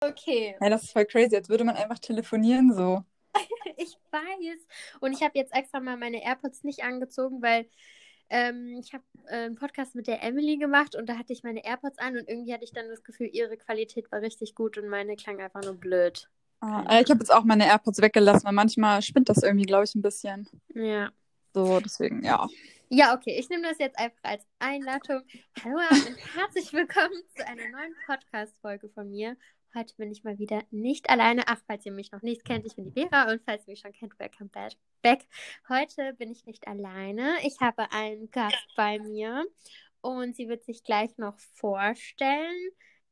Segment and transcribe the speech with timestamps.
[0.00, 0.56] Okay.
[0.60, 3.04] Ja, das ist voll crazy, als würde man einfach telefonieren so.
[3.76, 4.66] ich weiß.
[5.00, 7.68] Und ich habe jetzt extra mal meine AirPods nicht angezogen, weil
[8.30, 11.64] ähm, ich habe äh, einen Podcast mit der Emily gemacht und da hatte ich meine
[11.64, 14.88] AirPods an und irgendwie hatte ich dann das Gefühl, ihre Qualität war richtig gut und
[14.88, 16.28] meine klang einfach nur blöd.
[16.60, 19.84] Ah, äh, ich habe jetzt auch meine AirPods weggelassen, weil manchmal spinnt das irgendwie, glaube
[19.84, 20.48] ich, ein bisschen.
[20.74, 21.10] Ja.
[21.54, 22.46] So, deswegen, ja.
[22.90, 25.22] Ja, okay, ich nehme das jetzt einfach als Einladung.
[25.62, 29.36] Hallo und herzlich willkommen zu einer neuen Podcast-Folge von mir.
[29.78, 31.42] Heute bin ich mal wieder nicht alleine.
[31.46, 33.78] Ach, falls ihr mich noch nicht kennt, ich bin die Vera und falls ihr mich
[33.78, 34.50] schon kennt, welcome
[35.02, 35.20] back.
[35.68, 37.36] Heute bin ich nicht alleine.
[37.44, 39.46] Ich habe einen Gast bei mir
[40.00, 42.70] und sie wird sich gleich noch vorstellen.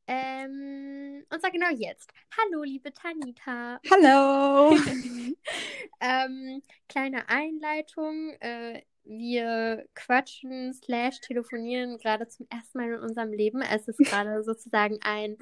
[0.09, 2.11] Ähm, und zwar genau jetzt.
[2.37, 3.79] Hallo, liebe Tanita.
[3.89, 4.77] Hallo.
[6.01, 8.31] ähm, kleine Einleitung.
[8.41, 13.63] Äh, wir quatschen slash telefonieren gerade zum ersten Mal in unserem Leben.
[13.63, 15.37] Es ist gerade sozusagen ein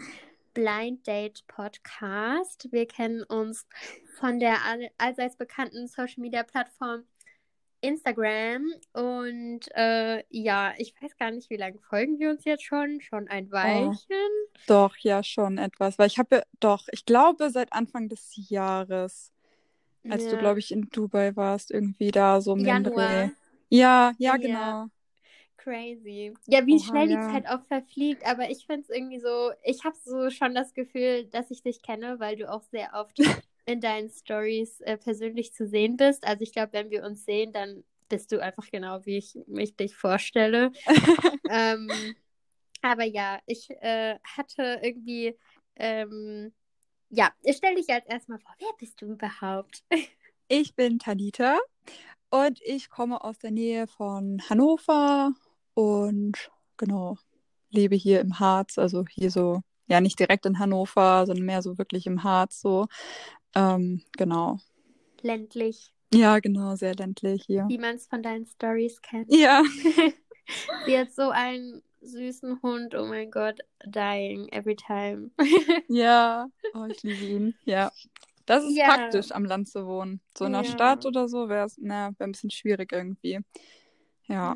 [0.54, 2.68] Blind Date Podcast.
[2.70, 3.66] Wir kennen uns
[4.18, 7.04] von der all allseits bekannten Social Media Plattform
[7.80, 13.00] Instagram und äh, ja, ich weiß gar nicht, wie lange folgen wir uns jetzt schon?
[13.02, 13.94] Schon ein Weilchen?
[14.10, 15.98] Oh, doch, ja, schon etwas.
[15.98, 19.32] Weil ich habe doch, ich glaube, seit Anfang des Jahres,
[20.08, 20.30] als ja.
[20.30, 23.32] du, glaube ich, in Dubai warst, irgendwie da so im Januar.
[23.68, 24.86] Ja, ja, genau.
[25.64, 26.34] Crazy.
[26.46, 27.26] Ja, wie Oha, schnell ja.
[27.26, 30.74] die Zeit auch verfliegt, aber ich finde es irgendwie so, ich habe so schon das
[30.74, 33.16] Gefühl, dass ich dich kenne, weil du auch sehr oft
[33.66, 36.26] in deinen Stories äh, persönlich zu sehen bist.
[36.26, 39.74] Also ich glaube, wenn wir uns sehen, dann bist du einfach genau, wie ich mich
[39.74, 40.70] dich vorstelle.
[41.50, 41.88] ähm,
[42.82, 45.34] aber ja, ich äh, hatte irgendwie,
[45.76, 46.52] ähm,
[47.08, 49.82] ja, ich stelle dich jetzt erstmal vor, wer bist du überhaupt?
[50.48, 51.58] ich bin Tanita
[52.28, 55.32] und ich komme aus der Nähe von Hannover
[55.74, 57.18] und genau,
[57.70, 61.78] lebe hier im Harz, also hier so, ja, nicht direkt in Hannover, sondern mehr so
[61.78, 62.86] wirklich im Harz so.
[63.54, 64.58] Ähm, genau.
[65.20, 65.92] Ländlich.
[66.12, 67.66] Ja, genau, sehr ländlich hier.
[67.68, 69.32] Wie man es von deinen Stories kennt.
[69.32, 69.62] Ja.
[70.86, 75.30] Sie hat so einen süßen Hund, oh mein Gott, dying every time.
[75.88, 77.90] ja, oh, ich liebe ihn, ja.
[78.46, 78.86] Das ist ja.
[78.86, 80.20] praktisch, am Land zu wohnen.
[80.36, 80.70] So in der ja.
[80.70, 83.40] Stadt oder so wäre es, wär ein bisschen schwierig irgendwie.
[84.26, 84.54] Ja.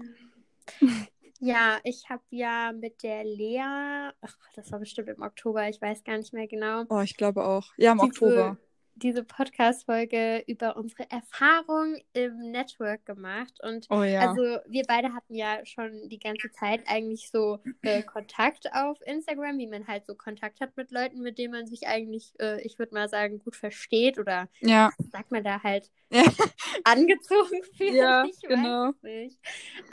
[1.41, 6.03] Ja, ich habe ja mit der Lea, ach, das war bestimmt im Oktober, ich weiß
[6.03, 6.85] gar nicht mehr genau.
[6.89, 7.73] Oh, ich glaube auch.
[7.77, 8.59] Ja, im diese, Oktober.
[8.97, 13.55] Diese Podcast-Folge über unsere Erfahrung im Network gemacht.
[13.63, 14.29] Und oh, ja.
[14.29, 19.59] also wir beide hatten ja schon die ganze Zeit eigentlich so äh, Kontakt auf Instagram,
[19.59, 22.81] wie man halt so Kontakt hat mit Leuten, mit denen man sich eigentlich, äh, ich
[22.81, 24.91] würde mal sagen, gut versteht oder ja.
[25.13, 26.25] sagt man da halt ja.
[26.83, 27.95] angezogen fühlt.
[27.95, 28.91] Ja, ich genau.
[29.03, 29.39] nicht.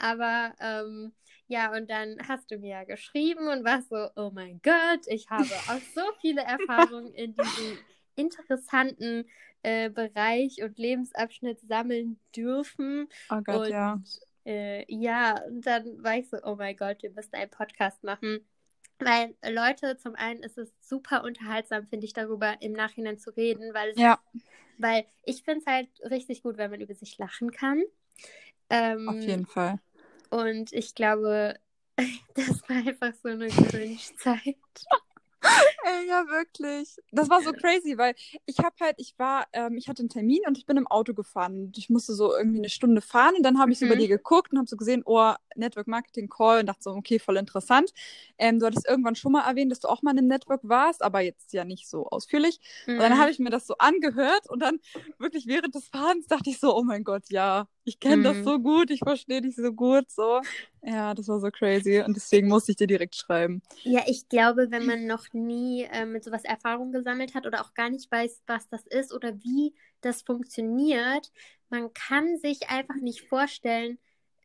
[0.00, 1.12] Aber ähm,
[1.48, 5.28] ja, und dann hast du mir ja geschrieben und warst so, oh mein Gott, ich
[5.30, 7.78] habe auch so viele Erfahrungen in diesem
[8.16, 9.28] interessanten
[9.62, 13.08] äh, Bereich und Lebensabschnitt sammeln dürfen.
[13.30, 14.02] Oh Gott, und, ja.
[14.44, 18.46] Äh, ja, und dann war ich so, oh mein Gott, wir müssen einen Podcast machen.
[18.98, 23.74] Weil Leute, zum einen ist es super unterhaltsam, finde ich, darüber im Nachhinein zu reden,
[23.74, 24.18] weil, es, ja.
[24.78, 27.82] weil ich finde es halt richtig gut, wenn man über sich lachen kann.
[28.70, 29.78] Ähm, Auf jeden Fall.
[30.30, 31.58] Und ich glaube,
[32.34, 34.56] das war einfach so eine Cringe-Zeit.
[35.88, 36.96] Ey, ja, wirklich.
[37.12, 40.40] Das war so crazy, weil ich habe halt, ich war, ähm, ich hatte einen Termin
[40.48, 41.66] und ich bin im Auto gefahren.
[41.66, 43.86] Und ich musste so irgendwie eine Stunde fahren und dann habe ich mhm.
[43.86, 46.90] so bei dir geguckt und habe so gesehen, oh, Network Marketing Call und dachte so,
[46.90, 47.92] okay, voll interessant.
[48.36, 51.04] Ähm, du hattest irgendwann schon mal erwähnt, dass du auch mal in einem Network warst,
[51.04, 52.58] aber jetzt ja nicht so ausführlich.
[52.86, 52.94] Mhm.
[52.94, 53.18] Und dann mhm.
[53.18, 54.80] habe ich mir das so angehört und dann
[55.18, 58.22] wirklich während des Fahrens dachte ich so, oh mein Gott, ja, ich kenne mhm.
[58.24, 60.40] das so gut, ich verstehe dich so gut, so.
[60.82, 63.62] Ja, das war so crazy und deswegen musste ich dir direkt schreiben.
[63.82, 67.74] Ja, ich glaube, wenn man noch nie äh, mit sowas Erfahrung gesammelt hat oder auch
[67.74, 71.32] gar nicht weiß, was das ist oder wie das funktioniert,
[71.68, 73.98] man kann sich einfach nicht vorstellen,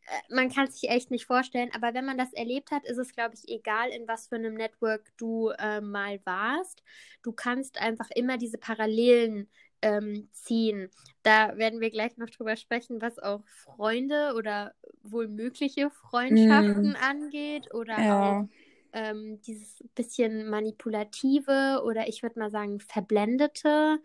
[0.06, 3.12] äh, man kann sich echt nicht vorstellen, aber wenn man das erlebt hat, ist es,
[3.12, 6.82] glaube ich, egal, in was für einem Network du äh, mal warst.
[7.22, 9.48] Du kannst einfach immer diese Parallelen
[9.82, 10.90] ähm, ziehen.
[11.22, 16.96] Da werden wir gleich noch drüber sprechen, was auch Freunde oder wohl mögliche Freundschaften mm.
[17.02, 18.40] angeht oder ja.
[18.40, 18.48] auch
[18.92, 24.00] ähm, dieses bisschen manipulative oder ich würde mal sagen verblendete.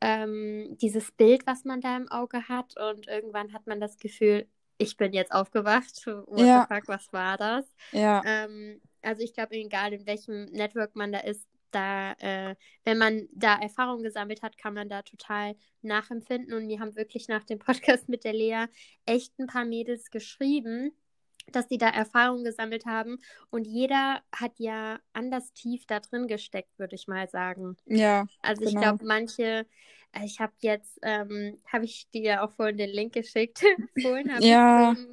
[0.00, 4.46] Ähm, dieses Bild, was man da im Auge hat und irgendwann hat man das Gefühl,
[4.78, 6.06] ich bin jetzt aufgewacht.
[6.06, 6.66] What ja.
[6.68, 7.66] the fuck, was war das?
[7.92, 8.22] Ja.
[8.24, 13.28] Ähm, also ich glaube, egal in welchem Network man da ist, da, äh, wenn man
[13.32, 16.54] da Erfahrung gesammelt hat, kann man da total nachempfinden.
[16.54, 17.58] Und wir haben wirklich nach dem
[17.90, 18.66] Podcast mit der Lea
[19.06, 20.92] echt ein paar Mädels geschrieben,
[21.52, 23.18] dass die da Erfahrungen gesammelt haben
[23.50, 27.76] und jeder hat ja anders tief da drin gesteckt, würde ich mal sagen.
[27.86, 28.26] Ja.
[28.42, 28.80] Also ich genau.
[28.80, 29.66] glaube, manche,
[30.12, 33.62] äh, ich habe jetzt, ähm, habe ich dir ja auch vorhin den Link geschickt.
[34.00, 34.92] vorhin habe Ja.
[34.92, 35.04] ich so,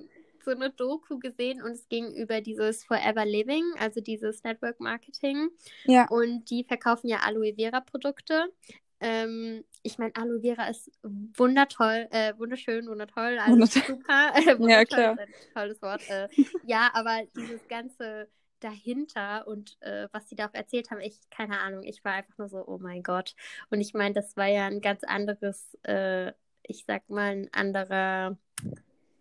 [0.45, 5.49] so eine Doku gesehen und es ging über dieses Forever Living, also dieses Network Marketing.
[5.85, 6.07] Ja.
[6.09, 8.45] Und die verkaufen ja Aloe Vera Produkte.
[8.99, 13.83] Ähm, ich meine, Aloe Vera ist wundertoll, äh, wunderschön, wundertoll, also Wundertoll.
[13.83, 14.33] super.
[14.35, 15.13] Äh, wundertoll klar.
[15.13, 16.09] ist ein tolles Wort.
[16.09, 16.27] Äh,
[16.65, 18.27] ja, aber dieses ganze
[18.59, 22.37] dahinter und äh, was sie da auch erzählt haben, ich, keine Ahnung, ich war einfach
[22.37, 23.35] nur so, oh mein Gott.
[23.69, 26.31] Und ich meine, das war ja ein ganz anderes, äh,
[26.63, 28.37] ich sag mal, ein anderer,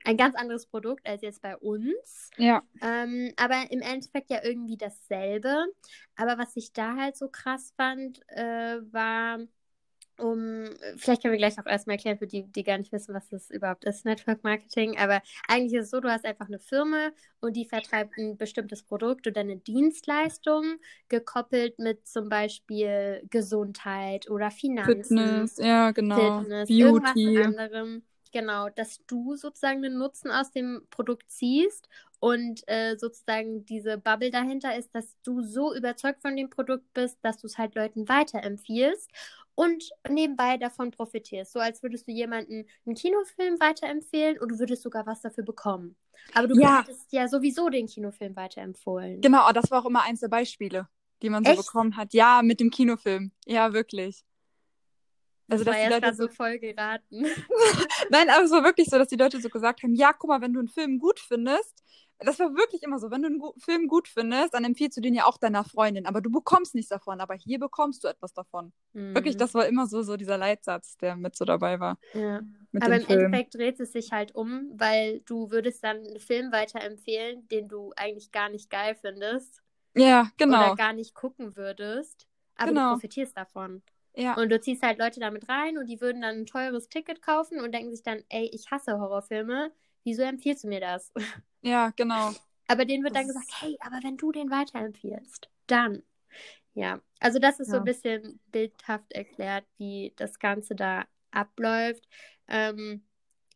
[0.04, 2.30] ein ganz anderes Produkt als jetzt bei uns.
[2.36, 2.62] Ja.
[2.80, 5.66] Ähm, aber im Endeffekt ja irgendwie dasselbe.
[6.16, 9.40] Aber was ich da halt so krass fand, äh, war,
[10.18, 10.64] um,
[10.96, 13.50] vielleicht können wir gleich auch erstmal erklären für die, die gar nicht wissen, was das
[13.50, 14.96] überhaupt ist, Network Marketing.
[14.98, 17.10] Aber eigentlich ist es so, du hast einfach eine Firma
[17.40, 20.76] und die vertreibt ein bestimmtes Produkt oder eine Dienstleistung,
[21.08, 25.18] gekoppelt mit zum Beispiel Gesundheit oder Finanzen.
[25.18, 26.40] Fitness, ja, genau.
[26.40, 26.80] Fitness, Beauty.
[26.80, 28.02] irgendwas anderem.
[28.32, 34.30] Genau, dass du sozusagen den Nutzen aus dem Produkt ziehst und äh, sozusagen diese Bubble
[34.30, 38.08] dahinter ist, dass du so überzeugt von dem Produkt bist, dass du es halt Leuten
[38.08, 39.10] weiterempfiehlst
[39.56, 41.52] und nebenbei davon profitierst.
[41.52, 45.96] So als würdest du jemanden einen Kinofilm weiterempfehlen und du würdest sogar was dafür bekommen.
[46.34, 46.78] Aber du Ja.
[46.78, 49.20] hättest ja sowieso den Kinofilm weiterempfohlen.
[49.20, 50.88] Genau, das war auch immer eins der Beispiele,
[51.22, 51.66] die man so Echt?
[51.66, 52.12] bekommen hat.
[52.14, 53.32] Ja, mit dem Kinofilm.
[53.46, 54.24] Ja, wirklich.
[55.48, 57.24] Also, das dass war die Leute so, so voll geraten.
[58.10, 60.40] Nein, aber es war wirklich so, dass die Leute so gesagt haben, ja, guck mal,
[60.40, 61.82] wenn du einen Film gut findest,
[62.18, 65.00] das war wirklich immer so, wenn du einen gu Film gut findest, dann empfiehlst du
[65.02, 68.32] den ja auch deiner Freundin, aber du bekommst nichts davon, aber hier bekommst du etwas
[68.32, 68.72] davon.
[69.14, 69.38] Wirklich, Mhm.
[69.38, 71.98] das war immer so, so dieser Leitsatz, der mit so dabei war.
[72.12, 72.42] Ja.
[72.78, 73.32] Aber im Film.
[73.32, 77.92] Endeffekt dreht es sich halt um, weil du würdest dann einen Film weiterempfehlen, den du
[77.96, 79.62] eigentlich gar nicht geil findest
[79.94, 80.70] Ja, genau.
[80.70, 82.82] oder gar nicht gucken würdest, aber Genau.
[82.84, 83.82] du profitierst davon.
[84.14, 87.22] Ja, Und du ziehst halt Leute damit rein und die würden dann ein teures Ticket
[87.22, 89.72] kaufen und denken sich dann, ey, ich hasse Horrorfilme,
[90.04, 91.12] wieso empfiehlst du mir das?
[91.66, 92.32] ja, genau.
[92.68, 96.02] Aber denen wird dann Das gesagt, ist- hey, aber wenn du den weiterempfiehlst, dann.
[96.74, 97.78] Ja, also das ist so Ja.
[97.82, 102.06] ein bisschen bildhaft erklärt, wie das Ganze da abläuft.
[102.48, 103.02] Ähm,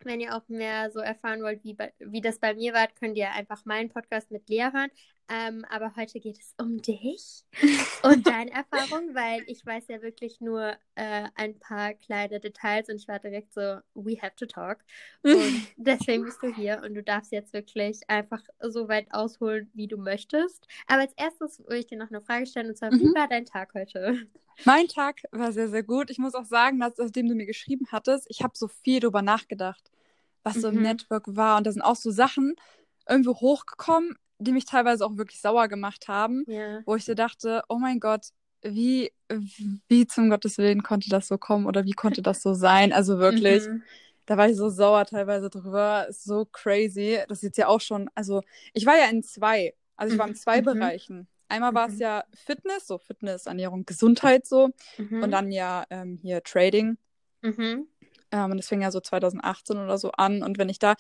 [0.05, 3.19] wenn ihr auch mehr so erfahren wollt, wie, bei, wie das bei mir war, könnt
[3.19, 4.91] ihr einfach meinen Podcast mit Lea hören.
[5.31, 7.44] Ähm, aber heute geht es um dich
[8.03, 12.97] und deine Erfahrung, weil ich weiß ja wirklich nur äh, ein paar kleine Details und
[12.97, 14.79] ich war direkt so, we have to talk.
[15.31, 19.87] Und deswegen bist du hier und du darfst jetzt wirklich einfach so weit ausholen, wie
[19.87, 20.67] du möchtest.
[20.88, 23.15] Aber als erstes würde ich dir noch eine Frage stellen und zwar, wie Mhm.
[23.15, 24.26] war dein Tag heute?
[24.65, 26.11] Mein Tag war sehr, sehr gut.
[26.11, 29.23] Ich muss auch sagen, dass, nachdem du mir geschrieben hattest, ich habe so viel drüber
[29.23, 29.91] nachgedacht,
[30.43, 30.83] was so im Mhm.
[30.83, 31.56] Network war.
[31.56, 32.55] Und da sind auch so Sachen
[33.09, 36.81] irgendwo hochgekommen, die mich teilweise auch wirklich sauer gemacht haben, Ja.
[36.87, 38.29] wo ich so dachte, oh mein Gott,
[38.63, 39.13] wie,
[39.89, 42.93] wie zum Gottes Willen konnte das so kommen oder wie konnte das so sein?
[42.93, 43.83] Also wirklich, Mhm.
[44.27, 46.07] da war ich so sauer teilweise drüber.
[46.09, 47.19] Ist so crazy.
[47.29, 48.43] Das ist jetzt ja auch schon, also
[48.75, 49.75] ich war ja in zwei.
[49.97, 50.65] Also ich war in zwei Mhm.
[50.65, 51.29] Bereichen.
[51.49, 52.01] Einmal war es Mhm.
[52.01, 54.71] ja Fitness, so Fitness, Ernährung, Gesundheit so.
[54.99, 55.23] Mhm.
[55.23, 56.97] Und dann ja ähm, hier Trading.
[57.43, 57.89] Mhm.
[58.33, 60.43] Ähm, und das fing ja so 2018 oder so an.
[60.43, 60.95] Und wenn ich da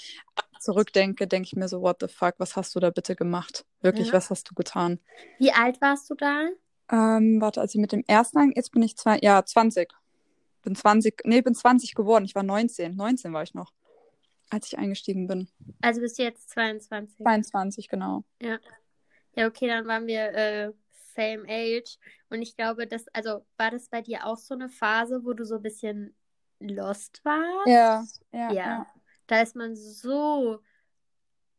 [0.60, 3.64] zurückdenke, denke ich mir so, what the fuck, was hast du da bitte gemacht?
[3.80, 4.14] Wirklich, Ja.
[4.14, 4.98] was hast du getan?
[5.38, 6.48] Wie alt warst du da?
[6.92, 9.88] Ähm, warte, als ich mit dem ersten, jetzt bin ich zwei, ja, 20.
[10.62, 12.24] Bin 20, nee, bin 20 geworden.
[12.24, 12.94] Ich war 19.
[12.94, 13.72] 19 war ich noch,
[14.50, 15.48] als ich eingestiegen bin.
[15.80, 17.16] Also bist du jetzt 22.
[17.24, 18.24] 22, genau.
[18.40, 18.58] Ja,
[19.46, 20.72] okay, dann waren wir äh,
[21.16, 21.98] same age.
[22.28, 25.44] Und ich glaube, das, also war das bei dir auch so eine Phase, wo du
[25.44, 26.14] so ein bisschen
[26.58, 27.66] lost warst?
[27.66, 28.86] Ja, ja, Ja.
[29.30, 30.58] Da ist man so,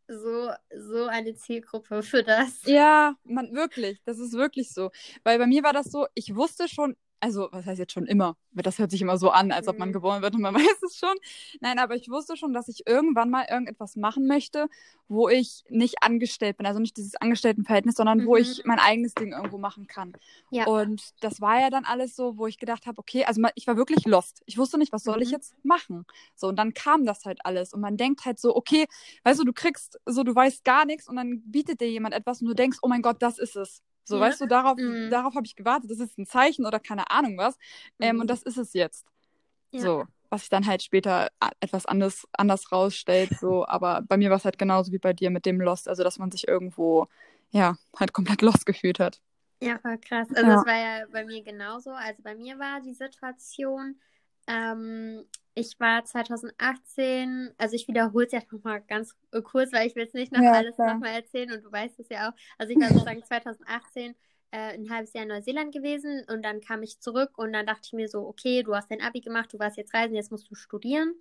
[0.10, 2.64] so, so eine Zielgruppe für das.
[2.66, 4.92] Ja, man, wirklich, das ist wirklich so.
[5.24, 8.36] Weil bei mir war das so, ich wusste schon, also, was heißt jetzt schon immer?
[8.52, 9.94] Das hört sich immer so an, als ob man Mhm.
[9.94, 11.16] geboren wird und man weiß es schon.
[11.62, 14.68] Nein, aber ich wusste schon, dass ich irgendwann mal irgendetwas machen möchte,
[15.08, 16.66] wo ich nicht angestellt bin.
[16.66, 18.42] Also nicht dieses Angestelltenverhältnis, sondern wo Mhm.
[18.42, 20.14] ich mein eigenes Ding irgendwo machen kann.
[20.50, 20.66] Ja.
[20.66, 23.78] Und das war ja dann alles so, wo ich gedacht habe, okay, also ich war
[23.78, 24.42] wirklich lost.
[24.46, 25.34] Ich wusste nicht, was soll ich Mhm.
[25.34, 26.06] jetzt machen?
[26.36, 27.72] So, und dann kam das halt alles.
[27.74, 28.86] Und man denkt halt so, okay,
[29.24, 32.42] weißt du, du kriegst so, du weißt gar nichts und dann bietet dir jemand etwas
[32.42, 33.82] und du denkst, oh mein Gott, das ist es.
[34.12, 34.22] So, Ja.
[34.28, 35.10] weißt du, darauf, Mhm.
[35.10, 35.90] darauf habe ich gewartet.
[35.90, 37.58] Das ist ein Zeichen oder keine Ahnung was.
[38.00, 38.22] Ähm, Mhm.
[38.22, 39.08] und das ist es jetzt.
[39.72, 39.82] Ja.
[39.82, 43.32] So, was sich dann halt später etwas anders, anders rausstellt.
[43.40, 45.88] So, aber bei mir war es halt genauso wie bei dir mit dem Lost.
[45.88, 47.08] Also, dass man sich irgendwo,
[47.52, 49.20] ja, halt komplett lost gefühlt hat.
[49.62, 50.28] Ja, voll krass.
[50.30, 50.56] Also Ja.
[50.56, 51.92] das war ja bei mir genauso.
[51.92, 54.00] Also bei mir war die Situation,
[54.48, 55.24] ähm,
[55.56, 60.14] ich war 2018, also ich wiederhole es jetzt nochmal ganz kurz, weil ich will es
[60.14, 62.34] nicht noch Ja, alles nochmal erzählen und du weißt es ja auch.
[62.58, 64.16] Also ich war sozusagen 2018
[64.52, 67.82] äh, ein halbes Jahr in Neuseeland gewesen und dann kam ich zurück und dann dachte
[67.86, 70.50] ich mir so, okay, du hast dein Abi gemacht, du warst jetzt reisen, jetzt musst
[70.50, 71.16] du studieren.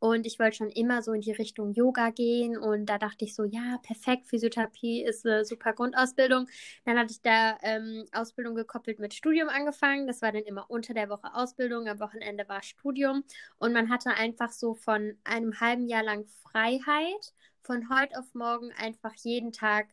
[0.00, 3.34] Und ich wollte schon immer so in die Richtung Yoga gehen und da dachte ich
[3.34, 6.46] so, ja, perfekt, Physiotherapie ist eine super Grundausbildung.
[6.84, 10.06] Dann hatte ich da ähm, Ausbildung gekoppelt mit Studium angefangen.
[10.06, 13.24] Das war dann immer unter der Woche Ausbildung, am Wochenende war Studium.
[13.58, 18.70] Und man hatte einfach so von einem halben Jahr lang Freiheit, von heute auf morgen
[18.72, 19.88] einfach jeden Tag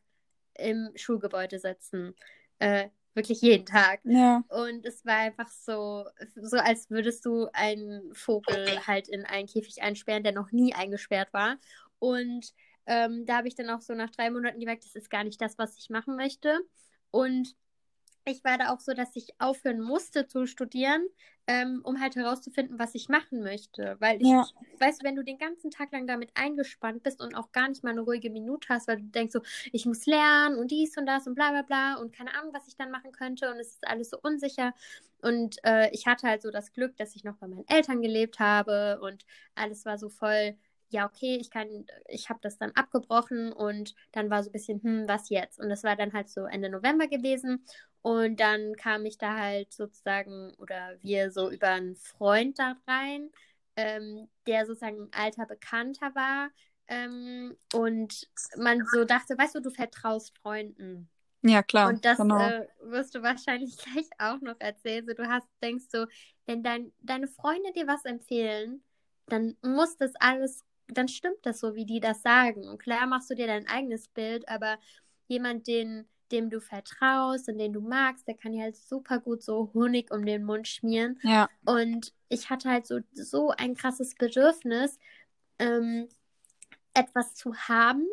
[0.57, 2.15] im Schulgebäude sitzen.
[2.59, 4.01] Äh, wirklich jeden Tag.
[4.03, 4.43] Ja.
[4.49, 6.05] Und es war einfach so,
[6.35, 11.33] so als würdest du einen Vogel halt in einen Käfig einsperren, der noch nie eingesperrt
[11.33, 11.57] war.
[11.99, 12.53] Und
[12.85, 15.41] ähm, da habe ich dann auch so nach drei Monaten gemerkt, das ist gar nicht
[15.41, 16.59] das, was ich machen möchte.
[17.11, 17.55] Und
[18.25, 21.05] ich war da auch so, dass ich aufhören musste zu studieren,
[21.47, 23.97] ähm, um halt herauszufinden, was ich machen möchte.
[23.99, 24.45] Weil ich, Ja.
[24.79, 27.83] weißt du, wenn du den ganzen Tag lang damit eingespannt bist und auch gar nicht
[27.83, 29.41] mal eine ruhige Minute hast, weil du denkst so,
[29.71, 32.67] ich muss lernen und dies und das und bla bla bla und keine Ahnung, was
[32.67, 34.73] ich dann machen könnte und es ist alles so unsicher.
[35.21, 38.39] Und äh, ich hatte halt so das Glück, dass ich noch bei meinen Eltern gelebt
[38.39, 40.55] habe und alles war so voll,
[40.89, 44.81] ja, okay, ich kann, ich habe das dann abgebrochen und dann war so ein bisschen,
[44.81, 45.59] hm, was jetzt?
[45.59, 47.65] Und das war dann halt so Ende November gewesen.
[48.01, 53.31] Und dann kam ich da halt sozusagen, oder wir so über einen Freund da rein,
[53.75, 56.49] ähm, der sozusagen ein alter Bekannter war.
[56.87, 58.27] Ähm, und
[58.57, 61.09] man so dachte, weißt du, du vertraust Freunden.
[61.41, 61.89] Ja, klar.
[61.89, 62.39] Und das genau.
[62.39, 65.05] äh, wirst du wahrscheinlich gleich auch noch erzählen.
[65.07, 66.05] So, du hast, denkst so,
[66.45, 68.83] wenn dein, deine Freunde dir was empfehlen,
[69.27, 72.67] dann muss das alles, dann stimmt das so, wie die das sagen.
[72.67, 74.77] Und klar machst du dir dein eigenes Bild, aber
[75.27, 79.43] jemand, den, dem du vertraust und den du magst, der kann dir halt super gut
[79.43, 81.19] so Honig um den Mund schmieren.
[81.23, 81.49] ja.
[81.65, 84.99] Und ich hatte halt so, so ein krasses Bedürfnis,
[85.59, 86.07] ähm,
[86.93, 88.07] etwas zu haben,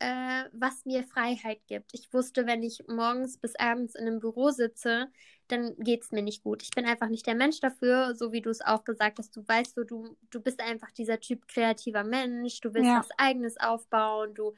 [0.00, 1.94] äh, was mir Freiheit gibt.
[1.94, 5.08] Ich wusste, wenn ich morgens bis abends in einem Büro sitze,
[5.48, 6.62] dann geht es mir nicht gut.
[6.62, 9.36] Ich bin einfach nicht der Mensch dafür, so wie du es auch gesagt hast.
[9.36, 12.96] Du weißt so, du, du bist einfach dieser Typ kreativer Mensch, du willst Ja.
[12.96, 14.54] was eigenes aufbauen, du,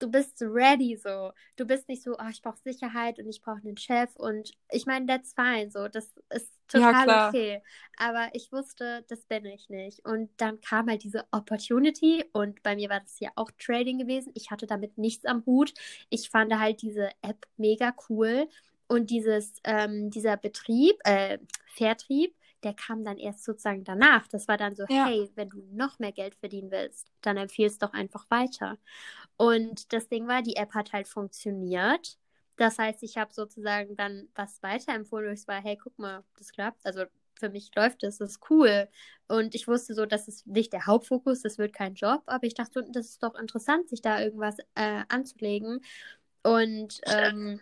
[0.00, 1.32] du bist ready so.
[1.56, 4.86] Du bist nicht so, oh, ich brauche Sicherheit und ich brauche einen Chef und ich
[4.86, 7.36] meine, that's fine, so, das ist Ja, total klar.
[7.36, 7.62] okay.
[7.98, 10.04] Aber ich wusste, das bin ich nicht.
[10.04, 14.32] Und dann kam halt diese Opportunity und bei mir war das ja auch Trading gewesen.
[14.34, 15.72] Ich hatte damit nichts am Hut.
[16.10, 18.48] Ich fand halt diese App mega cool
[18.88, 21.38] und dieses, ähm, dieser Betrieb, äh,
[21.74, 24.26] Vertrieb, der kam dann erst sozusagen danach.
[24.28, 25.04] Das war dann so, Ja.
[25.04, 28.78] hey, wenn du noch mehr Geld verdienen willst, dann empfiehl es doch einfach weiter.
[29.36, 32.18] Und das Ding war, die App hat halt funktioniert.
[32.56, 36.52] Das heißt, ich habe sozusagen dann was weiterempfohlen, wo ich war, hey, guck mal, das
[36.52, 36.84] klappt.
[36.86, 37.04] Also
[37.38, 38.88] für mich läuft es, das ist cool.
[39.28, 42.54] Und ich wusste so, das ist nicht der Hauptfokus, das wird kein Job, aber ich
[42.54, 45.80] dachte, das ist doch interessant, sich da irgendwas äh, anzulegen.
[46.42, 47.60] Und ähm,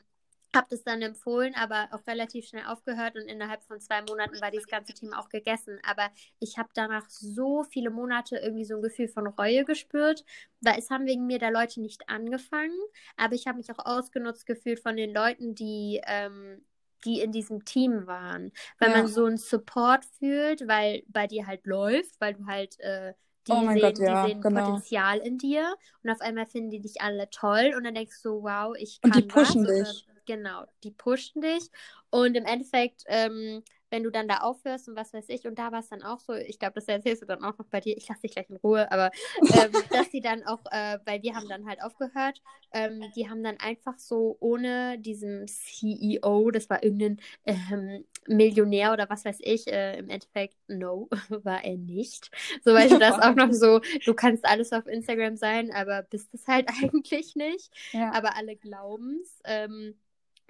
[0.54, 4.50] habe das dann empfohlen, aber auch relativ schnell aufgehört und innerhalb von zwei Monaten war
[4.50, 5.78] dieses ganze Thema auch gegessen.
[5.88, 10.24] Aber ich habe danach so viele Monate irgendwie so ein Gefühl von Reue gespürt,
[10.60, 12.76] weil es haben wegen mir da Leute nicht angefangen,
[13.16, 16.64] aber ich habe mich auch ausgenutzt gefühlt von den Leuten, die, ähm,
[17.04, 18.90] die in diesem Team waren, weil Ja.
[18.90, 23.14] man so einen Support fühlt, weil bei dir halt läuft, weil du halt äh,
[23.48, 24.82] die Oh sehen, Gott, ja, die sehen genau.
[24.84, 28.42] Potenzial in dir und auf einmal finden die dich alle toll und dann denkst du,
[28.42, 29.66] wow, ich Und kann die pushen was.
[29.66, 30.06] Dich.
[30.26, 31.70] Genau, die pushen dich
[32.10, 33.62] und im Endeffekt, ähm,
[33.92, 36.18] wenn du dann da aufhörst und was weiß ich, und da war es dann auch
[36.18, 38.48] so, ich glaube, das erzählst du dann auch noch bei dir, ich lasse dich gleich
[38.48, 39.10] in Ruhe, aber
[39.40, 43.42] ähm, dass die dann auch, äh, weil wir haben dann halt aufgehört, ähm, die haben
[43.42, 49.66] dann einfach so ohne diesem CEO, das war irgendein ähm, Millionär oder was weiß ich,
[49.66, 52.30] äh, im Endeffekt, no, war er nicht.
[52.64, 56.32] So, weißt du, das auch noch so, du kannst alles auf Instagram sein, aber bist
[56.32, 57.70] es halt eigentlich nicht.
[57.92, 58.12] Ja.
[58.12, 59.40] Aber alle glauben es.
[59.44, 59.94] Ähm,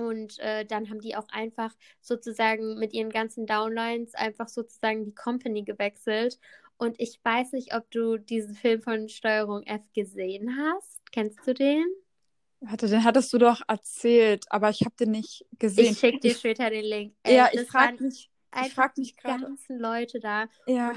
[0.03, 5.15] und äh, dann haben die auch einfach sozusagen mit ihren ganzen Downlines einfach sozusagen die
[5.15, 6.39] Company gewechselt.
[6.77, 11.01] Und ich weiß nicht, ob du diesen Film von Steuerung F gesehen hast.
[11.13, 11.85] Kennst du den?
[12.61, 15.93] Warte, den hattest du doch erzählt, aber ich habe den nicht gesehen.
[15.93, 17.15] Ich schicke dir Ich- später den Link.
[17.27, 18.31] ja, Ey, ich das frage waren mich,
[18.65, 19.43] ich frag die mich gerade.
[19.45, 20.47] ganzen Leute da.
[20.67, 20.95] Ja,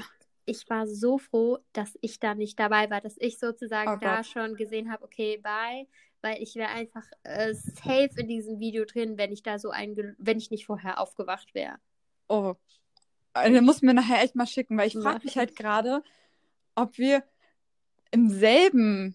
[0.48, 4.22] Ich war so froh, dass ich da nicht dabei war, dass ich sozusagen Oh da
[4.22, 5.88] schon gesehen habe, okay, bye,
[6.26, 9.96] weil ich wäre einfach äh, safe in diesem Video drin, wenn ich da so ein,
[10.18, 11.76] wenn ich nicht vorher aufgewacht wäre.
[12.28, 12.54] oh.
[13.32, 15.36] Also, Den musst du mir nachher echt mal schicken, weil ich frage mich ich.
[15.36, 16.02] halt gerade,
[16.74, 17.22] ob wir
[18.10, 19.14] im selben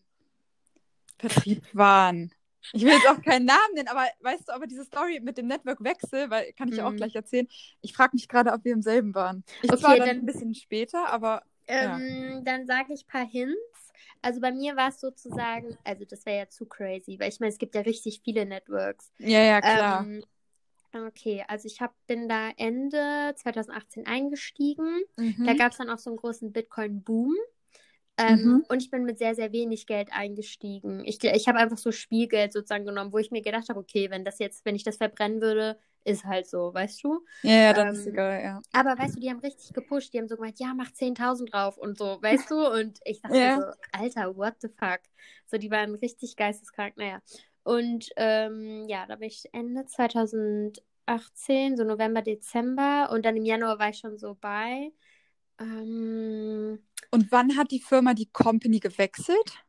[1.18, 2.32] Vertrieb waren.
[2.74, 5.48] Ich will jetzt auch keinen Namen nennen, aber weißt du, aber diese Story mit dem
[5.48, 6.98] Network-Wechsel, weil kann ich ja auch Mhm.
[6.98, 7.48] gleich erzählen.
[7.82, 9.44] Ich frage mich gerade, ob wir im selben waren.
[9.63, 11.41] Ich Okay, zwar dann dann- ein bisschen später, aber
[11.72, 13.58] Ähm, Dann sage ich ein paar Hints.
[14.22, 17.51] Also bei mir war es sozusagen, also das wäre ja zu crazy, weil ich meine,
[17.51, 19.12] es gibt ja richtig viele Networks.
[19.18, 20.06] Ja, ja, klar.
[20.06, 20.24] Ähm,
[20.94, 25.01] okay, also ich hab, bin da Ende 2018 eingestiegen.
[25.18, 25.46] Mhm.
[25.46, 27.36] Da gab es dann auch so einen großen Bitcoin-Boom.
[28.18, 28.66] Ähm, Mhm.
[28.68, 31.04] Und ich bin mit sehr, sehr wenig Geld eingestiegen.
[31.06, 34.25] Ich, ich habe einfach so Spielgeld sozusagen genommen, wo ich mir gedacht habe, okay, wenn
[34.25, 37.25] das jetzt, wenn ich das verbrennen würde, ist halt so, weißt du?
[37.43, 38.62] ja, ja, dann ist ähm, egal, ja.
[38.74, 40.13] Aber weißt du, die haben richtig gepusht.
[40.13, 42.55] Die haben so gemeint, ja, mach 10.000 drauf und so, weißt du?
[42.72, 43.55] Und ich dachte Ja.
[43.55, 45.01] so, Alter, what the fuck?
[45.48, 47.22] So, die waren richtig geisteskrank, naja.
[47.63, 53.10] Und ähm, ja, da bin ich Ende 2018, so November, Dezember.
[53.12, 54.91] Und dann im Januar war ich schon so bei.
[55.60, 56.79] Ähm,
[57.12, 59.63] Und wann hat die Firma die Company gewechselt?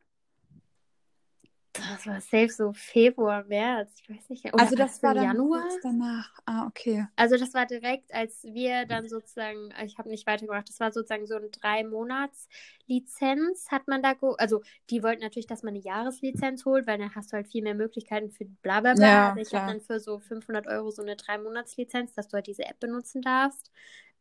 [1.93, 4.53] Das war safe so Februar, März, ich weiß nicht.
[4.53, 5.79] Oder also das war dann Januar?
[5.81, 6.39] danach.
[6.45, 7.07] Ah, okay.
[7.15, 11.27] Also das war direkt, als wir dann sozusagen, ich habe nicht weitergemacht, das war sozusagen
[11.27, 12.49] so eine drei Monats
[12.87, 17.13] Lizenz hat man da, also die wollten natürlich, dass man eine Jahreslizenz holt, weil dann
[17.13, 19.09] hast du halt viel mehr Möglichkeiten für bla bla bla.
[19.09, 22.29] Ja, Aber ich habe dann für so 500 Euro so eine drei Monats Lizenz, dass
[22.29, 23.71] du halt diese App benutzen darfst,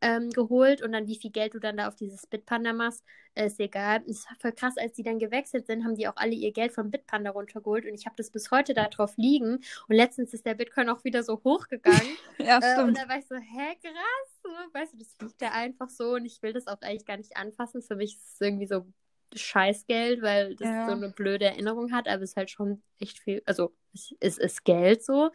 [0.02, 3.04] ähm, geholt und dann wie viel Geld du dann da auf dieses Bitpanda machst,
[3.34, 4.02] äh, ist egal.
[4.08, 6.72] Es war voll krass, als die dann gewechselt sind, haben die auch alle ihr Geld
[6.72, 9.54] vom Bitpanda runtergeholt und ich habe das bis heute da drauf liegen
[9.88, 12.18] und letztens ist der Bitcoin auch wieder so hochgegangen.
[12.38, 12.98] Ja, Äh, und stimmt.
[12.98, 14.72] da war ich so, hä, krass.
[14.74, 17.36] Weißt du, das liegt da einfach so und ich will das auch eigentlich gar nicht
[17.36, 17.82] anfassen.
[17.82, 18.86] Für mich ist es irgendwie so
[19.34, 20.86] Scheißgeld, weil das Ja.
[20.86, 24.38] so eine blöde Erinnerung hat, aber es ist halt schon echt viel, also es, es
[24.38, 25.30] ist Geld so,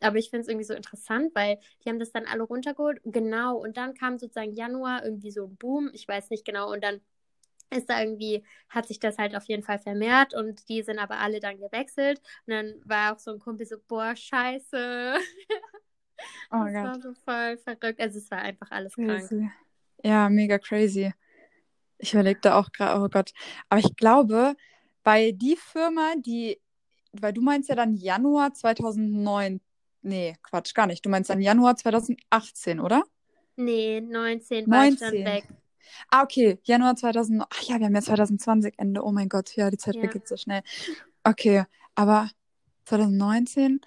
[0.00, 3.56] aber ich finde es irgendwie so interessant, weil die haben das dann alle runtergeholt, genau,
[3.58, 7.00] und dann kam sozusagen Januar irgendwie so ein Boom, ich weiß nicht genau, und dann
[7.70, 11.18] ist da irgendwie, hat sich das halt auf jeden Fall vermehrt und die sind aber
[11.18, 15.14] alle dann gewechselt und dann war auch so ein Kumpel so, boah, scheiße.
[16.52, 17.02] Oh Das war Gott.
[17.02, 18.00] so voll verrückt.
[18.00, 19.30] Also es war einfach alles krank.
[19.30, 19.50] Crazy.
[20.04, 21.12] Ja, mega crazy.
[22.00, 23.32] Ich überlege da auch gerade, oh Gott.
[23.68, 24.54] Aber ich glaube,
[25.02, 26.60] bei die Firma, die,
[27.12, 29.60] weil du meinst ja dann Januar 2009,
[30.02, 31.04] nee, Quatsch, gar nicht.
[31.04, 33.02] Du meinst dann Januar 2018, oder?
[33.56, 35.24] Nee, 19 war ich dann 19.
[35.24, 35.44] weg.
[36.10, 37.44] Ah, okay, Januar 2000.
[37.48, 39.04] Ach ja, wir haben ja 2020 Ende.
[39.04, 40.02] Oh mein Gott, ja, die Zeit Ja.
[40.02, 40.62] vergeht so schnell.
[41.24, 42.30] Okay, aber
[42.86, 43.80] 2019,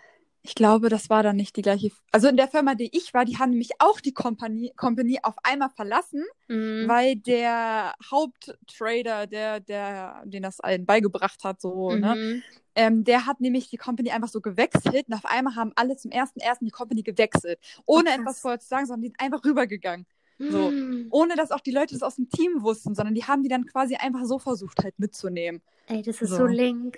[0.45, 1.89] ich glaube, das war dann nicht die gleiche.
[2.11, 5.35] Also in der Firma, die ich war, die haben nämlich auch die Company, Company auf
[5.43, 6.87] einmal verlassen, Mhm.
[6.87, 12.43] weil der Haupttrader, der, der, den das allen beigebracht hat, so, ne, Mhm.
[12.75, 16.11] ähm, der hat nämlich die Company einfach so gewechselt und auf einmal haben alle zum
[16.11, 18.19] ersten ersten die Company gewechselt, ohne krass.
[18.19, 20.05] etwas vorher zu sagen, sondern die sind einfach rübergegangen
[20.39, 20.71] so.
[20.71, 21.07] Mhm.
[21.11, 23.65] ohne dass auch die Leute das aus dem Team wussten, sondern die haben die dann
[23.65, 25.61] quasi einfach so versucht halt mitzunehmen.
[25.87, 26.37] Ey, das ist So.
[26.37, 26.97] so link.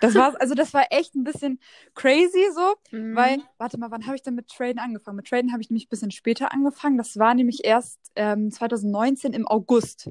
[0.00, 1.58] Das war also das war echt ein bisschen
[1.94, 3.16] crazy so, Mhm.
[3.16, 5.16] weil warte mal, wann habe ich denn mit Traden angefangen?
[5.16, 6.98] Mit Traden habe ich nämlich ein bisschen später angefangen.
[6.98, 10.10] Das war nämlich erst ähm, 2019 im August.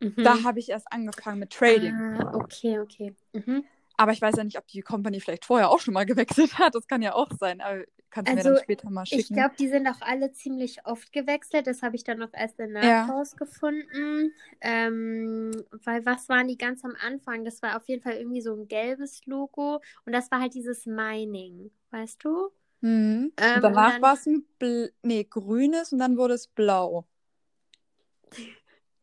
[0.00, 0.14] Mhm.
[0.24, 1.94] Da habe ich erst angefangen mit Trading.
[1.94, 3.14] Ah, okay, okay.
[3.32, 3.64] Mhm.
[3.96, 6.74] Aber ich weiß ja nicht, ob die Company vielleicht vorher auch schon mal gewechselt hat.
[6.74, 7.60] Das kann ja auch sein.
[7.60, 9.34] Aber kannst du mir Also, dann später mal Ich schicken.
[9.34, 11.66] glaube, die sind auch alle ziemlich oft gewechselt.
[11.66, 13.06] Das habe ich dann noch erst danach Ja.
[13.06, 14.32] rausgefunden.
[14.60, 15.52] Ähm,
[15.84, 17.44] weil was waren die ganz am Anfang?
[17.44, 19.80] Das war auf jeden Fall irgendwie so ein gelbes Logo.
[20.04, 22.50] Und das war halt dieses Mining, weißt du?
[22.82, 23.32] Mhm.
[23.36, 27.06] Ähm, und danach dann- war es ein Bl nee, grünes und dann wurde es blau.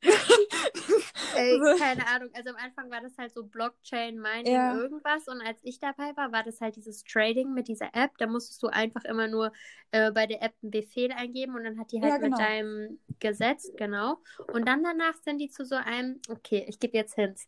[1.35, 2.29] Ey, Also- keine Ahnung.
[2.33, 4.75] Also am Anfang war das halt so Blockchain, Mining, Ja.
[4.75, 5.27] irgendwas.
[5.27, 8.17] Und als ich dabei war, war das halt dieses Trading mit dieser App.
[8.17, 9.51] Da musstest du einfach immer nur
[9.91, 12.37] äh, bei der App einen Befehl eingeben und dann hat die halt Ja, genau.
[12.37, 14.17] mit deinem gesetzt, genau.
[14.53, 17.47] Und dann danach sind die zu so einem, okay, ich gebe jetzt Hints.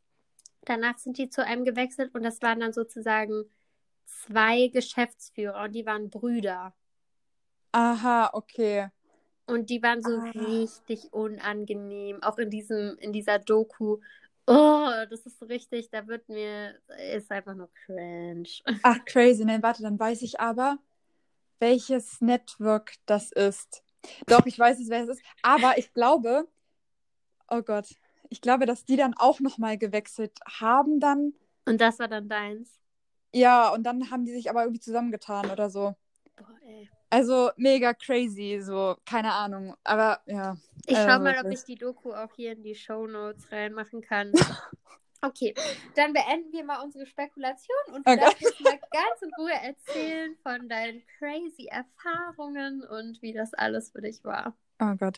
[0.65, 3.45] Danach sind die zu einem gewechselt und das waren dann sozusagen
[4.05, 6.73] zwei Geschäftsführer und die waren Brüder.
[7.71, 8.89] Aha, okay.
[9.49, 10.31] Und die waren so Ah.
[10.35, 13.97] richtig unangenehm, auch in diesem, in dieser Doku.
[14.47, 16.79] Oh, das ist so richtig, da wird mir,
[17.13, 18.49] ist einfach nur cringe.
[18.83, 19.45] Ach, crazy.
[19.45, 20.77] Nein, warte, dann weiß ich aber,
[21.59, 23.83] welches Network das ist.
[24.27, 25.21] Doch, ich weiß es, wer es ist.
[25.43, 26.47] Aber ich glaube,
[27.49, 27.95] oh Gott,
[28.29, 31.33] ich glaube, dass die dann auch nochmal gewechselt haben dann.
[31.65, 32.79] Und das war dann deins.
[33.33, 35.95] Ja, und dann haben die sich aber irgendwie zusammengetan oder so.
[36.35, 36.89] Boah, ey.
[37.09, 39.75] Also mega crazy, so, keine Ahnung.
[39.83, 40.57] Aber ja.
[40.85, 44.01] Ich Äh, schau mal, ob ich die Doku auch hier in die Show Notes reinmachen
[44.01, 44.31] kann.
[45.21, 45.53] Okay,
[45.95, 49.51] dann beenden wir mal unsere Spekulation und Oh du darfst jetzt mal ganz in Ruhe
[49.51, 54.55] erzählen von deinen crazy Erfahrungen und wie das alles für dich war.
[54.81, 55.17] Oh Gott.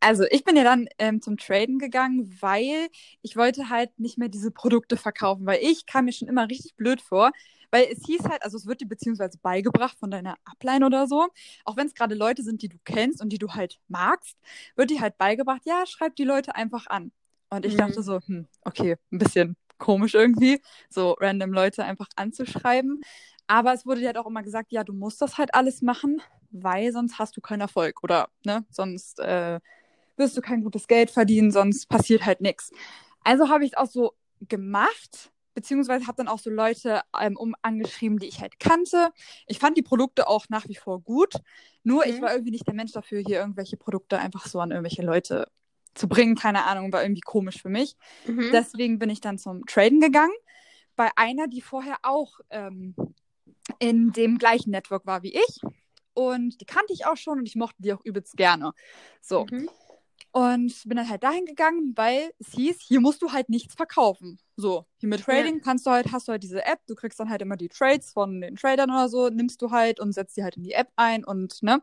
[0.00, 2.88] Also ich bin ja dann ähm, zum Traden gegangen, weil
[3.20, 6.76] ich wollte halt nicht mehr diese Produkte verkaufen, weil ich kam mir schon immer richtig
[6.76, 7.30] blöd vor,
[7.72, 11.28] weil es hieß halt, also es wird dir beziehungsweise beigebracht von deiner Upline oder so,
[11.64, 14.36] auch wenn es gerade Leute sind, die du kennst und die du halt magst,
[14.76, 17.12] wird dir halt beigebracht, ja, schreib die Leute einfach an.
[17.50, 17.78] Und ich Mhm.
[17.78, 23.00] dachte so, hm, okay, ein bisschen komisch irgendwie, so random Leute einfach anzuschreiben.
[23.48, 26.92] Aber es wurde ja auch immer gesagt, ja, du musst das halt alles machen, weil
[26.92, 29.60] sonst hast du keinen Erfolg oder ne, sonst äh,
[30.16, 32.70] wirst du kein gutes Geld verdienen, sonst passiert halt nichts.
[33.24, 34.14] Also habe ich es auch so
[34.48, 39.10] gemacht, beziehungsweise habe dann auch so Leute ähm, um angeschrieben, die ich halt kannte.
[39.46, 41.34] Ich fand die Produkte auch nach wie vor gut,
[41.82, 42.22] nur ich Mhm.
[42.22, 45.48] war irgendwie nicht der Mensch dafür, hier irgendwelche Produkte einfach so an irgendwelche Leute
[45.94, 46.36] zu bringen.
[46.36, 47.96] Keine Ahnung, war irgendwie komisch für mich.
[48.26, 48.50] Mhm.
[48.52, 50.32] Deswegen bin ich dann zum Traden gegangen.
[50.96, 52.94] Bei einer, die vorher auch ähm,
[53.78, 55.60] in dem gleichen Network war wie ich.
[56.14, 58.72] Und die kannte ich auch schon und ich mochte die auch übelst gerne.
[59.20, 59.46] So.
[59.50, 59.68] Mhm.
[60.30, 64.38] Und bin dann halt dahin gegangen, weil es hieß, hier musst du halt nichts verkaufen.
[64.56, 67.28] So, hier mit Trading kannst du halt, hast du halt diese App, du kriegst dann
[67.28, 70.42] halt immer die Trades von den Tradern oder so, nimmst du halt und setzt die
[70.42, 71.82] halt in die App ein und ne,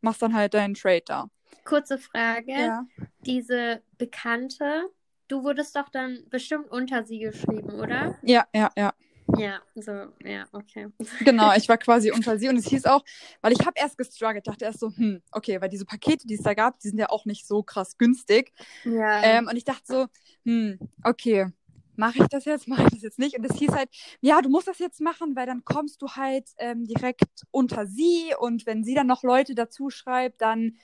[0.00, 1.30] machst dann halt deinen Trade da.
[1.64, 2.52] Kurze Frage.
[2.52, 2.86] Ja.
[3.26, 4.88] Diese Bekannte,
[5.28, 8.18] du wurdest doch dann bestimmt unter sie geschrieben, oder?
[8.22, 8.92] Ja, ja, ja.
[9.38, 9.92] Ja, so,
[10.24, 10.88] ja, okay.
[11.20, 13.04] Genau, ich war quasi unter sie und es hieß auch,
[13.40, 16.42] weil ich habe erst gestruggelt, dachte erst so, hm, okay, weil diese Pakete, die es
[16.42, 18.52] da gab, die sind ja auch nicht so krass günstig.
[18.84, 19.22] Ja.
[19.22, 20.06] Ähm, und ich dachte so,
[20.44, 21.52] hm, okay,
[21.98, 23.36] mache ich das jetzt, mache ich das jetzt nicht?
[23.36, 26.48] Und es hieß halt, ja, du musst das jetzt machen, weil dann kommst du halt
[26.58, 30.78] ähm, direkt unter sie und wenn sie dann noch Leute dazu schreibt, dann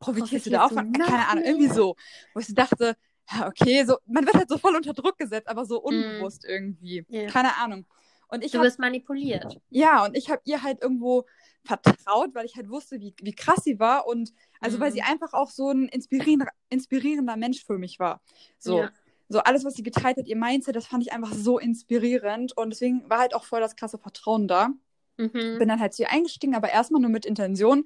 [0.00, 1.96] profitierst du da auch von, Profitierst keine Ahnung, irgendwie so.
[2.34, 2.96] Wo ich so dachte,
[3.32, 7.04] ja, okay, so, man wird halt so voll unter Druck gesetzt, aber so unbewusst irgendwie.
[7.08, 7.26] Ja.
[7.26, 7.86] Keine Ahnung.
[8.28, 9.60] Und ich du habe wirst manipuliert.
[9.70, 11.24] ja, und ich habe ihr halt irgendwo
[11.64, 14.94] vertraut, weil ich halt wusste, wie, wie krass sie war und also weil Mhm.
[14.94, 18.20] sie einfach auch so ein inspirierender, inspirierender Mensch für mich war.
[18.58, 18.80] So.
[18.80, 18.90] Ja.
[19.30, 22.70] So alles, was sie geteilt hat, ihr Mindset, das fand ich einfach so inspirierend und
[22.70, 24.68] deswegen war halt auch voll das krasse Vertrauen da.
[25.16, 25.30] Mhm.
[25.58, 27.84] Bin dann halt zu ihr eingestiegen, aber erstmal nur mit Intention,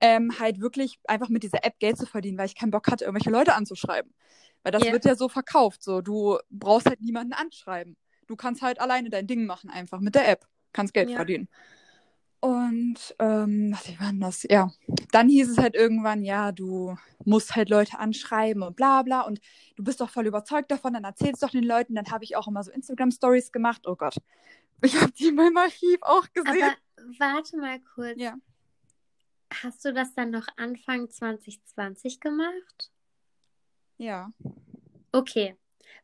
[0.00, 3.04] ähm, halt wirklich einfach mit dieser App Geld zu verdienen, weil ich keinen Bock hatte,
[3.04, 4.12] irgendwelche Leute anzuschreiben.
[4.62, 4.92] Weil das Ja.
[4.92, 7.96] wird ja so verkauft, so du brauchst halt niemanden anschreiben.
[8.26, 10.46] Du kannst halt alleine dein Ding machen, einfach mit der App.
[10.72, 11.16] Kannst Geld Ja.
[11.16, 11.48] verdienen.
[12.40, 14.42] Und ähm, was wie war denn das?
[14.48, 14.72] Ja,
[15.12, 19.40] dann hieß es halt irgendwann, ja, du musst halt Leute anschreiben und bla bla und
[19.76, 21.94] du bist doch voll überzeugt davon, dann erzählst doch den Leuten.
[21.94, 23.82] Dann habe ich auch immer so Instagram-Stories gemacht.
[23.86, 24.16] Oh Gott,
[24.82, 26.64] ich habe die in meinem Archiv auch gesehen.
[26.64, 26.74] Aber
[27.18, 28.18] warte mal kurz.
[28.18, 28.34] ja.
[29.62, 32.90] Hast du das dann noch Anfang 2020 gemacht?
[34.02, 34.32] Ja.
[35.12, 35.56] Okay.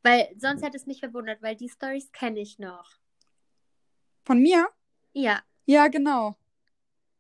[0.05, 2.93] Weil sonst hätte es mich verwundert, weil die Stories kenne ich noch.
[4.25, 4.69] Von mir?
[5.13, 5.43] Ja.
[5.67, 6.37] Ja, genau.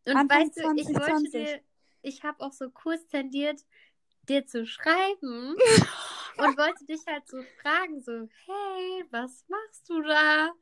[0.06, 1.32] Und Anfang weißt du, ich wollte 2020.
[1.32, 1.60] dir,
[2.02, 3.60] ich habe auch so kurz tendiert,
[4.28, 5.56] dir zu schreiben
[6.38, 10.52] und wollte dich halt so fragen, so, hey, was machst du da?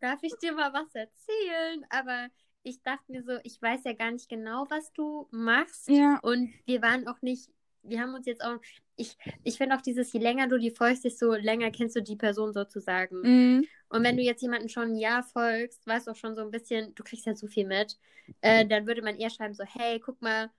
[0.00, 1.86] Darf ich dir mal was erzählen?
[1.88, 2.28] Aber
[2.62, 5.88] ich dachte mir so, ich weiß ja gar nicht genau, was du machst.
[5.88, 6.18] Ja.
[6.22, 7.53] Und wir waren auch nicht,
[7.84, 8.58] wir haben uns jetzt auch,
[8.96, 12.16] ich, ich finde auch dieses, je länger du die folgst, desto länger kennst du die
[12.16, 13.20] Person sozusagen.
[13.20, 13.66] Mhm.
[13.88, 16.50] Und wenn du jetzt jemanden schon ein Jahr folgst, weißt du auch schon so ein
[16.50, 17.98] bisschen, du kriegst ja so viel mit,
[18.40, 20.50] äh, dann würde man eher schreiben so, hey, guck mal,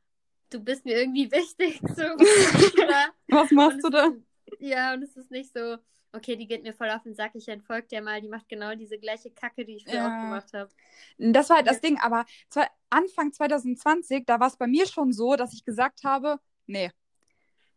[0.49, 1.79] du bist mir irgendwie wichtig.
[1.81, 2.03] So,
[3.29, 4.05] was machst du da?
[4.07, 5.77] Ist- Ja, und es ist nicht so,
[6.13, 8.73] okay, die geht mir voll auf den Sack, ich entfolge der mal, die macht genau
[8.75, 10.05] diese gleiche Kacke, die ich früher Ja.
[10.07, 10.69] auch gemacht habe.
[11.17, 11.81] Das war halt das.
[11.81, 16.03] Ding, aber zwar Anfang 2020, da war es bei mir schon so, dass ich gesagt
[16.03, 16.89] habe, nee.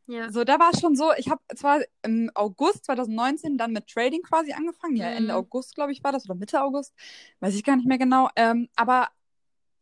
[0.09, 0.31] Ja.
[0.31, 4.23] So, da war es schon so, ich habe zwar im August 2019 dann mit Trading
[4.23, 5.17] quasi angefangen, ja, Mhm.
[5.19, 6.95] Ende August, glaube ich, war das, oder Mitte August,
[7.41, 9.09] weiß ich gar nicht mehr genau, ähm, aber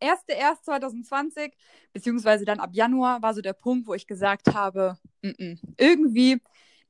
[0.01, 1.53] 1.1.2020,
[1.93, 6.41] beziehungsweise dann ab Januar, war so der Punkt, wo ich gesagt habe, mm -mm, irgendwie,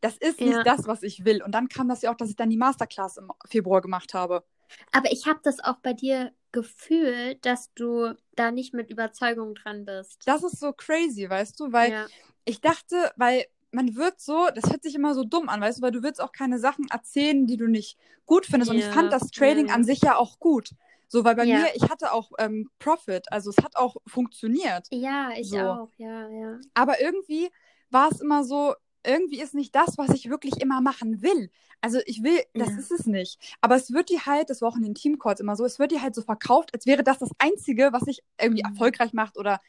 [0.00, 0.46] das ist Ja.
[0.46, 1.42] nicht das, was ich will.
[1.42, 4.44] Und dann kam das ja auch, dass ich dann die Masterclass im Februar gemacht habe.
[4.92, 9.84] Aber ich habe das auch bei dir gefühlt, dass du da nicht mit Überzeugung dran
[9.84, 10.22] bist.
[10.26, 12.06] Das ist so crazy, weißt du, weil ja.
[12.46, 15.82] Ich dachte, weil man wird so, das hört sich immer so dumm an, weißt du,
[15.82, 18.70] weil du willst auch keine Sachen erzählen, die du nicht gut findest.
[18.70, 19.74] Und ich fand das Trading ja.
[19.74, 20.70] an sich ja auch gut.
[21.08, 21.58] So, weil bei Ja.
[21.58, 24.88] mir, ich hatte auch ähm, Profit, also es hat auch funktioniert.
[24.90, 25.58] Ja, ich So.
[25.58, 26.60] auch, ja, ja.
[26.74, 27.50] Aber irgendwie
[27.90, 31.50] war es immer so, irgendwie ist nicht das, was ich wirklich immer machen will.
[31.80, 32.78] Also ich will, das Ja.
[32.78, 33.38] ist es nicht.
[33.60, 35.92] Aber es wird dir halt, das war auch in den Teamcalls immer so, es wird
[35.92, 38.70] dir halt so verkauft, als wäre das das Einzige, was dich irgendwie Mhm.
[38.70, 39.60] erfolgreich macht oder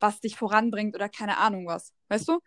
[0.00, 1.92] was dich voranbringt oder keine Ahnung was.
[2.08, 2.40] Weißt du?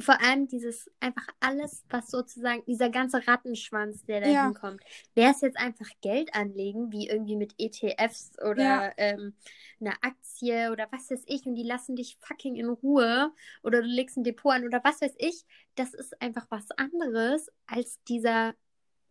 [0.00, 4.44] Vor allem dieses einfach alles, was sozusagen, dieser ganze Rattenschwanz, der da Ja.
[4.46, 4.82] hinkommt.
[5.14, 8.92] Wäre es jetzt einfach Geld anlegen, wie irgendwie mit ETFs oder Ja.
[8.96, 9.36] ähm,
[9.80, 13.86] eine Aktie oder was weiß ich, und die lassen dich fucking in Ruhe oder du
[13.86, 15.44] legst ein Depot an oder was weiß ich,
[15.76, 18.54] das ist einfach was anderes als dieser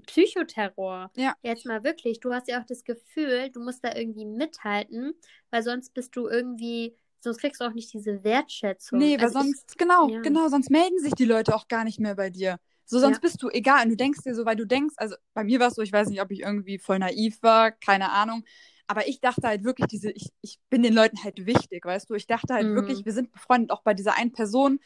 [0.07, 1.11] Psychoterror.
[1.15, 1.35] Ja.
[1.43, 5.13] Jetzt mal wirklich, du hast ja auch das Gefühl, du musst da irgendwie mithalten,
[5.51, 8.99] weil sonst bist du irgendwie, sonst kriegst du auch nicht diese Wertschätzung.
[8.99, 10.21] Nee, weil Also ich- sonst, genau, ja.
[10.21, 12.57] genau, sonst melden sich die Leute auch gar nicht mehr bei dir.
[12.85, 13.21] So, sonst Ja.
[13.21, 13.83] bist du egal.
[13.83, 15.93] Und du denkst dir so, weil du denkst, also bei mir war es so, ich
[15.93, 18.43] weiß nicht, ob ich irgendwie voll naiv war, keine Ahnung.
[18.87, 22.15] Aber ich dachte halt wirklich, diese, ich, ich bin den Leuten halt wichtig, weißt du?
[22.15, 22.75] Ich dachte halt Mhm.
[22.75, 24.79] wirklich, wir sind befreundet, auch bei dieser einen Person.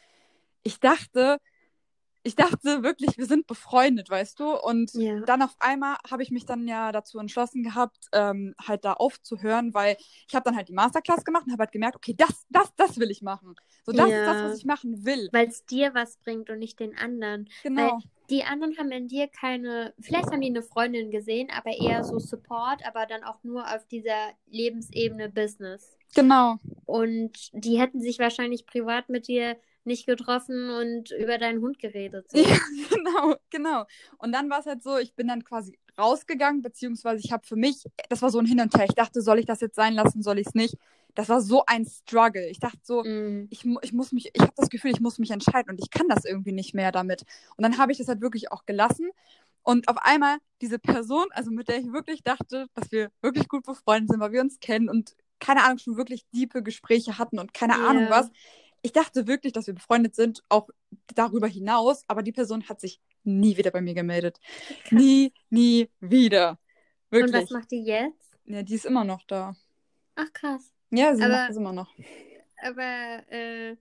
[0.62, 1.38] Ich dachte,
[2.26, 4.52] ich dachte wirklich, wir sind befreundet, weißt du?
[4.60, 5.20] Und Ja.
[5.20, 9.72] dann auf einmal habe ich mich dann ja dazu entschlossen gehabt, ähm, halt da aufzuhören,
[9.74, 9.96] weil
[10.28, 12.98] ich habe dann halt die Masterclass gemacht und habe halt gemerkt, okay, das, das, das
[12.98, 13.54] will ich machen.
[13.84, 14.44] So, das ist das, Ja.
[14.44, 15.28] was ich machen will.
[15.32, 17.48] Weil es dir was bringt und nicht den anderen.
[17.62, 17.98] Genau.
[18.28, 22.18] Die anderen haben in dir keine, vielleicht haben die eine Freundin gesehen, aber eher so
[22.18, 25.96] Support, aber dann auch nur auf dieser Lebensebene Business.
[26.16, 26.56] Genau.
[26.86, 32.30] Und die hätten sich wahrscheinlich privat mit dir nicht getroffen und über deinen Hund geredet.
[32.30, 32.38] So.
[32.38, 32.58] Ja,
[32.90, 33.84] genau, genau.
[34.18, 37.56] Und dann war es halt so, ich bin dann quasi rausgegangen, beziehungsweise ich habe für
[37.56, 38.84] mich, das war so ein Hin und Her.
[38.88, 40.76] Ich dachte, soll ich das jetzt sein lassen, soll ich es nicht?
[41.14, 42.46] Das war so ein Struggle.
[42.48, 43.46] Ich dachte so, Mm.
[43.50, 46.08] ich, ich muss mich, ich habe das Gefühl, ich muss mich entscheiden und ich kann
[46.08, 47.22] das irgendwie nicht mehr damit.
[47.56, 49.08] Und dann habe ich das halt wirklich auch gelassen.
[49.62, 53.64] Und auf einmal diese Person, also mit der ich wirklich dachte, dass wir wirklich gut
[53.64, 57.52] befreundet sind, weil wir uns kennen und keine Ahnung, schon wirklich diepe Gespräche hatten und
[57.54, 57.88] keine Ja.
[57.88, 58.30] Ahnung was.
[58.86, 60.68] Ich dachte wirklich, dass wir befreundet sind, auch
[61.16, 64.38] darüber hinaus, aber die Person hat sich nie wieder bei mir gemeldet.
[64.92, 66.50] Nie, nie wieder.
[67.10, 67.42] Und Wirklich.
[67.42, 68.38] was macht die jetzt?
[68.44, 69.56] Ja, die ist immer noch da.
[70.14, 70.72] Ach krass.
[70.90, 71.92] Ja, sie Aber- macht das immer noch.
[72.62, 73.76] Aber, äh,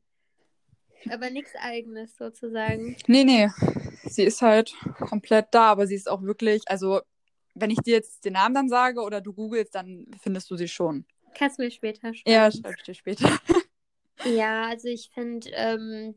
[1.12, 2.98] aber nichts eigenes sozusagen.
[3.06, 3.48] Nee, nee.
[4.06, 7.02] Sie ist halt komplett da, aber sie ist auch wirklich, also
[7.54, 10.68] wenn ich dir jetzt den Namen dann sage oder du googelst, dann findest du sie
[10.68, 11.06] schon.
[11.38, 12.32] Kannst du mir später schreiben.
[12.32, 13.30] Ja, schreibe ich dir später.
[14.26, 16.16] Ja, also ich finde, ähm,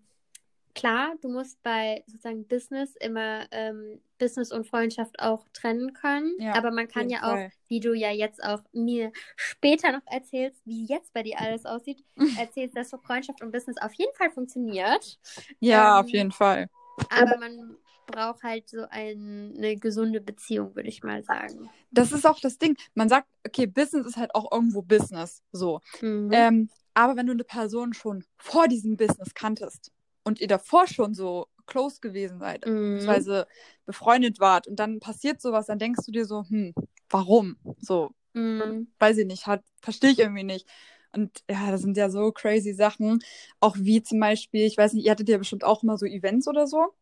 [0.74, 6.34] klar, du musst bei sozusagen Business immer ähm, Business und Freundschaft auch trennen können.
[6.38, 7.50] Ja, Aber man kann ja auch, Fall.
[7.68, 12.04] wie du ja jetzt auch mir später noch erzählst, wie jetzt bei dir alles aussieht,
[12.38, 15.18] erzählst, dass so Freundschaft und Business auf jeden Fall funktioniert.
[15.60, 16.68] Ja, Ähm, auf jeden Fall.
[17.10, 21.68] Aber man braucht halt so ein, eine gesunde Beziehung, würde ich mal sagen.
[21.90, 22.76] Das ist auch das Ding.
[22.94, 25.42] Man sagt, okay, Business ist halt auch irgendwo Business.
[25.52, 25.80] So.
[26.00, 26.30] Mhm.
[26.32, 29.92] Ähm, aber wenn du eine Person schon vor diesem Business kanntest
[30.24, 32.94] und ihr davor schon so close gewesen seid, Mhm.
[32.96, 33.46] beziehungsweise
[33.86, 36.74] befreundet wart und dann passiert sowas, dann denkst du dir so, hm,
[37.08, 37.56] warum?
[37.80, 38.88] So, Mhm.
[38.98, 40.66] weiß ich nicht, hat, verstehe ich irgendwie nicht.
[41.12, 43.20] Und ja, das sind ja so crazy Sachen.
[43.60, 46.48] Auch wie zum Beispiel, ich weiß nicht, ihr hattet ja bestimmt auch immer so Events
[46.48, 46.92] oder so.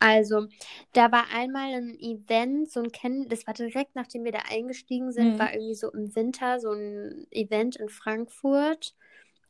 [0.00, 0.48] Also,
[0.94, 5.12] da war einmal ein Event, so ein Kennen, das war direkt nachdem wir da eingestiegen
[5.12, 5.38] sind, Mhm.
[5.38, 8.94] war irgendwie so im Winter so ein Event in Frankfurt.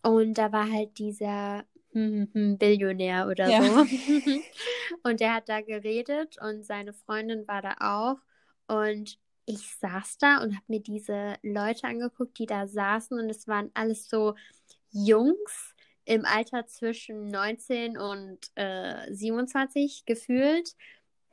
[0.02, 3.60] Und da war halt dieser hm, hm, hm, Billionär oder Ja.
[3.60, 3.64] so.
[5.04, 8.18] Und der hat da geredet und seine Freundin war da auch.
[8.68, 13.18] Und ich saß da und habe mir diese Leute angeguckt, die da saßen.
[13.18, 14.34] Und es waren alles so
[14.92, 15.69] Jungs
[16.10, 20.74] im Alter zwischen 19 und äh, 27 gefühlt,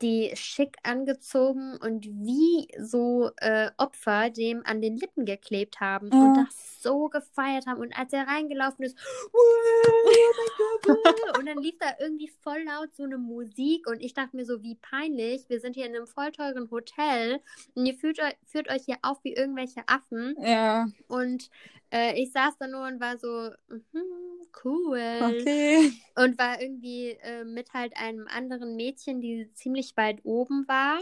[0.04, 6.38] die schick angezogen und wie so äh, Opfer dem an den Lippen geklebt haben und
[6.38, 6.44] Ja.
[6.46, 7.82] das so gefeiert haben.
[7.82, 8.96] Und als er reingelaufen ist,
[9.34, 14.46] oh und dann lief da irgendwie voll laut so eine Musik und ich dachte mir
[14.46, 17.40] so, wie peinlich, wir sind hier in einem voll teuren Hotel
[17.74, 20.36] und ihr führt, eu- führt euch hier auf wie irgendwelche Affen.
[20.40, 21.50] Ja, Und
[21.92, 25.00] äh, ich saß da nur und war so, mhm, cool.
[25.22, 25.92] okay.
[26.16, 31.00] Und war irgendwie äh, mit halt einem anderen Mädchen, die ziemlich weit oben war,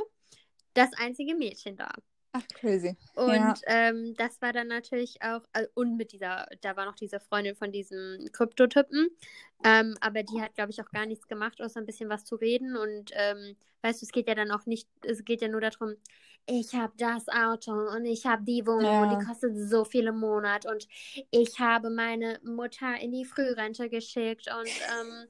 [0.73, 1.91] das einzige Mädchen da.
[2.33, 2.97] Ach, crazy.
[3.15, 3.53] Und Ja.
[3.67, 7.55] ähm, das war dann natürlich auch, äh, und mit dieser, da war noch diese Freundin
[7.55, 9.07] von diesem Kryptotypen,
[9.63, 12.35] ähm, aber die hat, glaube ich, auch gar nichts gemacht, außer ein bisschen was zu
[12.35, 12.75] reden.
[12.75, 15.95] Und ähm, weißt du, es geht ja dann auch nicht, es geht ja nur darum,
[16.47, 19.17] ich habe das Auto und ich habe die Wohnung und Ja.
[19.19, 20.87] die kostet so viel im Monat und
[21.31, 25.27] ich habe meine Mutter in die Frührente geschickt und ähm,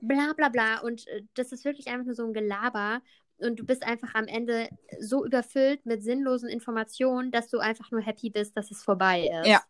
[0.00, 0.80] bla bla bla.
[0.80, 3.00] Und äh, das ist wirklich einfach nur so ein Gelaber.
[3.38, 8.00] Und du bist einfach am Ende so überfüllt mit sinnlosen Informationen, dass du einfach nur
[8.00, 9.48] happy bist, dass es vorbei ist.
[9.48, 9.62] Ja.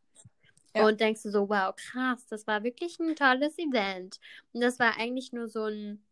[0.75, 0.87] Ja.
[0.87, 4.21] Und denkst du so, wow, krass, das war wirklich ein tolles Event.
[4.53, 6.05] Und das war eigentlich nur so ein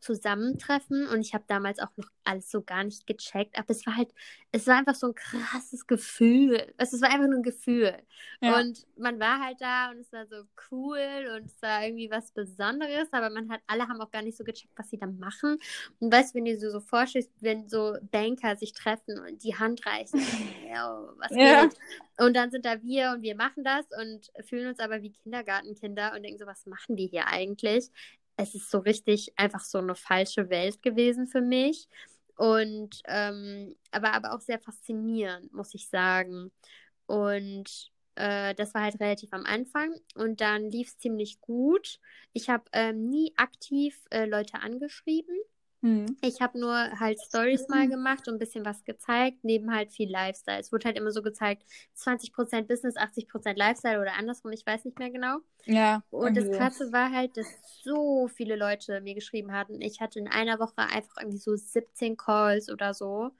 [0.00, 3.96] Zusammentreffen und ich habe damals auch noch alles so gar nicht gecheckt, aber es war
[3.96, 4.12] halt,
[4.52, 6.72] es war einfach so ein krasses Gefühl.
[6.78, 7.96] Also, es war einfach nur ein Gefühl.
[8.40, 8.58] Ja.
[8.58, 10.98] Und man war halt da und es war so cool
[11.36, 14.44] und es war irgendwie was Besonderes, aber man hat, alle haben auch gar nicht so
[14.44, 15.58] gecheckt, was sie da machen.
[16.00, 19.56] Und weißt du, wenn du so, so vorstellst, wenn so Banker sich treffen und die
[19.56, 20.20] Hand reichen,
[21.18, 21.66] was Ja.
[21.68, 21.74] geht?
[22.18, 26.12] Und dann sind da wir und wir machen das und fühlen uns aber wie Kindergartenkinder
[26.14, 27.90] und denken so, was machen wir hier eigentlich?
[28.36, 31.88] Es ist so richtig einfach so eine falsche Welt gewesen für mich.
[32.36, 36.52] Und ähm, aber, aber auch sehr faszinierend, muss ich sagen.
[37.06, 42.00] Und äh, das war halt relativ am Anfang und dann lief es ziemlich gut.
[42.32, 45.36] Ich habe ähm, nie aktiv äh, Leute angeschrieben.
[45.86, 46.16] Hm.
[46.20, 50.10] Ich habe nur halt Stories mal gemacht und ein bisschen was gezeigt, neben halt viel
[50.10, 50.58] Lifestyle.
[50.58, 51.62] Es wurde halt immer so gezeigt,
[51.94, 55.38] 20% Business, 80% Lifestyle oder andersrum, ich weiß nicht mehr genau.
[55.64, 56.02] Ja.
[56.10, 56.50] Und das.
[56.50, 57.46] Krasse war halt, dass
[57.84, 59.80] so viele Leute mir geschrieben hatten.
[59.80, 63.30] Ich hatte in einer Woche einfach irgendwie so 17 Calls oder so,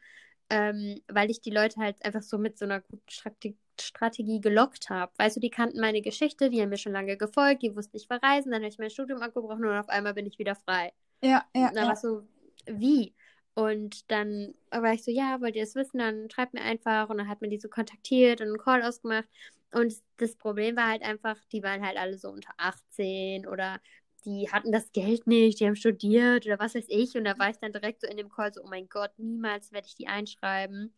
[0.48, 4.88] ähm, weil ich die Leute halt einfach so mit so einer guten Strate Strategie gelockt
[4.88, 5.12] habe.
[5.18, 8.06] Weißt du, die kannten meine Geschichte, die haben mir schon lange gefolgt, die wussten, ich
[8.06, 10.92] verreisen, dann habe ich mein Studium abgebrochen und auf einmal bin ich wieder frei.
[11.22, 11.70] Ja, ja.
[11.74, 11.88] Da ja.
[11.88, 12.22] war so,
[12.66, 13.14] wie?
[13.54, 17.08] Und dann war ich so, ja, wollt ihr es wissen, dann schreibt mir einfach.
[17.08, 19.28] Und dann hat mir die so kontaktiert und einen Call ausgemacht.
[19.72, 23.80] Und das Problem war halt einfach, die waren halt alle so unter 18 oder
[24.24, 27.16] die hatten das Geld nicht, die haben studiert oder was weiß ich.
[27.16, 29.72] Und da war ich dann direkt so in dem Call so, oh mein Gott, niemals
[29.72, 30.92] werde ich die einschreiben.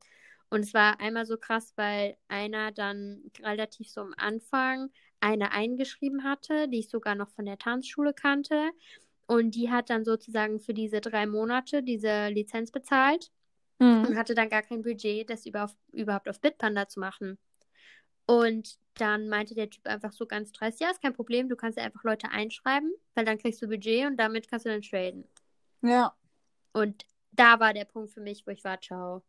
[0.51, 6.25] Und es war einmal so krass, weil einer dann relativ so am Anfang eine eingeschrieben
[6.25, 8.71] hatte, die ich sogar noch von der Tanzschule kannte.
[9.29, 13.31] Und die hat dann sozusagen für diese drei Monate diese Lizenz bezahlt
[13.81, 14.07] Hm.
[14.07, 17.39] und hatte dann gar kein Budget, das über, überhaupt auf Bitpanda zu machen.
[18.27, 21.79] Und dann meinte der Typ einfach so ganz dreist, ja, ist kein Problem, du kannst
[21.79, 25.25] ja einfach Leute einschreiben, weil dann kriegst du Budget und damit kannst du dann traden.
[25.83, 26.13] Ja.
[26.73, 29.23] Und da war der Punkt für mich, wo ich war, ciao.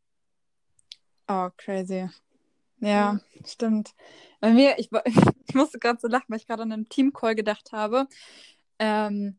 [1.28, 2.10] Oh, crazy.
[2.80, 3.94] Ja, stimmt.
[4.40, 4.90] Bei mir, ich,
[5.48, 8.08] ich musste gerade so lachen, weil ich gerade an einen Teamcall gedacht habe.
[8.80, 9.38] Ähm,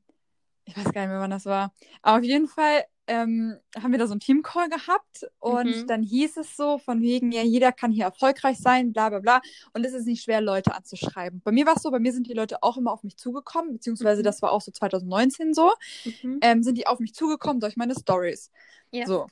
[0.70, 1.72] ich weiß gar nicht mehr, wann das war.
[2.02, 5.86] Aber auf jeden Fall ähm, haben wir da so einen Teamcall gehabt und Mhm.
[5.88, 9.40] dann hieß es so von wegen, ja, jeder kann hier erfolgreich sein, bla bla bla.
[9.72, 11.40] Und es ist nicht schwer, Leute anzuschreiben.
[11.44, 13.72] Bei mir war es so, bei mir sind die Leute auch immer auf mich zugekommen,
[13.72, 14.24] beziehungsweise Mhm.
[14.24, 15.72] das war auch so 2019 so,
[16.04, 16.38] Mhm.
[16.40, 18.50] ähm, sind die auf mich zugekommen durch meine Stories.
[18.92, 19.06] Ja.
[19.06, 19.26] So.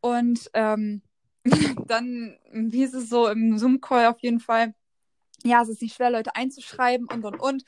[0.00, 1.02] Und ähm,
[1.86, 4.74] dann hieß es so im Zoom-Call auf jeden Fall,
[5.44, 7.64] ja, es ist nicht schwer, Leute einzuschreiben und und und.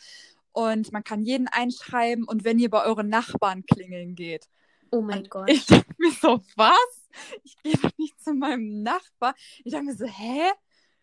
[0.60, 4.46] Und man kann jeden einschreiben und wenn ihr bei euren Nachbarn klingeln geht.
[4.90, 5.48] Oh mein Und Gott.
[5.48, 7.08] ich dachte mir so, was?
[7.44, 9.34] Ich gehe doch nicht zu meinem Nachbar.
[9.64, 10.50] Ich dachte mir so, hä?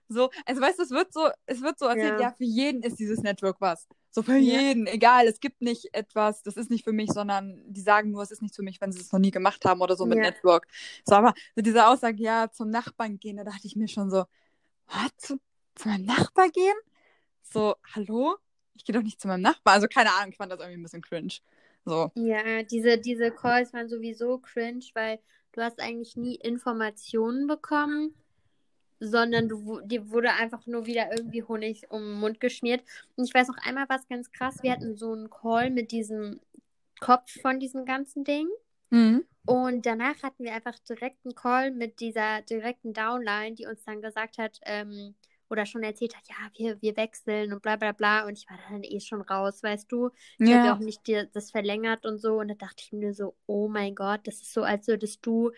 [0.10, 2.30] So, also weißt du, es wird so, es wird so erzählt, Ja.
[2.30, 3.88] ja, für jeden ist dieses Network was.
[4.12, 4.60] So für Ja.
[4.60, 8.22] jeden, egal, es gibt nicht etwas, das ist nicht für mich, sondern die sagen nur,
[8.24, 10.20] es ist nicht für mich, wenn sie es noch nie gemacht haben oder so mit
[10.20, 10.26] Ja.
[10.26, 10.68] Network.
[11.06, 14.26] So, aber so diese Aussage, ja, zum Nachbarn gehen, da dachte ich mir schon so,
[14.88, 15.12] was?
[15.18, 15.40] Zu,
[15.76, 16.76] zu meinem Nachbar gehen?
[17.44, 18.38] So, hallo?
[18.78, 19.76] Ich gehe doch nicht zu meinem Nachbarn.
[19.76, 21.34] Also keine Ahnung, ich fand das irgendwie ein bisschen cringe.
[21.86, 22.12] So.
[22.16, 25.20] Ja, diese, diese Calls waren sowieso cringe, weil
[25.54, 28.14] du hast eigentlich nie Informationen bekommen,
[29.00, 32.84] sondern du, dir wurde einfach nur wieder irgendwie Honig um den Mund geschmiert.
[33.16, 36.40] Und ich weiß noch einmal was ganz krass, wir hatten so einen Call mit diesem
[37.00, 38.48] Kopf von diesem ganzen Ding.
[38.90, 39.26] Mhm.
[39.46, 44.02] Und danach hatten wir einfach direkt einen Call mit dieser direkten Downline, die uns dann
[44.02, 45.16] gesagt hat, ähm,
[45.50, 48.26] oder schon erzählt hat, ja, wir, wir wechseln und bla bla bla.
[48.26, 50.10] Und ich war dann eh schon raus, weißt du.
[50.40, 52.40] Ich habe ja auch nicht dir das verlängert und so.
[52.40, 55.52] Und da dachte ich mir so, oh mein Gott, das ist so, als würdest du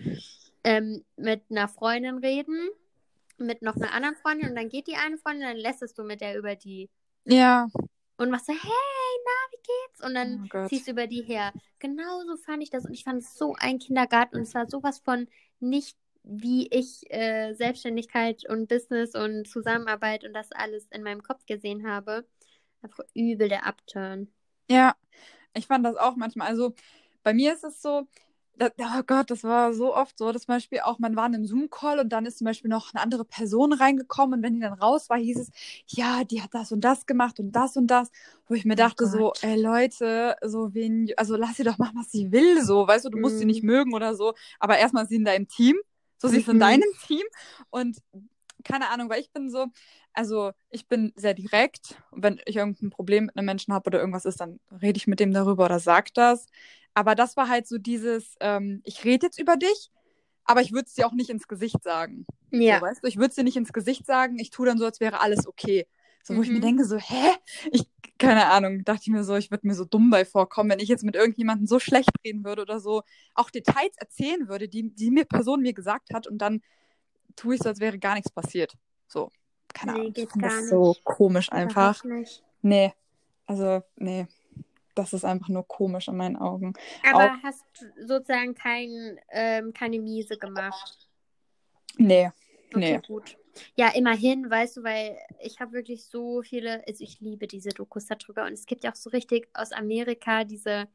[0.63, 2.69] ähm, mit einer Freundin reden,
[3.37, 6.21] mit noch einer anderen Freundin und dann geht die eine Freundin, dann lässtest du mit
[6.21, 6.89] der über die
[7.25, 7.67] Ja.
[8.17, 8.59] und machst so, hey,
[9.25, 10.05] na, wie geht's?
[10.05, 11.53] Und dann Oh ziehst du über die her.
[11.79, 14.99] Genauso fand ich das und ich fand es so ein Kindergarten und es war sowas
[14.99, 15.27] von
[15.61, 15.97] nicht
[16.29, 21.87] wie ich äh, Selbstständigkeit und Business und Zusammenarbeit und das alles in meinem Kopf gesehen
[21.87, 22.25] habe.
[22.81, 24.29] Einfach übel der Upturn.
[24.69, 24.95] Ja,
[25.55, 26.47] ich fand das auch manchmal.
[26.49, 26.73] Also
[27.23, 28.07] bei mir ist es so,
[28.57, 31.35] da, oh Gott, das war so oft so, dass zum Beispiel auch, man war in
[31.35, 34.59] einem Zoom-Call und dann ist zum Beispiel noch eine andere Person reingekommen und wenn die
[34.61, 35.51] dann raus war, hieß es,
[35.87, 38.11] ja, die hat das und das gemacht und das und das,
[38.47, 39.39] wo ich mir Oh dachte so, Gott.
[39.41, 43.09] ey Leute, so wen, also lass sie doch machen, was sie will, so, weißt du,
[43.09, 43.47] du musst sie Mhm.
[43.47, 45.77] nicht mögen oder so, aber erstmal ist sie in deinem Team,
[46.19, 46.59] so sie ist in Mhm.
[46.59, 47.23] deinem Team
[47.71, 47.97] und
[48.63, 49.67] keine Ahnung, weil ich bin so,
[50.13, 51.95] also ich bin sehr direkt.
[52.11, 55.07] Und wenn ich irgendein Problem mit einem Menschen habe oder irgendwas ist, dann rede ich
[55.07, 56.45] mit dem darüber oder sag das.
[56.93, 59.91] Aber das war halt so dieses, ähm, ich rede jetzt über dich,
[60.43, 62.25] aber ich würde es dir auch nicht ins Gesicht sagen.
[62.51, 62.77] Ja.
[62.77, 64.85] So, weißt du, ich würde es dir nicht ins Gesicht sagen, ich tue dann so,
[64.85, 65.87] als wäre alles okay.
[66.23, 66.61] So, wo ich mir Mhm.
[66.61, 67.31] denke, so, hä?
[67.71, 67.83] Ich,
[68.19, 70.89] keine Ahnung, dachte ich mir so, ich würde mir so dumm bei vorkommen, wenn ich
[70.89, 73.03] jetzt mit irgendjemandem so schlecht reden würde oder so,
[73.33, 76.61] auch Details erzählen würde, die, die mir Person mir gesagt hat und dann
[77.35, 78.73] tue ich so, als wäre gar nichts passiert.
[79.07, 79.31] So,
[79.73, 80.13] keine Nee, Ahnung.
[80.13, 81.03] geht gar das so nicht.
[81.05, 82.03] komisch einfach.
[82.03, 82.43] Nicht.
[82.61, 82.93] Nee,
[83.45, 84.27] also, nee.
[84.95, 86.73] Das ist einfach nur komisch in meinen Augen.
[87.09, 91.07] Aber hast du sozusagen kein, ähm, keine Miese gemacht?
[91.97, 92.31] Nee,
[92.73, 93.01] Okay, nee.
[93.07, 93.37] gut.
[93.75, 98.05] Ja, immerhin, weißt du, weil ich habe wirklich so viele, also ich liebe diese Dokus
[98.07, 100.87] darüber und es gibt ja auch so richtig aus Amerika diese,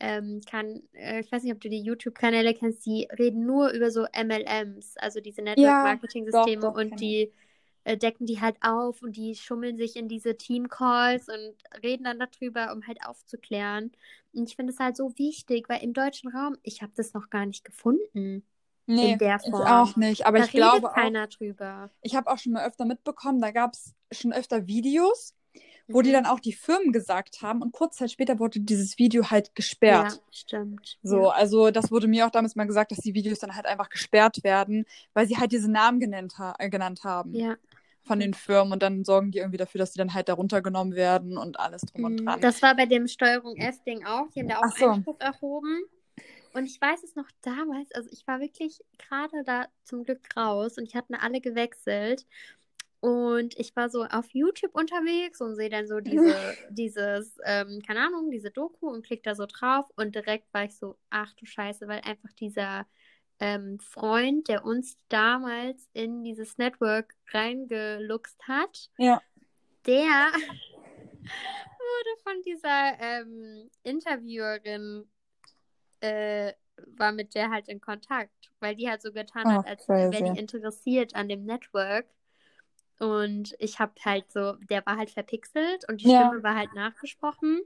[0.00, 3.90] ähm, kann, äh, ich weiß nicht, ob du die YouTube-Kanäle kennst, die reden nur über
[3.90, 6.00] so MLMs, also diese Ja,
[6.34, 7.32] Network-Marketing-Systeme doch, und die
[7.84, 12.18] äh, decken die halt auf und die schummeln sich in diese Team-Calls und reden dann
[12.20, 13.92] darüber, um halt aufzuklären.
[14.34, 17.30] Und ich finde es halt so wichtig, weil im deutschen Raum, ich habe das noch
[17.30, 18.44] gar nicht gefunden.
[18.88, 19.62] Nee, in der Form.
[19.62, 20.26] auch nicht.
[20.26, 21.84] Aber da ich glaube redet keiner drüber.
[21.84, 25.34] auch, ich habe auch schon mal öfter mitbekommen, da gab es schon öfter Videos,
[25.88, 26.14] wo die Mhm.
[26.14, 30.12] dann auch die Firmen gesagt haben und kurz Zeit später wurde dieses Video halt gesperrt.
[30.12, 30.98] Ja, stimmt.
[31.02, 31.28] So, Ja.
[31.30, 34.42] also das wurde mir auch damals mal gesagt, dass die Videos dann halt einfach gesperrt
[34.42, 34.84] werden,
[35.14, 37.56] weil sie halt diese Namen genannt, ha äh, genannt haben ja.
[38.02, 40.94] von den Firmen und dann sorgen die irgendwie dafür, dass die dann halt da runtergenommen
[40.94, 42.40] werden und alles drum und Mm, dran.
[42.40, 44.28] Das war bei dem Steuerung F-Ding auch.
[44.34, 44.88] Die haben da auch so.
[44.90, 45.82] Einspruch erhoben.
[46.58, 50.76] Und ich weiß es noch damals, also ich war wirklich gerade da zum Glück raus
[50.76, 52.26] und die hatten alle gewechselt.
[53.00, 58.00] Und ich war so auf YouTube unterwegs und sehe dann so diese, dieses, ähm, keine
[58.00, 61.46] Ahnung, diese Doku und klick da so drauf und direkt war ich so, ach du
[61.46, 62.86] Scheiße, weil einfach dieser
[63.38, 69.22] ähm, Freund, der uns damals in dieses Network reingeluchst hat, Ja.
[69.86, 70.32] der
[71.22, 75.08] wurde von dieser ähm, Interviewerin,
[76.00, 76.52] äh,
[76.96, 80.22] war mit der halt in Kontakt, weil die halt so getan Oh, hat, als wäre
[80.22, 82.06] die interessiert an dem Network.
[82.98, 86.10] Und ich habe halt so, der war halt verpixelt und die Ja.
[86.10, 87.60] Stimme war halt nachgesprochen.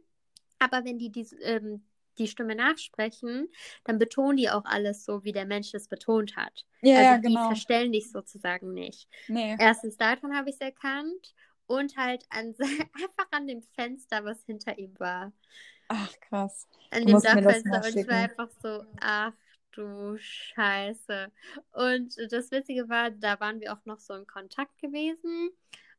[0.59, 1.85] Aber wenn die die, ähm,
[2.18, 3.49] die Stimme nachsprechen,
[3.85, 6.66] dann betonen die auch alles so, wie der Mensch es betont hat.
[6.83, 7.47] Ja, also ja, die genau.
[7.47, 9.09] verstellen dich sozusagen nicht.
[9.28, 9.59] Nee.
[9.59, 11.35] Erstens daran habe ich es erkannt
[11.66, 12.55] und halt an,
[12.95, 15.33] einfach an dem Fenster, was hinter ihm war.
[15.89, 16.68] Ach, krass.
[16.91, 17.83] An dem Dachfenster.
[17.85, 19.33] Und ich war einfach so, ach
[19.72, 21.33] du Scheiße.
[21.72, 25.51] Und das Witzige war, da waren wir auch noch so in Kontakt gewesen.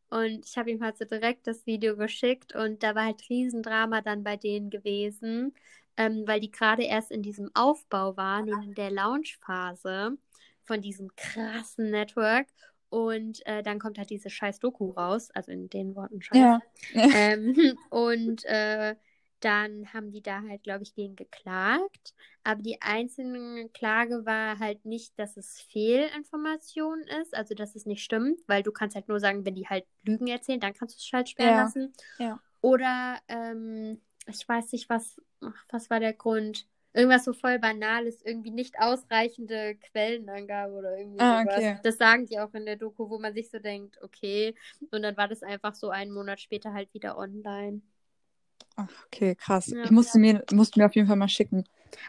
[0.09, 4.01] Und ich habe ihm halt so direkt das Video geschickt und da war halt Riesendrama
[4.01, 5.55] dann bei denen gewesen,
[5.97, 10.15] ähm, weil die gerade erst in diesem Aufbau waren, in der Launchphase
[10.61, 12.47] von diesem krassen Network.
[12.89, 16.37] Und äh, dann kommt halt diese scheiß Doku raus, also in den Worten scheiß.
[16.37, 16.59] Ja.
[16.93, 18.95] Ähm, und äh,
[19.43, 22.13] dann haben die da halt, glaube ich, gegen geklagt.
[22.43, 28.03] Aber die einzelne Klage war halt nicht, dass es Fehlinformation ist, also dass es nicht
[28.03, 30.99] stimmt, weil du kannst halt nur sagen, wenn die halt Lügen erzählen, dann kannst du
[30.99, 31.63] es halt sperren Ja.
[31.63, 31.93] lassen.
[32.19, 32.39] Ja.
[32.61, 35.17] Oder ähm, ich weiß nicht, was,
[35.69, 36.67] was war der Grund?
[36.93, 41.63] Irgendwas so voll Banales, irgendwie nicht ausreichende Quellenangabe oder irgendwie Ah, sowas.
[41.63, 41.77] okay.
[41.83, 44.55] Das sagen die auch in der Doku, wo man sich so denkt, okay.
[44.91, 47.81] Und dann war das einfach so einen Monat später halt wieder online.
[48.75, 49.67] Ach, okay, krass.
[49.67, 49.83] Ja.
[49.83, 51.63] Ich musste mir, musste mir auf jeden Fall mal schicken.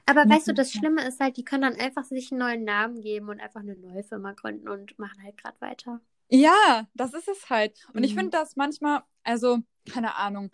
[0.06, 0.78] Aber Ja, weißt du, das ja.
[0.78, 3.76] Schlimme ist halt, die können dann einfach sich einen neuen Namen geben und einfach eine
[3.76, 6.00] neue Firma gründen und machen halt gerade weiter.
[6.30, 7.78] Ja, das ist es halt.
[7.94, 8.18] Und ich Mhm.
[8.18, 9.58] finde das manchmal, also,
[9.90, 10.50] keine Ahnung.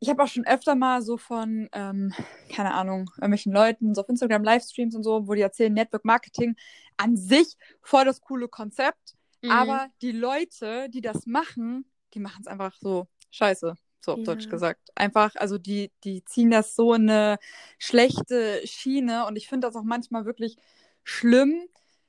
[0.00, 2.12] Ich habe auch schon öfter mal so von, ähm,
[2.50, 6.56] keine Ahnung, irgendwelchen Leuten, so auf Instagram Livestreams und so, wo die erzählen, Network Marketing
[6.96, 9.16] an sich voll das coole Konzept.
[9.42, 9.50] Mhm.
[9.50, 11.84] Aber die Leute, die das machen,
[12.14, 13.74] die machen es einfach so scheiße,
[14.04, 14.24] so auf Ja.
[14.26, 14.90] Deutsch gesagt.
[14.94, 17.38] Einfach, also die, die ziehen das so in eine
[17.78, 20.56] schlechte Schiene und ich finde das auch manchmal wirklich
[21.04, 21.54] schlimm.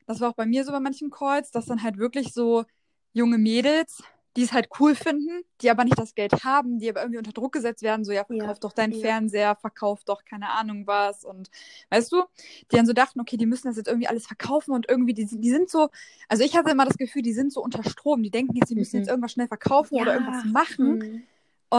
[0.05, 2.65] Das war auch bei mir so bei manchen Calls, dass dann halt wirklich so
[3.13, 4.03] junge Mädels,
[4.35, 7.31] die es halt cool finden, die aber nicht das Geld haben, die aber irgendwie unter
[7.31, 8.99] Druck gesetzt werden, so ja, verkauf Ja, doch deinen ja.
[8.99, 11.49] Fernseher, verkauf doch keine Ahnung was und
[11.91, 12.23] weißt du,
[12.71, 15.25] die dann so dachten, okay, die müssen das jetzt irgendwie alles verkaufen und irgendwie, die,
[15.25, 15.89] sind- die sind so,
[16.27, 18.75] also ich hatte immer das Gefühl, die sind so unter Strom, die denken jetzt, die
[18.75, 19.01] müssen Mhm.
[19.01, 20.19] jetzt irgendwas schnell verkaufen oder Ja.
[20.19, 21.27] irgendwas machen Mhm.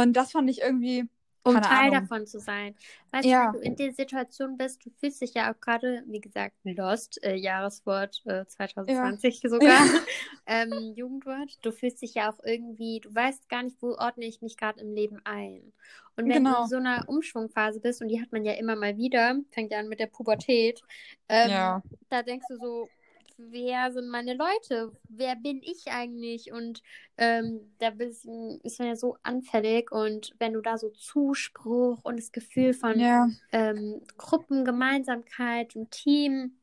[0.02, 1.08] Und das fand ich irgendwie,
[1.46, 1.90] Um Teil Ahnung.
[1.90, 2.74] davon zu sein.
[3.10, 3.52] Weißt Ja.
[3.52, 6.56] du, wenn du in der Situation bist, du fühlst dich ja auch gerade, wie gesagt,
[6.64, 9.84] Lost, äh, Jahreswort äh, 2020 sogar,
[10.46, 11.58] ähm, Jugendwort.
[11.62, 14.80] Du fühlst dich ja auch irgendwie, du weißt gar nicht, wo ordne ich mich gerade
[14.80, 15.72] im Leben ein.
[16.16, 16.54] Und wenn du Genau.
[16.54, 19.78] in so einer Umschwungphase bist, und die hat man ja immer mal wieder, fängt ja
[19.80, 20.82] an mit der Pubertät,
[21.28, 21.82] ähm, Ja.
[22.08, 22.90] da denkst du so,
[23.36, 24.92] wer sind meine Leute?
[25.08, 26.52] Wer bin ich eigentlich?
[26.52, 26.82] Und
[27.18, 28.26] ähm, da bist,
[28.62, 33.00] ist man ja so anfällig und wenn du da so Zuspruch und das Gefühl von
[33.00, 36.58] Ja, ähm, Gruppengemeinsamkeit und Team,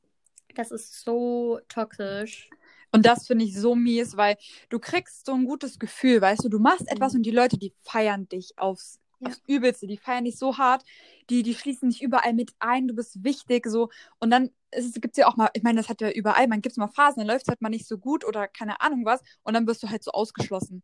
[0.56, 2.50] das ist so toxisch.
[2.92, 4.38] und das finde ich so mies, weil
[4.70, 7.18] du kriegst so ein gutes Gefühl, weißt du, du machst etwas Mhm.
[7.18, 10.84] und die Leute, die feiern dich aufs, Aufs Übelste, die feiern dich so hart,
[11.30, 13.90] die, die schließen dich überall mit ein, du bist wichtig, so.
[14.20, 16.74] Und dann gibt es ja auch mal, ich meine, das hat ja überall, man gibt
[16.74, 19.22] es mal Phasen, dann läuft es halt mal nicht so gut oder keine Ahnung was
[19.44, 20.84] und dann wirst du halt so ausgeschlossen.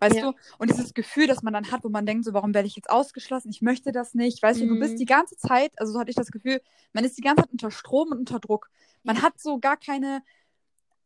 [0.00, 0.30] Weißt Ja.
[0.30, 0.36] du?
[0.58, 2.88] Und dieses Gefühl, das man dann hat, wo man denkt, so, warum werde ich jetzt
[2.90, 3.50] ausgeschlossen?
[3.50, 4.42] Ich möchte das nicht.
[4.42, 4.80] Weißt du, du Mhm.
[4.80, 6.60] bist die ganze Zeit, also so hatte ich das Gefühl,
[6.92, 8.70] man ist die ganze Zeit unter Strom und unter Druck.
[9.02, 9.22] Man Ja.
[9.22, 10.22] hat so gar keine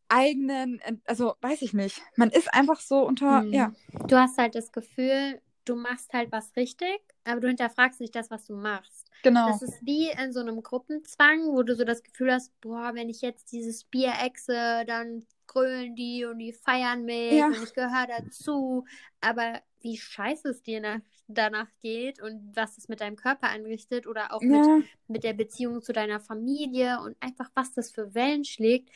[0.09, 2.01] eigenen, also weiß ich nicht.
[2.17, 3.53] Man ist einfach so unter, Mhm.
[3.53, 3.73] ja,
[4.07, 8.29] Du hast halt das Gefühl, du machst halt was richtig, aber du hinterfragst nicht das,
[8.31, 9.09] was du machst.
[9.21, 9.47] genau.
[9.47, 13.09] Das ist wie in so einem Gruppenzwang, wo du so das Gefühl hast, boah, wenn
[13.09, 17.47] ich jetzt dieses Bier exe, dann grölen die und die feiern mich Ja.
[17.47, 18.85] und ich gehöre dazu.
[19.21, 24.07] Aber wie scheiße es dir nach, danach geht und was es mit deinem Körper anrichtet
[24.07, 28.13] oder auch mit, Ja, mit der Beziehung zu deiner Familie und einfach, was das für
[28.13, 28.89] Wellen schlägt,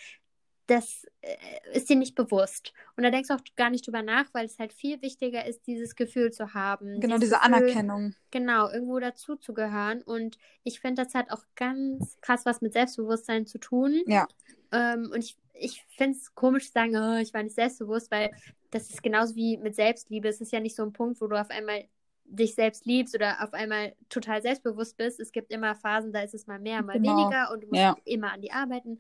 [0.68, 1.36] das äh,
[1.74, 2.74] ist dir nicht bewusst.
[2.96, 5.66] Und da denkst du auch gar nicht drüber nach, weil es halt viel wichtiger ist,
[5.66, 7.00] dieses Gefühl zu haben.
[7.00, 8.14] genau, diese Gefühl, Anerkennung.
[8.32, 10.02] Genau, irgendwo dazu zu gehören.
[10.04, 14.02] Und ich finde, das hat auch ganz krass was mit Selbstbewusstsein zu tun.
[14.08, 14.28] Ja.
[14.72, 18.32] Ähm, und ich, ich finde es komisch zu sagen, oh, ich war nicht selbstbewusst, weil
[18.72, 20.28] das ist genauso wie mit Selbstliebe.
[20.28, 21.86] Es ist ja nicht so ein Punkt, wo du auf einmal
[22.30, 25.22] dich selbst liebst oder auf einmal total selbstbewusst bist.
[25.22, 27.18] Es gibt immer Phasen, da ist es mal mehr, mal Genau.
[27.18, 27.96] weniger und du musst Ja.
[28.04, 29.00] immer an die arbeiten.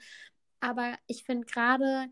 [0.68, 2.10] Aber ich finde gerade,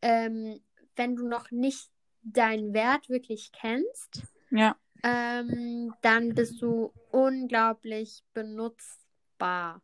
[0.00, 0.60] ähm,
[0.96, 1.90] wenn du noch nicht
[2.22, 9.82] deinen Wert wirklich kennst, Ja, ähm, dann bist du unglaublich benutzbar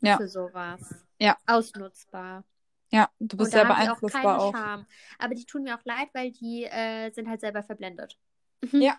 [0.00, 0.16] Ja.
[0.16, 1.04] für sowas.
[1.20, 1.36] Ja.
[1.46, 2.44] Ausnutzbar.
[2.90, 4.54] ja, du bist sehr auch beeinflussbar auch.
[4.54, 4.86] Scham.
[5.18, 8.18] Aber die tun mir auch leid, weil die äh, sind halt selber verblendet.
[8.72, 8.96] Ja.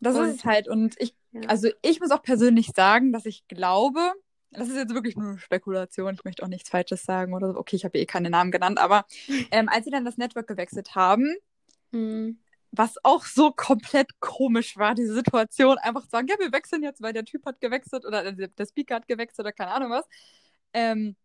[0.00, 0.66] Das Und- ist es halt.
[0.68, 1.42] Und ich, Ja.
[1.48, 4.12] also ich muss auch persönlich sagen, dass ich glaube,
[4.52, 7.58] das ist jetzt wirklich nur Spekulation, ich möchte auch nichts Falsches sagen oder so.
[7.58, 9.06] Okay, ich habe eh keine Namen genannt, aber
[9.50, 11.34] ähm, als sie dann das Network gewechselt haben,
[11.92, 12.36] Mhm.
[12.70, 17.02] was auch so komplett komisch war, diese Situation, einfach zu sagen, ja, wir wechseln jetzt,
[17.02, 20.06] weil der Typ hat gewechselt oder der, der Speaker hat gewechselt oder keine Ahnung was.
[20.72, 21.16] Ähm,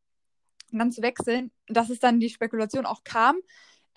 [0.71, 3.37] dann zu wechseln, dass es dann die Spekulation auch kam,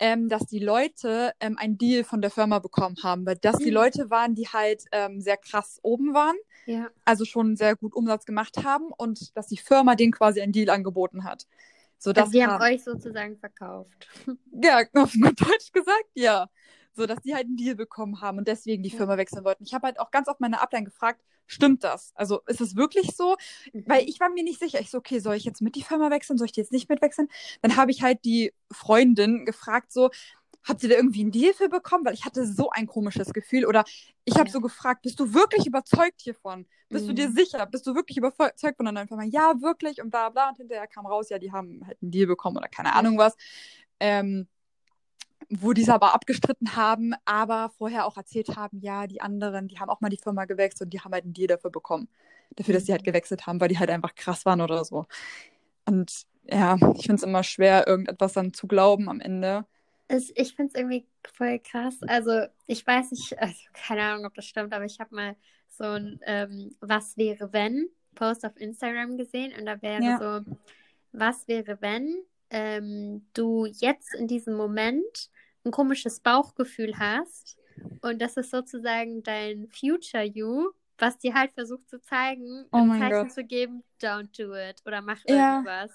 [0.01, 3.67] ähm, dass die Leute ähm, einen Deal von der Firma bekommen haben, weil das die
[3.67, 3.73] Mhm.
[3.75, 6.35] Leute waren, die halt ähm, sehr krass oben waren,
[6.65, 6.89] Ja.
[7.05, 10.69] also schon sehr gut Umsatz gemacht haben und dass die Firma denen quasi einen Deal
[10.71, 11.45] angeboten hat.
[11.99, 14.07] So, Also die haben euch sozusagen verkauft.
[14.63, 16.49] ja, auf gut Deutsch gesagt, ja.
[16.93, 18.97] So, dass die halt einen Deal bekommen haben und deswegen die Ja.
[18.97, 19.63] Firma wechseln wollten.
[19.63, 22.11] Ich habe halt auch ganz oft meine Upline gefragt, stimmt das?
[22.15, 23.35] Also ist es wirklich so?
[23.73, 24.79] Weil ich war mir nicht sicher.
[24.79, 26.37] Ich so, okay, soll ich jetzt mit die Firma wechseln?
[26.37, 27.27] Soll ich die jetzt nicht mitwechseln?
[27.61, 30.09] Dann habe ich halt die Freundin gefragt, so,
[30.63, 32.05] habt ihr da irgendwie einen Deal für bekommen?
[32.05, 33.65] Weil ich hatte so ein komisches Gefühl.
[33.65, 33.83] Oder
[34.25, 34.53] ich habe Ja.
[34.53, 36.67] so gefragt, bist du wirklich überzeugt hiervon?
[36.89, 37.35] Bist du dir Mhm.
[37.35, 37.65] sicher?
[37.65, 39.23] Bist du wirklich überzeugt von deiner Firma?
[39.23, 40.49] Ja, wirklich und bla bla.
[40.49, 43.35] Und hinterher kam raus, ja, die haben halt einen Deal bekommen oder keine Ahnung was.
[43.99, 44.47] Ähm,
[45.49, 49.89] wo diese aber abgestritten haben, aber vorher auch erzählt haben, ja, die anderen, die haben
[49.89, 52.07] auch mal die Firma gewechselt und die haben halt einen Deal dafür bekommen.
[52.55, 53.05] Dafür, dass sie halt Mhm.
[53.05, 55.05] gewechselt haben, weil die halt einfach krass waren oder so.
[55.85, 59.65] Und ja, ich finde es immer schwer, irgendetwas dann zu glauben am Ende.
[60.07, 61.97] Es, ich finde es irgendwie voll krass.
[62.03, 65.35] Also, ich weiß nicht, also keine Ahnung, ob das stimmt, aber ich habe mal
[65.69, 70.13] so ein ähm, Was wäre wenn Post auf Instagram gesehen und da wäre Ja.
[70.13, 70.41] so,
[71.13, 72.15] was wäre wenn
[72.51, 75.29] ähm, du jetzt in diesem Moment
[75.65, 77.57] ein komisches Bauchgefühl hast
[78.01, 82.93] und das ist sozusagen dein Future You, was dir halt versucht zu zeigen, Oh ein
[82.93, 83.31] Zeichen Gott.
[83.31, 85.65] zu geben, don't do it oder mach Ja.
[85.65, 85.91] irgendwas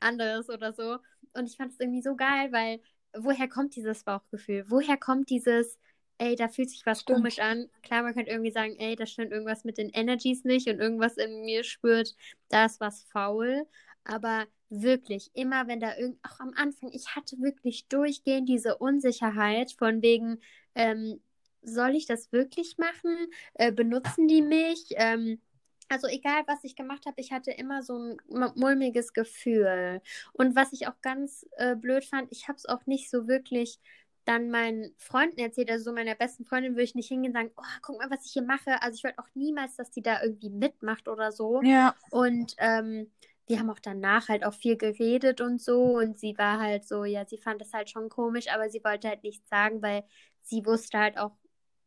[0.00, 0.98] anderes oder so.
[1.34, 2.80] Und ich fand es irgendwie so geil, weil
[3.16, 4.64] woher kommt dieses Bauchgefühl?
[4.68, 5.78] Woher kommt dieses,
[6.18, 7.04] ey, da fühlt sich was Stimmt.
[7.04, 7.68] komisch an?
[7.82, 11.16] Klar, man könnte irgendwie sagen, ey, da stimmt irgendwas mit den Energies nicht und irgendwas
[11.16, 12.14] in mir spürt,
[12.48, 13.66] da ist was faul.
[14.04, 19.72] Aber wirklich, immer wenn da irgend, auch am Anfang, ich hatte wirklich durchgehend diese Unsicherheit
[19.72, 20.40] von wegen,
[20.74, 21.20] ähm,
[21.62, 23.16] soll ich das wirklich machen?
[23.54, 24.86] Äh, benutzen die mich?
[24.96, 25.40] Ähm,
[25.88, 30.00] also egal, was ich gemacht habe, ich hatte immer so ein mu- mulmiges Gefühl.
[30.32, 33.78] Und was ich auch ganz äh, blöd fand, ich habe es auch nicht so wirklich
[34.24, 35.70] dann meinen Freunden erzählt.
[35.70, 38.24] Also so meiner besten Freundin würde ich nicht hingehen und sagen, oh, guck mal, was
[38.24, 38.80] ich hier mache.
[38.82, 41.64] Also ich wollte auch niemals, dass die da irgendwie mitmacht oder so.
[41.64, 43.10] Ja, Und ähm,
[43.46, 45.96] wir haben auch danach halt auch viel geredet und so.
[45.98, 49.08] Und sie war halt so, ja, sie fand das halt schon komisch, aber sie wollte
[49.08, 50.04] halt nichts sagen, weil
[50.42, 51.32] sie wusste halt auch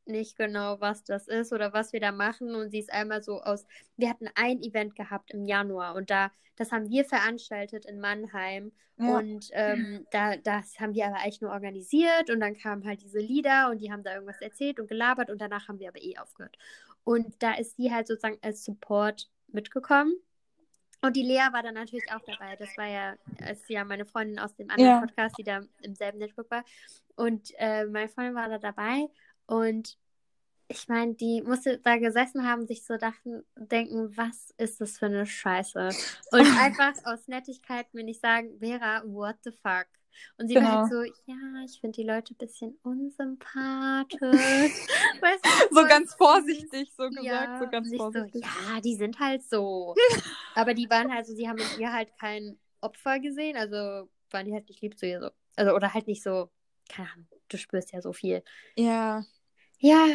[0.06, 2.56] nicht genau, was das ist oder was wir da machen.
[2.56, 3.66] Und sie ist einmal so aus.
[3.98, 8.72] Wir hatten ein Event gehabt im Januar und da, das haben wir veranstaltet in Mannheim.
[8.98, 9.18] ja.
[9.18, 13.20] Und ähm, da, das haben wir aber eigentlich nur organisiert und dann kamen halt diese
[13.20, 16.18] Lieder und die haben da irgendwas erzählt und gelabert und danach haben wir aber eh
[16.18, 16.58] aufgehört.
[17.04, 20.16] Und da ist sie halt sozusagen als Support mitgekommen.
[21.06, 22.56] Und die Lea war dann natürlich auch dabei.
[22.56, 23.16] Das war ja,
[23.50, 25.00] ist ja meine Freundin aus dem anderen Ja.
[25.00, 26.64] Podcast, die da im selben Network war.
[27.16, 29.08] Und äh, meine Freundin war da dabei
[29.48, 29.98] und
[30.68, 35.06] ich meine, die musste da gesessen haben, sich so dachten, denken, was ist das für
[35.06, 35.90] eine Scheiße?
[36.32, 39.86] Und einfach aus Nettigkeit mir nicht sagen, Vera, what the fuck?
[40.38, 44.20] Und sie war halt so, ja, ich finde die Leute ein bisschen unsympathisch.
[45.22, 48.44] weißt du, So ganz vorsichtig so gesagt, Ja, so ganz ich so, vorsichtig.
[48.44, 49.96] ja, die sind halt so.
[50.56, 54.46] Aber die waren halt so, sie haben in ihr halt kein Opfer gesehen, also waren
[54.46, 55.30] die halt nicht lieb zu ihr so.
[55.56, 56.50] Also, oder halt nicht so,
[56.90, 58.44] keine Ahnung, du spürst ja so viel.
[58.76, 59.26] Ja,
[59.80, 60.06] Ja,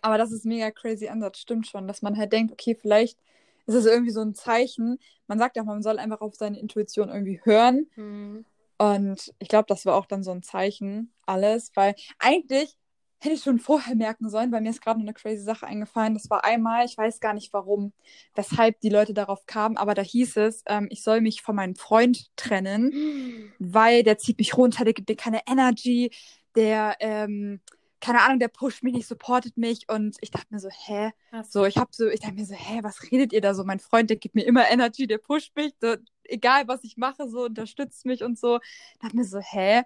[0.00, 3.18] aber das ist mega crazy Ansatz, stimmt schon, dass man halt denkt, okay, vielleicht
[3.66, 4.98] ist es irgendwie so ein Zeichen.
[5.26, 7.88] Man sagt ja man soll einfach auf seine Intuition irgendwie hören.
[7.94, 8.44] hm.
[8.78, 12.76] Und ich glaube, das war auch dann so ein Zeichen, alles, weil eigentlich
[13.20, 16.14] hätte ich schon vorher merken sollen, weil mir ist gerade eine crazy Sache eingefallen.
[16.14, 17.92] Das war einmal, ich weiß gar nicht warum,
[18.34, 21.74] weshalb die Leute darauf kamen, aber da hieß es, ähm, ich soll mich von meinem
[21.74, 22.92] Freund trennen,
[23.58, 26.10] weil der zieht mich runter, der gibt dir keine Energy,
[26.54, 27.60] der, ähm,
[28.00, 31.10] keine Ahnung, der pusht mich nicht, supportet mich und ich dachte mir so, hä?
[31.48, 33.64] So, ich hab so, ich dachte mir so, hä, was redet ihr da so?
[33.64, 35.98] Mein Freund, der gibt mir immer Energy, der pusht mich, der,
[36.28, 38.60] egal was ich mache, so unterstützt mich und so.
[38.92, 39.82] Ich dachte mir so, hä?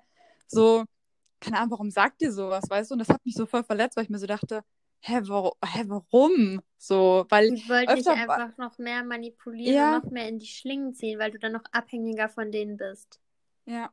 [0.47, 0.85] So,
[1.41, 2.95] keine Ahnung, warum sagt ihr sowas, weißt du?
[2.95, 4.63] Und das hat mich so voll verletzt, weil ich mir so dachte,
[5.01, 5.53] hä, warum?
[5.65, 6.61] Hä, warum?
[6.79, 9.99] So, weil Ich wollte dich einfach noch mehr manipulieren Ja.
[10.01, 13.21] noch mehr in die Schlingen ziehen, weil du dann noch abhängiger von denen bist.
[13.67, 13.91] Ja.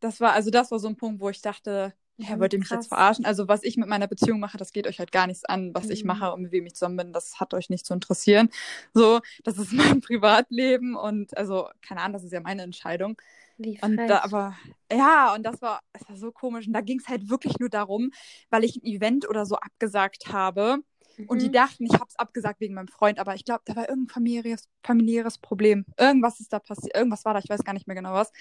[0.00, 2.70] Das war, also das war so ein Punkt, wo ich dachte, Mhm, wollt ihr mich
[2.70, 3.24] jetzt verarschen?
[3.24, 5.72] Also, was ich mit meiner Beziehung mache, das geht euch halt gar nichts an.
[5.74, 6.04] Was ich Mhm.
[6.04, 8.50] mache und mit wem ich zusammen bin, das hat euch nicht zu interessieren.
[8.94, 13.16] So, das ist mein Privatleben und also, keine Ahnung, das ist ja meine Entscheidung.
[13.58, 14.56] Wie Und da, aber,
[14.92, 16.66] ja, und das war, das war so komisch.
[16.66, 18.10] Und da ging es halt wirklich nur darum,
[18.50, 20.78] weil ich ein Event oder so abgesagt habe.
[21.26, 21.52] Und die Mhm.
[21.52, 24.68] dachten, ich habe es abgesagt wegen meinem Freund, aber ich glaube, da war irgendein familiäres,
[24.82, 25.84] familiäres Problem.
[25.98, 28.32] Irgendwas ist da passiert, irgendwas war da, ich weiß gar nicht mehr genau was.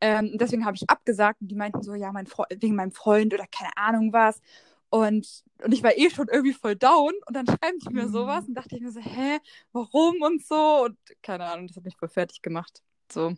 [0.00, 3.34] Ähm, deswegen habe ich abgesagt und die meinten so, ja, mein Fre wegen meinem Freund
[3.34, 4.40] oder keine Ahnung was.
[4.88, 8.12] Und, und ich war eh schon irgendwie voll down und dann schreiben die mir Mhm.
[8.12, 9.38] sowas und dachte ich mir so, hä,
[9.72, 12.82] warum und so und keine Ahnung, das hat mich voll fertig gemacht.
[13.12, 13.34] So.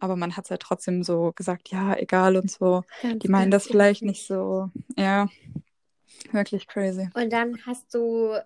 [0.00, 2.84] Aber man hat es halt trotzdem so gesagt, ja, egal und so.
[2.98, 5.28] Ganz, Die meinen das vielleicht nicht so, ja,
[6.32, 7.08] wirklich crazy.
[7.14, 8.36] Und dann hast du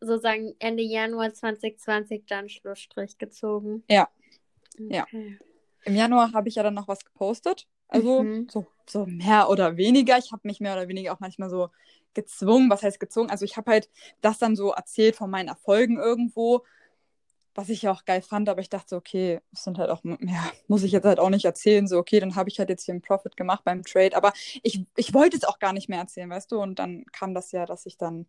[0.00, 3.82] sozusagen Ende Januar 2020 dann Schlussstrich gezogen.
[3.88, 4.08] Ja.
[4.78, 5.04] Ja.
[5.04, 5.38] Okay.
[5.84, 7.66] Im Januar habe ich ja dann noch was gepostet.
[7.88, 8.48] Also Mhm.
[8.50, 10.18] so, so mehr oder weniger.
[10.18, 11.70] Ich habe mich mehr oder weniger auch manchmal so
[12.14, 12.70] gezwungen.
[12.70, 13.30] Was heißt gezwungen?
[13.30, 13.90] Also ich habe halt
[14.20, 16.64] das dann so erzählt von meinen Erfolgen irgendwo,
[17.58, 18.48] was ich ja auch geil fand.
[18.48, 21.28] Aber ich dachte, so, okay, das sind halt auch, ja, muss ich jetzt halt auch
[21.28, 21.88] nicht erzählen.
[21.88, 24.16] So, okay, dann habe ich halt jetzt hier einen Profit gemacht beim Trade.
[24.16, 24.32] Aber
[24.62, 26.62] ich, ich wollte es auch gar nicht mehr erzählen, weißt du?
[26.62, 28.26] Und dann kam das ja, dass ich dann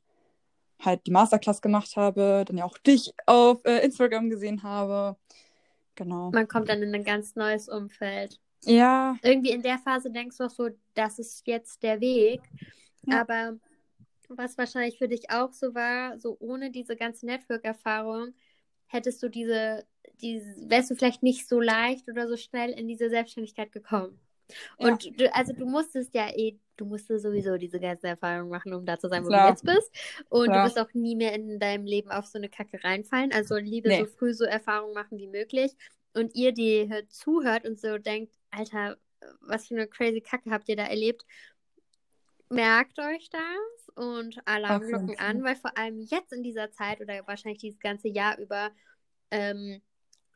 [0.79, 5.15] halt die Masterclass gemacht habe, dann ja auch dich auf äh, Instagram gesehen habe.
[5.93, 6.31] Genau.
[6.31, 8.39] Man kommt dann in ein ganz neues Umfeld.
[8.63, 12.41] Ja, Irgendwie in der Phase denkst du auch so, das ist jetzt der Weg.
[13.05, 13.21] Ja.
[13.21, 13.59] Aber
[14.27, 18.33] was wahrscheinlich für dich auch so war, so ohne diese ganze Network-Erfahrung,
[18.89, 19.85] hättest du diese,
[20.21, 24.19] diese, wärst du vielleicht nicht so leicht oder so schnell in diese Selbstständigkeit gekommen.
[24.79, 24.89] Ja.
[24.89, 28.85] Und du, also du musstest ja eh, du musstest sowieso diese ganze Erfahrung machen, um
[28.85, 29.47] da zu sein, wo Klar.
[29.47, 29.91] du jetzt bist.
[30.29, 30.57] Und Klar.
[30.57, 33.31] du wirst auch nie mehr in deinem Leben auf so eine Kacke reinfallen.
[33.31, 33.99] Also liebe Nee.
[33.99, 35.73] so früh so Erfahrungen machen wie möglich.
[36.13, 38.97] Und ihr, die hier zuhört und so denkt, Alter,
[39.41, 41.25] was für eine crazy Kacke habt ihr da erlebt,
[42.49, 47.59] merkt euch das und Alarmglocken an, weil vor allem jetzt in dieser Zeit oder wahrscheinlich
[47.59, 48.71] dieses ganze Jahr über
[49.31, 49.81] ähm,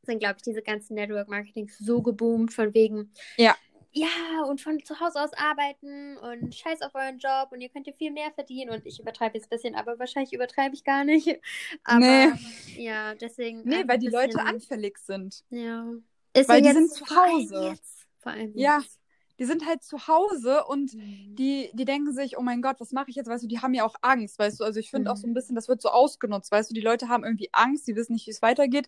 [0.04, 3.56] sind, glaube ich, diese ganzen Network-Marketings so geboomt von wegen, Ja.
[3.94, 7.86] ja, und von zu Hause aus arbeiten und scheiß auf euren Job und ihr könnt
[7.86, 11.06] hier viel mehr verdienen und ich übertreibe jetzt ein bisschen, aber wahrscheinlich übertreibe ich gar
[11.06, 11.40] nicht.
[11.86, 12.32] Aber Nee.
[12.78, 13.62] ja, deswegen.
[13.64, 15.44] Nee, weil die Leute bisschen- anfällig sind.
[15.50, 15.88] Ja.
[16.36, 17.68] Ist Weil ja die jetzt sind zu vor allem Hause.
[17.70, 18.80] Jetzt, vor allem Ja.
[18.80, 19.00] jetzt.
[19.40, 21.36] Die sind halt zu Hause und Mhm.
[21.36, 23.28] die, die denken sich, oh mein Gott, was mache ich jetzt?
[23.28, 24.64] Weißt du, die haben ja auch Angst, weißt du?
[24.64, 25.34] Also ich finde auch so ein Mhm.
[25.36, 26.74] bisschen, das wird so ausgenutzt, weißt du?
[26.76, 28.88] Die Leute haben irgendwie Angst, die wissen nicht, wie es weitergeht.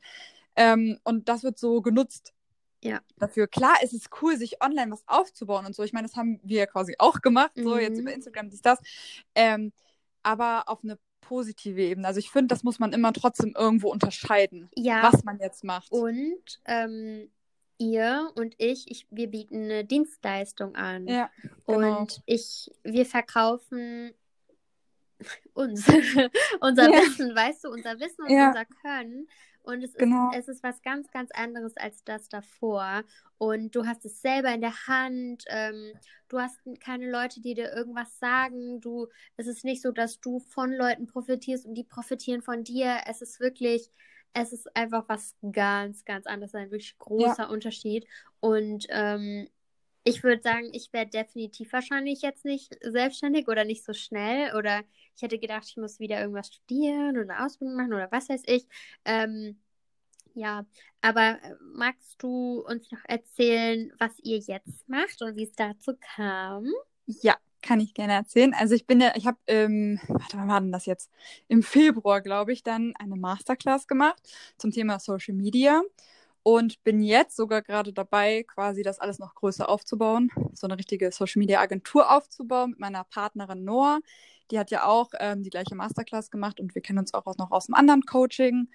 [0.55, 2.33] Ähm, und das wird so genutzt.
[2.83, 2.99] Ja.
[3.17, 3.47] Dafür.
[3.47, 5.81] Klar, es ist cool, sich online was aufzubauen und so.
[5.83, 8.01] Ich meine, das haben wir ja quasi auch gemacht, so jetzt Mhm.
[8.01, 8.79] über Instagram, dies, das.
[9.33, 9.73] Ähm,
[10.21, 12.05] aber auf eine positive Ebene.
[12.07, 15.91] Also ich finde, das muss man immer trotzdem irgendwo unterscheiden, Ja, was man jetzt macht.
[15.91, 17.31] und ähm,
[17.77, 21.07] ihr und ich, ich, wir bieten eine Dienstleistung an.
[21.07, 21.29] Ja,
[21.67, 22.01] genau.
[22.01, 24.13] Und ich, wir verkaufen
[25.53, 25.85] uns,
[26.61, 26.99] unser Ja.
[27.01, 28.47] Wissen, weißt du, unser Wissen und Ja.
[28.47, 29.27] unser Können.
[29.63, 30.29] Und es ist, Genau.
[30.35, 33.03] es ist was ganz, ganz anderes als das davor.
[33.39, 35.43] Und du hast es selber in der Hand.
[35.47, 35.93] Ähm,
[36.29, 38.79] du hast keine Leute, die dir irgendwas sagen.
[38.79, 39.07] Du,
[39.37, 42.99] es ist nicht so, dass du von Leuten profitierst und die profitieren von dir.
[43.07, 43.89] Es ist wirklich,
[44.35, 48.05] es ist einfach was ganz, ganz anderes, ein wirklich großer Unterschied.
[48.41, 49.47] Und ähm,
[50.03, 54.53] ich würde sagen, ich wäre definitiv wahrscheinlich jetzt nicht selbstständig oder nicht so schnell.
[54.55, 54.83] Oder
[55.15, 58.43] ich hätte gedacht, ich muss wieder irgendwas studieren oder eine Ausbildung machen oder was weiß
[58.47, 58.67] ich.
[59.05, 59.57] Ähm,
[60.33, 60.65] ja,
[60.99, 65.93] aber äh, magst du uns noch erzählen, was ihr jetzt macht und wie es dazu
[66.15, 66.67] kam?
[67.05, 68.53] Ja, kann ich gerne erzählen.
[68.53, 71.09] Also ich bin ja, ich habe, ähm, warte, wann war denn das jetzt?
[71.47, 74.21] Im Februar, glaube ich, dann eine Masterclass gemacht
[74.57, 75.81] zum Thema Social Media
[76.43, 81.11] und bin jetzt sogar gerade dabei, quasi das alles noch größer aufzubauen, so eine richtige
[81.11, 83.99] Social Media Agentur aufzubauen mit meiner Partnerin Noah.
[84.51, 87.49] Die hat ja auch ähm, die gleiche Masterclass gemacht und wir kennen uns auch noch
[87.49, 88.69] aus einem anderen Coaching.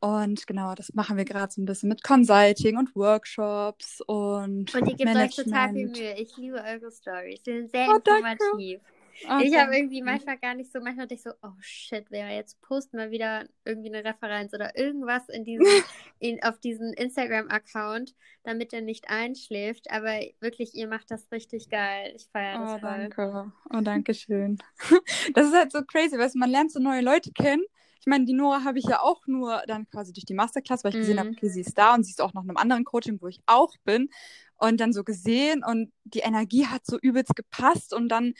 [0.00, 4.74] Und genau, das machen wir gerade so ein bisschen mit Consulting und Workshops und.
[4.74, 5.96] Und ihr gebt euch total viel Management.
[5.96, 6.14] Mühe.
[6.18, 7.40] Ich liebe eure Stories.
[7.44, 8.80] Sie sind sehr Oh, informativ.
[9.26, 12.30] Ah, ich habe irgendwie manchmal gar nicht so, manchmal dachte ich so, oh shit, wäre
[12.30, 15.66] jetzt posten wir wieder irgendwie eine Referenz oder irgendwas in diesem,
[16.18, 19.90] in, auf diesen Instagram-Account, damit er nicht einschläft.
[19.90, 22.14] Aber wirklich, ihr macht das richtig geil.
[22.16, 23.10] Ich feiere das Oh, voll.
[23.10, 23.52] danke.
[23.74, 24.58] Oh, danke schön.
[25.34, 27.64] Das ist halt so crazy, du, man lernt so neue Leute kennen.
[28.00, 30.92] Ich meine, die Nora habe ich ja auch nur dann quasi durch die Masterclass, weil
[30.92, 31.20] ich gesehen Mhm.
[31.20, 33.28] habe, okay, sie ist da und sie ist auch noch in einem anderen Coaching, wo
[33.28, 34.08] ich auch bin.
[34.56, 38.34] Und dann so gesehen und die Energie hat so übelst gepasst und dann,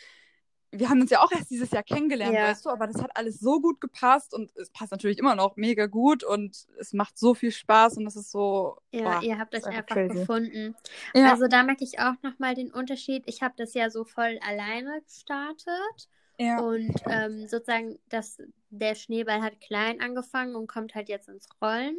[0.72, 2.48] wir haben uns ja auch erst dieses Jahr kennengelernt, Ja.
[2.50, 5.56] weißt du, aber das hat alles so gut gepasst und es passt natürlich immer noch
[5.56, 9.38] mega gut und es macht so viel Spaß und es ist so, Ja, boah, ihr
[9.38, 10.14] habt euch einfach einfach crazy.
[10.14, 10.74] gefunden.
[11.14, 13.22] ja, Also da merke ich auch nochmal den Unterschied.
[13.26, 16.08] Ich habe das ja so voll alleine gestartet.
[16.40, 18.38] Ja, Und ähm, sozusagen, das,
[18.70, 21.98] der Schneeball hat klein angefangen und kommt halt jetzt ins Rollen.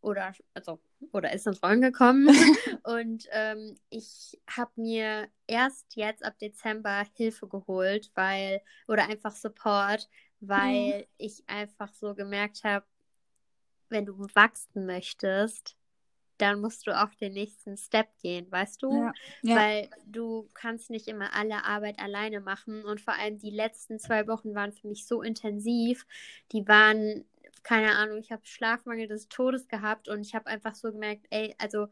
[0.00, 0.80] Oder, also,
[1.12, 2.28] oder ist ins Rollen gekommen.
[2.84, 10.08] und ähm, ich habe mir erst jetzt ab Dezember Hilfe geholt, weil, oder einfach Support,
[10.38, 12.86] weil ich einfach so gemerkt habe,
[13.88, 15.76] wenn du wachsen möchtest,
[16.42, 18.90] dann musst du auch den nächsten Step gehen, weißt du?
[18.90, 19.12] ja,
[19.42, 22.84] ja, Weil du kannst nicht immer alle Arbeit alleine machen.
[22.84, 26.06] Und vor allem die letzten zwei Wochen waren für mich so intensiv.
[26.50, 27.24] Die waren,
[27.62, 31.54] keine Ahnung, ich habe Schlafmangel des Todes gehabt und ich habe einfach so gemerkt, ey,
[31.58, 31.86] also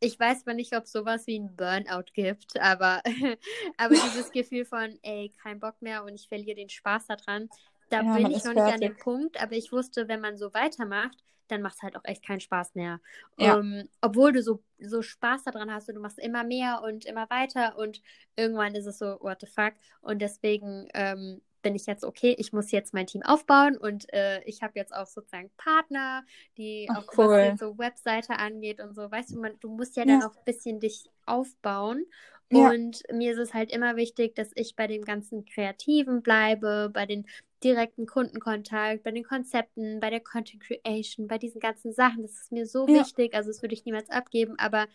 [0.00, 3.02] ich weiß zwar nicht, ob es sowas wie ein Burnout gibt, aber,
[3.76, 7.48] aber dieses Gefühl von, ey, kein Bock mehr und ich verliere den Spaß daran,
[7.88, 8.98] da Ja, bin ich noch nicht an dem fertig.
[8.98, 11.18] Punkt, aber ich wusste, wenn man so weitermacht,
[11.48, 13.00] dann macht es halt auch echt keinen Spaß mehr.
[13.36, 13.58] Ja.
[13.58, 17.28] Ähm, obwohl du so, so Spaß daran hast und du machst immer mehr und immer
[17.30, 18.02] weiter und
[18.36, 19.72] irgendwann ist es so, what the fuck?
[20.02, 24.42] Und deswegen ähm, bin ich jetzt okay, ich muss jetzt mein Team aufbauen und äh,
[24.44, 26.24] ich habe jetzt auch sozusagen Partner,
[26.58, 27.40] die Ach, auch was cool.
[27.40, 30.22] jetzt so Webseite angeht und so, weißt du, man, du musst ja dann Ja.
[30.22, 32.04] auch ein bisschen dich aufbauen.
[32.50, 32.72] Ja.
[32.72, 37.04] Und mir ist es halt immer wichtig, dass ich bei dem ganzen Kreativen bleibe, bei
[37.06, 37.26] den
[37.64, 42.22] direkten Kundenkontakt, bei den Konzepten, bei der Content Creation, bei diesen ganzen Sachen.
[42.22, 43.02] Das ist mir so Ja.
[43.02, 44.54] wichtig, also das würde ich niemals abgeben.
[44.58, 44.86] Aber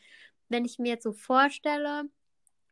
[0.49, 2.05] wenn ich mir jetzt so vorstelle,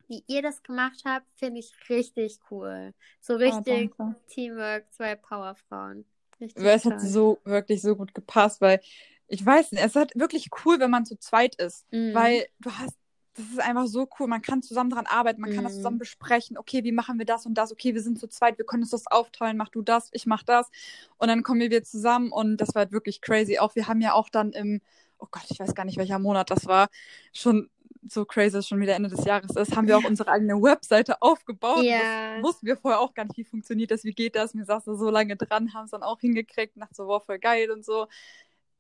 [0.08, 2.94] wie ihr das gemacht habt, finde ich richtig cool.
[3.22, 4.16] So Oh, richtig danke.
[4.28, 6.06] Teamwork, zwei Powerfrauen.
[6.40, 8.82] Richtig es hat so wirklich so gut gepasst, weil
[9.28, 12.14] ich weiß nicht, es halt wirklich cool, wenn man zu zweit ist, Mhm.
[12.14, 12.98] weil du hast,
[13.36, 15.78] das ist einfach so cool, man kann zusammen dran arbeiten, man kann das Mhm.
[15.78, 18.66] zusammen besprechen, okay, wie machen wir das und das, okay, wir sind zu zweit, wir
[18.66, 20.70] können uns das aufteilen, mach du das, ich mach das
[21.18, 23.58] und dann kommen wir wieder zusammen und das war halt wirklich crazy.
[23.60, 24.82] Auch wir haben ja auch dann im,
[25.18, 26.90] oh Gott, ich weiß gar nicht, welcher Monat das war,
[27.34, 27.70] schon
[28.08, 31.22] so crazy, dass schon wieder Ende des Jahres ist, haben wir auch unsere eigene Webseite
[31.22, 31.86] aufgebaut.
[31.86, 32.00] Ja.
[32.36, 34.56] Das wussten wir vorher auch gar nicht, wie funktioniert das, wie geht das.
[34.56, 37.72] Wir saßen so lange dran, haben es dann auch hingekriegt, dachte so, wow, voll geil
[37.72, 38.08] und so.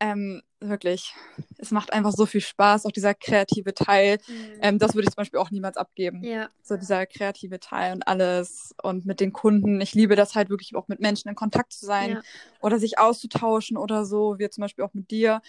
[0.03, 1.13] Ähm, wirklich,
[1.59, 4.17] es macht einfach so viel Spaß, auch dieser kreative Teil.
[4.27, 4.59] Mhm.
[4.61, 6.23] Ähm, das würde ich zum Beispiel auch niemals abgeben.
[6.23, 6.49] ja.
[6.63, 9.79] So dieser kreative Teil und alles und mit den Kunden.
[9.79, 12.21] Ich liebe das halt wirklich auch mit Menschen in Kontakt zu sein Ja.
[12.61, 15.41] oder sich auszutauschen oder so, wie zum Beispiel auch mit dir.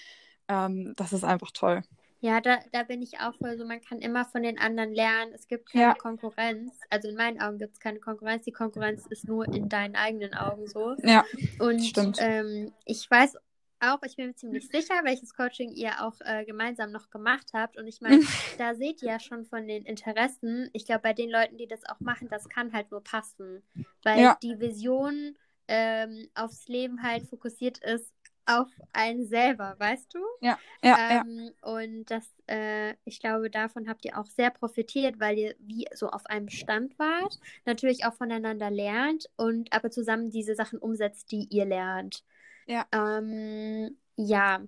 [0.49, 1.83] Ähm, das ist einfach toll.
[2.21, 5.33] Ja, da, da bin ich auch voll so, man kann immer von den anderen lernen.
[5.35, 5.95] Es gibt keine Ja.
[5.95, 6.73] Konkurrenz.
[6.91, 8.45] Also in meinen Augen gibt es keine Konkurrenz.
[8.45, 10.95] Die Konkurrenz ist nur in deinen eigenen Augen so.
[11.03, 11.25] Ja,
[11.59, 12.19] Und Stimmt.
[12.21, 13.37] ähm, ich weiß
[13.83, 17.76] auch, ich bin mir ziemlich sicher, welches Coaching ihr auch äh, gemeinsam noch gemacht habt.
[17.76, 18.22] Und ich meine,
[18.57, 20.70] da seht ihr ja schon von den Interessen.
[20.72, 23.62] Ich glaube, bei den Leuten, die das auch machen, das kann halt nur passen.
[24.03, 24.39] Weil Ja.
[24.43, 25.37] die Vision
[25.68, 28.12] ähm, aufs Leben halt fokussiert ist
[28.47, 30.18] auf einen selber, weißt du?
[30.41, 30.97] ja, ja.
[30.99, 35.87] Ähm, und das, äh, ich glaube, davon habt ihr auch sehr profitiert, weil ihr wie
[35.95, 41.30] so auf einem Stand wart, natürlich auch voneinander lernt und aber zusammen diese Sachen umsetzt,
[41.30, 42.24] die ihr lernt.
[42.67, 42.87] Ja.
[42.93, 44.63] Ähm, ja.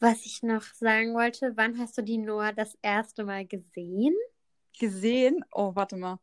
[0.00, 4.14] Was ich noch sagen wollte, wann hast du die Noah das erste Mal gesehen?
[4.78, 5.44] Gesehen.
[5.52, 6.18] Oh, warte mal.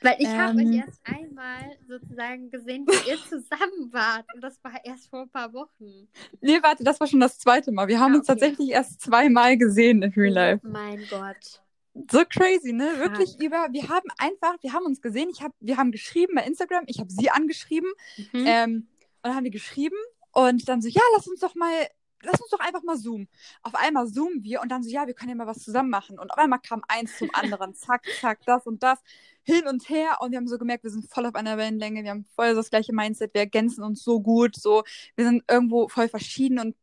[0.00, 0.72] Weil ich habe euch Ähm.
[0.84, 4.26] erst einmal sozusagen gesehen, wie ihr zusammen wart.
[4.34, 6.08] Und das war erst vor ein paar Wochen.
[6.40, 7.86] Nee, warte, das war schon das zweite Mal.
[7.86, 8.40] Wir haben Ah, uns okay.
[8.40, 10.66] tatsächlich erst zweimal gesehen in Real Life.
[10.66, 11.62] Oh mein Gott.
[12.10, 12.90] So crazy, ne?
[12.98, 13.42] Wirklich Krank.
[13.44, 16.84] über, wir haben einfach, wir haben uns gesehen, ich hab, wir haben geschrieben bei Instagram,
[16.88, 17.92] ich habe sie angeschrieben
[18.32, 18.44] Mhm.
[18.46, 18.88] ähm,
[19.22, 19.96] und dann haben wir geschrieben
[20.32, 21.86] und dann so, ja, lass uns doch mal,
[22.22, 23.28] lass uns doch einfach mal zoomen.
[23.62, 26.18] Auf einmal zoomen wir und dann so, ja, wir können ja mal was zusammen machen.
[26.18, 28.98] Und auf einmal kam eins zum anderen, zack, zack, das und das,
[29.44, 30.18] hin und her.
[30.20, 32.70] Und wir haben so gemerkt, wir sind voll auf einer Wellenlänge, wir haben voll das
[32.70, 34.82] gleiche Mindset, wir ergänzen uns so gut, so,
[35.16, 36.74] wir sind irgendwo voll verschieden und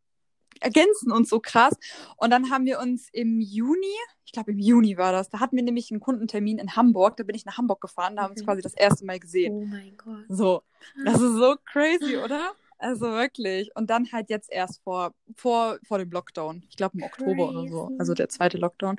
[0.59, 1.73] ergänzen uns so krass.
[2.17, 3.95] Und dann haben wir uns im Juni,
[4.25, 7.23] ich glaube im Juni war das, da hatten wir nämlich einen Kundentermin in Hamburg, da
[7.23, 8.45] bin ich nach Hamburg gefahren, da haben wir uns Mhm.
[8.45, 9.53] quasi das erste Mal gesehen.
[9.53, 10.25] Oh mein Gott.
[10.29, 10.63] So,
[11.05, 12.51] das ist so crazy, oder?
[12.77, 13.71] Also wirklich.
[13.75, 16.63] Und dann halt jetzt erst vor, vor, vor dem Lockdown.
[16.69, 17.91] Ich glaube im Oktober oder so.
[17.99, 18.97] Also der zweite Lockdown.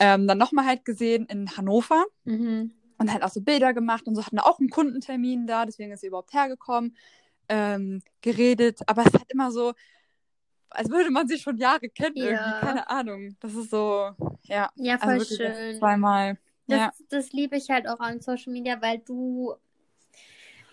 [0.00, 2.04] Ähm, dann nochmal halt gesehen in Hannover.
[2.24, 2.72] Mhm.
[2.98, 6.00] Und halt auch so Bilder gemacht und so hatten auch einen Kundentermin da, deswegen ist
[6.00, 6.96] sie überhaupt hergekommen,
[7.48, 8.80] ähm, geredet.
[8.86, 9.74] Aber es ist halt immer so,
[10.74, 12.24] als würde man sie schon Jahre kennen, Ja.
[12.24, 13.36] irgendwie, keine Ahnung.
[13.40, 14.10] Das ist so,
[14.44, 14.70] ja.
[14.76, 15.78] Ja, voll also wirklich jetzt schön.
[15.78, 16.38] Zweimal.
[16.66, 16.92] Das, ja.
[17.10, 19.54] das liebe ich halt auch an Social Media, weil du,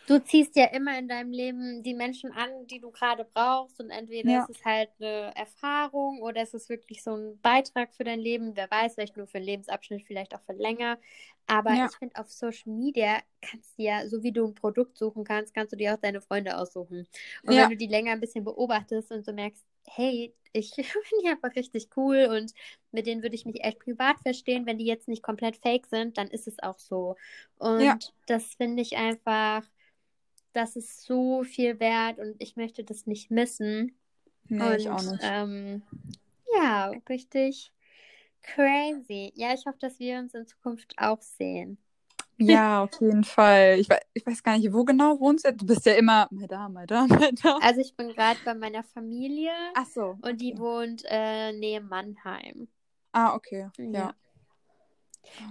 [0.07, 3.79] du ziehst ja immer in deinem Leben die Menschen an, die du gerade brauchst.
[3.79, 4.43] Und entweder Ja.
[4.43, 8.55] ist es halt eine Erfahrung oder es ist wirklich so ein Beitrag für dein Leben.
[8.55, 10.97] Wer weiß, vielleicht nur für einen Lebensabschnitt, vielleicht auch für länger.
[11.47, 11.87] Aber Ja.
[11.87, 15.53] ich finde, auf Social Media kannst du ja, so wie du ein Produkt suchen kannst,
[15.53, 17.05] kannst du dir auch deine Freunde aussuchen.
[17.43, 17.63] Und Ja.
[17.63, 21.55] wenn du die länger ein bisschen beobachtest und so merkst, hey, ich finde die einfach
[21.55, 22.53] richtig cool und
[22.91, 24.65] mit denen würde ich mich echt privat verstehen.
[24.65, 27.15] Wenn die jetzt nicht komplett fake sind, dann ist es auch so.
[27.57, 27.99] Und Ja.
[28.27, 29.63] das finde ich einfach,
[30.53, 33.97] das ist so viel wert und ich möchte das nicht missen.
[34.49, 35.23] Nee, und ich auch nicht.
[35.23, 35.83] Ähm,
[36.55, 37.71] ja, richtig
[38.43, 39.31] crazy.
[39.35, 41.77] Ja, ich hoffe, dass wir uns in Zukunft auch sehen.
[42.41, 43.79] Ja, auf jeden Fall.
[43.79, 45.53] Ich weiß, ich weiß gar nicht, wo genau wohnst du?
[45.53, 47.57] Du bist ja immer mal da, mal da, mal da.
[47.61, 50.17] Also ich bin gerade bei meiner Familie Ach so.
[50.21, 52.67] und die wohnt äh, nähe Mannheim.
[53.13, 53.69] Ah, okay.
[53.77, 53.91] Ja.
[53.91, 54.15] Ja.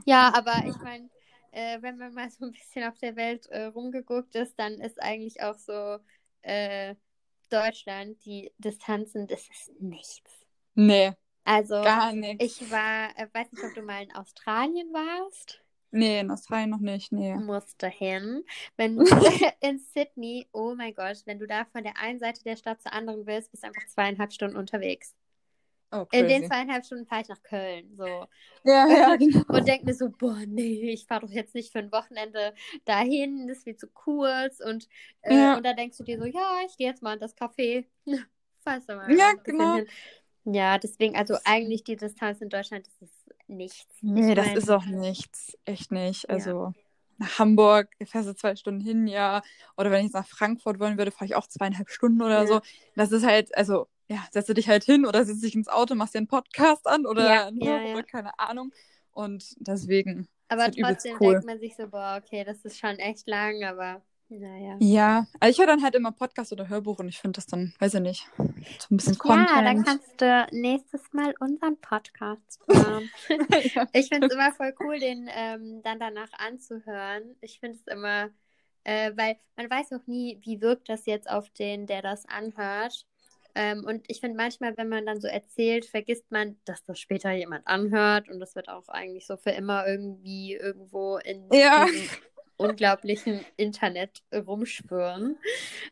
[0.05, 1.09] Ja, aber ich meine,
[1.53, 5.01] äh, wenn man mal so ein bisschen auf der Welt äh, rumgeguckt ist, dann ist
[5.03, 5.99] eigentlich auch so
[6.43, 6.95] äh,
[7.51, 10.31] Deutschland, die Distanzen, das ist nichts.
[10.75, 11.13] Nee,
[11.45, 12.61] Also gar nichts.
[12.61, 15.61] ich war, äh, weiß nicht, ob du mal in Australien warst,
[15.93, 17.13] Nee, in Australien noch nicht.
[17.13, 17.35] Nee.
[17.35, 18.45] musste hin.
[18.77, 18.99] Wenn
[19.61, 22.93] in Sydney, oh mein Gott, wenn du da von der einen Seite der Stadt zur
[22.93, 25.15] anderen willst, bist du einfach zweieinhalb Stunden unterwegs.
[25.93, 28.05] Oh, In den zweieinhalb Stunden fahre ich nach Köln, so.
[28.63, 29.43] Ja, ja, genau.
[29.49, 33.49] und denke mir so, boah, nee, ich fahre doch jetzt nicht für ein Wochenende dahin,
[33.49, 34.61] das ist viel zu kurz.
[34.61, 34.89] Und,
[35.23, 35.57] äh, Ja.
[35.57, 37.87] und da denkst du dir so, ja, ich gehe jetzt mal in das Café.
[38.63, 39.77] Falls da mal Ja, genau.
[39.77, 39.89] hin.
[40.45, 43.20] Ja, deswegen, also eigentlich die Distanz in Deutschland, das ist
[43.51, 43.87] nichts.
[44.01, 45.59] Nee, Ich das mein, ist auch nichts.
[45.65, 46.25] Echt nicht.
[46.25, 46.31] Ja.
[46.31, 46.73] Also
[47.19, 49.43] nach Hamburg fährst du zwei Stunden hin, ja.
[49.77, 52.47] Oder wenn ich jetzt nach Frankfurt wollen würde, fahre ich auch zweieinhalb Stunden oder Ja.
[52.47, 52.61] so.
[52.97, 55.95] Das ist halt, also, ja, setzt du dich halt hin oder setzt dich ins Auto,
[55.95, 57.93] machst dir einen Podcast an oder Ja, ja, ja.
[57.95, 58.73] oder keine Ahnung.
[59.13, 60.29] Und deswegen.
[60.49, 61.33] Aber halt trotzdem cool.
[61.35, 64.77] denkt man sich so, boah, okay, das ist schon echt lang, aber naja.
[64.81, 67.75] Ja, also ich höre dann halt immer Podcast oder Hörbuch und ich finde das dann,
[67.81, 68.43] weiß ich nicht, so
[68.91, 69.87] ein bisschen Ja, dann Content.
[69.87, 73.11] kannst du nächstes Mal unseren Podcast hören.
[73.75, 73.87] ja.
[73.93, 77.37] Ich finde es immer voll cool, den ähm, dann danach anzuhören.
[77.41, 78.31] Ich finde es immer,
[78.85, 83.07] äh, weil man weiß auch nie, wie wirkt das jetzt auf den, der das anhört.
[83.57, 87.33] Ähm, und ich finde manchmal, wenn man dann so erzählt, vergisst man, dass das später
[87.33, 91.87] jemand anhört und das wird auch eigentlich so für immer irgendwie irgendwo in Ja.
[92.61, 95.39] Unglaublichen Internet rumschwirren.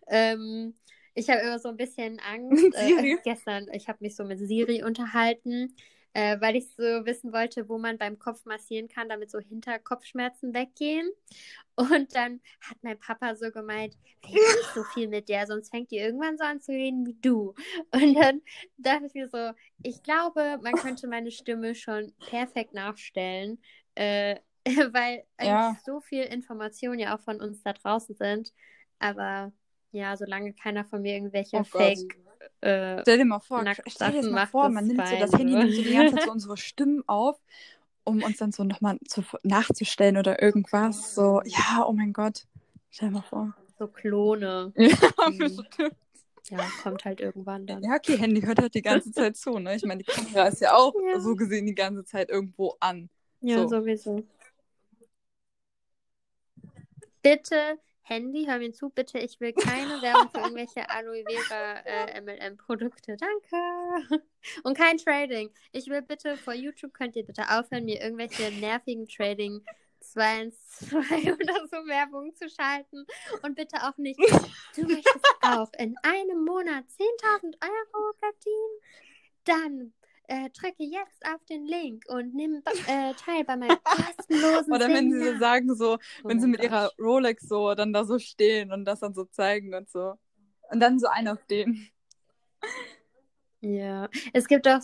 [0.09, 0.75] Ähm,
[1.15, 2.65] ich habe immer so ein bisschen Angst.
[2.75, 5.75] Äh, gestern, ich habe mich so mit Siri unterhalten,
[6.13, 10.55] äh, weil ich so wissen wollte, wo man beim Kopf massieren kann, damit so Hinterkopfschmerzen
[10.55, 11.11] weggehen.
[11.75, 15.91] Und dann hat mein Papa so gemeint, red nicht so viel mit der, sonst fängt
[15.91, 17.55] die irgendwann so an zu reden wie du.
[17.93, 18.43] Und dann
[18.77, 19.53] dachte ich mir so,
[19.83, 23.59] ich glaube, man könnte meine Stimme schon perfekt nachstellen,
[23.95, 24.37] äh,
[24.93, 25.77] weil Ja.
[25.85, 28.53] so viel Information ja auch von uns da draußen sind.
[28.99, 29.53] Aber
[29.93, 31.65] ja, solange keiner von mir irgendwelche Oh.
[31.65, 32.17] Fake
[32.61, 35.55] äh, Stell dir mal vor, stell dir das mal vor, man nimmt so das Handy,
[35.57, 37.41] nimmt so die ganze Zeit so unsere Stimmen auf,
[38.05, 41.15] um uns dann so nochmal zu, nachzustellen oder irgendwas.
[41.15, 42.47] So, ja, oh mein Gott.
[42.91, 43.55] Stell dir mal vor.
[43.79, 44.73] so Klone.
[44.77, 45.39] Ja, Mhm.
[45.39, 45.97] bestimmt.
[46.51, 47.83] Ja, kommt halt irgendwann dann.
[47.83, 49.75] ja, okay, Handy hört halt die ganze Zeit zu, ne?
[49.77, 51.21] Ich meine, die Kamera ist ja auch Ja.
[51.21, 53.11] so gesehen die ganze Zeit irgendwo an.
[53.43, 53.69] Ja, So.
[53.69, 54.25] sowieso.
[57.23, 62.21] Bitte, Handy, hör mir zu, bitte, ich will keine Werbung für irgendwelche Aloe Vera äh,
[62.21, 63.17] MLM-Produkte.
[63.17, 64.23] Danke.
[64.65, 65.51] Und kein Trading.
[65.73, 69.63] Ich will bitte, vor YouTube könnt ihr bitte aufhören, mir irgendwelche nervigen Trading
[70.01, 73.05] 212 oder so Werbung zu schalten.
[73.43, 74.19] Und bitte auch nicht,
[74.77, 78.81] du möchtest auch in einem Monat 10.000 Euro verdienen?
[79.45, 79.93] Dann
[80.29, 85.11] äh, drücke jetzt auf den Link und nimm äh, teil bei meinem kostenlosen Oder wenn
[85.13, 85.41] sie so Seminar.
[85.41, 86.99] sagen, so, Oh wenn sie mein mit ihrer Gott.
[86.99, 90.15] Rolex so dann da so stehen und das dann so zeigen und so.
[90.71, 91.89] Und dann so einer auf den.
[93.61, 94.81] Ja, es gibt auch,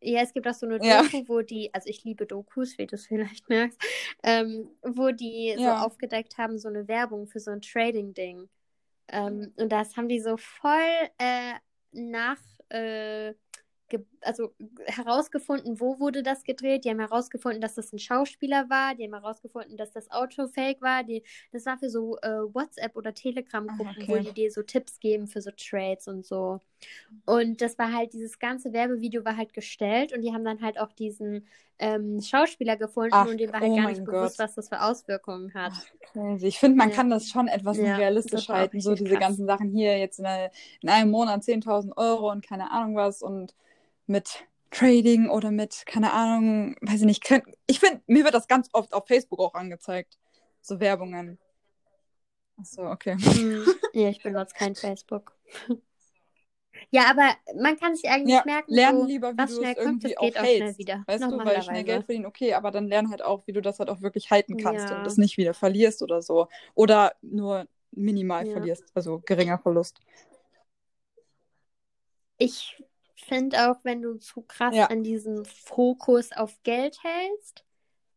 [0.00, 1.02] ja, es gibt auch so eine Ja.
[1.02, 3.80] Doku, wo die, also ich liebe Dokus, wie du es vielleicht merkst,
[4.22, 5.82] ähm, wo die so Ja.
[5.84, 8.48] aufgedeckt haben, so eine Werbung für so ein Trading-Ding.
[9.08, 11.54] Ähm, und das haben die so voll äh,
[11.92, 13.34] nach, äh,
[14.20, 14.52] also
[14.86, 16.84] herausgefunden, wo wurde das gedreht.
[16.84, 18.94] Die haben herausgefunden, dass das ein Schauspieler war.
[18.94, 21.04] Die haben herausgefunden, dass das Auto fake war.
[21.04, 21.22] Die,
[21.52, 24.08] das war für so äh, WhatsApp- oder Telegram-Gruppen, okay.
[24.08, 26.60] wo die dir so Tipps geben für so Trades und so.
[27.24, 30.78] Und das war halt, dieses ganze Werbevideo war halt gestellt und die haben dann halt
[30.78, 31.46] auch diesen
[31.78, 34.80] ähm, Schauspieler gefunden Ach, und dem war halt oh gar nicht bewusst, was das für
[34.82, 35.72] Auswirkungen hat.
[36.16, 36.94] Ach, ich finde, man ja.
[36.94, 39.20] kann das schon etwas ja, realistisch halten, so diese krass.
[39.20, 43.22] ganzen Sachen hier jetzt in, eine, in einem Monat 10.000 Euro und keine Ahnung was
[43.22, 43.54] und
[44.06, 47.42] mit Trading oder mit, keine Ahnung, weiß ich nicht.
[47.66, 50.18] Ich finde, mir wird das ganz oft auf Facebook auch angezeigt.
[50.60, 51.38] So Werbungen.
[52.58, 53.16] Achso, okay.
[53.18, 55.36] Hm, ja, ich benutze kein Facebook.
[56.90, 60.04] Ja, aber man kann sich eigentlich ja, merken, lernen so, lieber, wie was schnell kommt,
[60.04, 60.56] das geht auch hältst.
[60.56, 61.04] schnell wieder.
[61.06, 63.78] Weißt du, weil schnell Geld verdienen, okay, aber dann lern halt auch, wie du das
[63.78, 64.98] halt auch wirklich halten kannst ja.
[64.98, 66.48] und das nicht wieder verlierst oder so.
[66.74, 68.52] Oder nur minimal ja.
[68.52, 70.00] verlierst, also geringer Verlust.
[72.38, 72.82] Ich
[73.26, 74.86] finde auch, wenn du zu krass ja.
[74.86, 77.64] an diesem Fokus auf Geld hältst,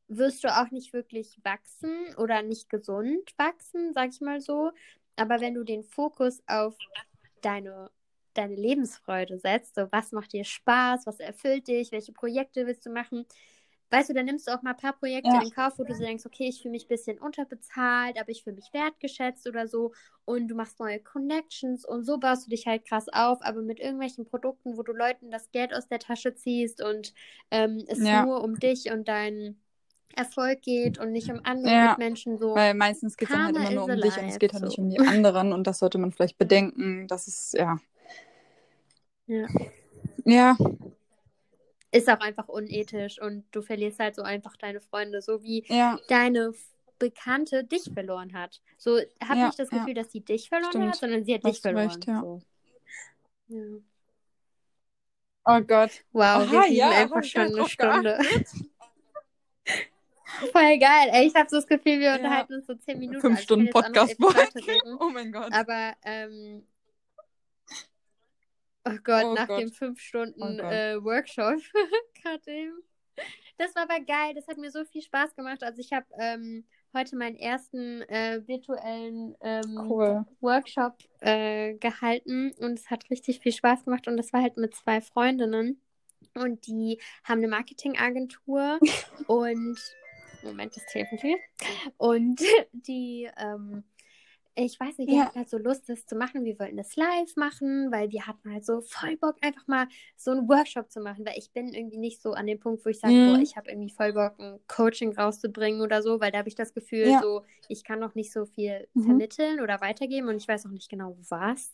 [0.07, 4.71] wirst du auch nicht wirklich wachsen oder nicht gesund wachsen, sag ich mal so.
[5.15, 6.75] Aber wenn du den Fokus auf
[7.41, 7.91] deine,
[8.33, 12.89] deine Lebensfreude setzt, so was macht dir Spaß, was erfüllt dich, welche Projekte willst du
[12.89, 13.25] machen,
[13.91, 15.41] weißt du, dann nimmst du auch mal ein paar Projekte ja.
[15.41, 18.55] in Kauf, wo du denkst, okay, ich fühle mich ein bisschen unterbezahlt, aber ich fühle
[18.55, 19.93] mich wertgeschätzt oder so.
[20.25, 23.79] Und du machst neue Connections und so baust du dich halt krass auf, aber mit
[23.79, 27.13] irgendwelchen Produkten, wo du Leuten das Geld aus der Tasche ziehst und
[27.51, 28.25] ähm, es ja.
[28.25, 29.59] nur um dich und deinen
[30.15, 32.55] Erfolg geht und nicht um andere ja, Mitmenschen so.
[32.55, 34.67] Weil meistens geht es dann halt immer nur um dich und es geht halt so.
[34.67, 37.07] nicht um die anderen und das sollte man vielleicht bedenken.
[37.07, 37.77] Das ist, ja.
[39.27, 39.47] Ja.
[40.25, 40.57] Ja,
[41.91, 45.99] ist auch einfach unethisch und du verlierst halt so einfach deine Freunde, so wie ja.
[46.07, 46.53] deine
[46.99, 48.61] Bekannte dich verloren hat.
[48.77, 50.03] So hab ja, nicht das Gefühl, ja.
[50.03, 50.87] dass sie dich verloren Stimmt.
[50.87, 51.89] hat, sondern sie hat Hast dich verloren.
[51.89, 52.21] Recht, ja.
[52.21, 52.41] So.
[53.47, 53.61] ja.
[55.45, 56.03] Oh Gott.
[56.11, 58.19] Wow, Aha, wir ja, einfach schon eine Stunde.
[60.51, 61.09] Voll geil.
[61.11, 63.21] Ey, ich habe so das Gefühl, wir unterhalten uns so zehn Minuten.
[63.21, 64.15] Fünf Stunden Podcast.
[64.99, 65.51] Oh mein Gott.
[65.51, 66.63] Aber ähm,
[68.85, 69.61] Oh Gott, oh nach Gott.
[69.61, 71.59] dem fünf Stunden oh äh, Workshop
[72.23, 72.83] gerade eben.
[73.57, 75.63] Das war aber geil, das hat mir so viel Spaß gemacht.
[75.63, 80.25] Also ich habe ähm, heute meinen ersten äh, virtuellen ähm, cool.
[80.39, 84.73] Workshop äh, gehalten und es hat richtig viel Spaß gemacht und das war halt mit
[84.75, 85.81] zwei Freundinnen
[86.35, 88.79] und die haben eine Marketingagentur
[89.27, 89.77] und
[90.43, 91.35] Moment, das Telefon.
[91.97, 93.83] Und die ähm,
[94.55, 95.25] ich weiß nicht, wir ja.
[95.25, 96.43] hatten halt so Lust, das zu machen.
[96.43, 99.87] Wir wollten das live machen, weil wir hatten halt so voll Bock, einfach mal
[100.17, 102.89] so einen Workshop zu machen, weil ich bin irgendwie nicht so an dem Punkt, wo
[102.89, 103.33] ich sage, mhm.
[103.33, 106.55] boah, ich habe irgendwie voll Bock, ein Coaching rauszubringen oder so, weil da habe ich
[106.55, 107.21] das Gefühl, ja.
[107.21, 109.03] so, ich kann noch nicht so viel mhm.
[109.03, 111.71] vermitteln oder weitergeben und ich weiß auch nicht genau was.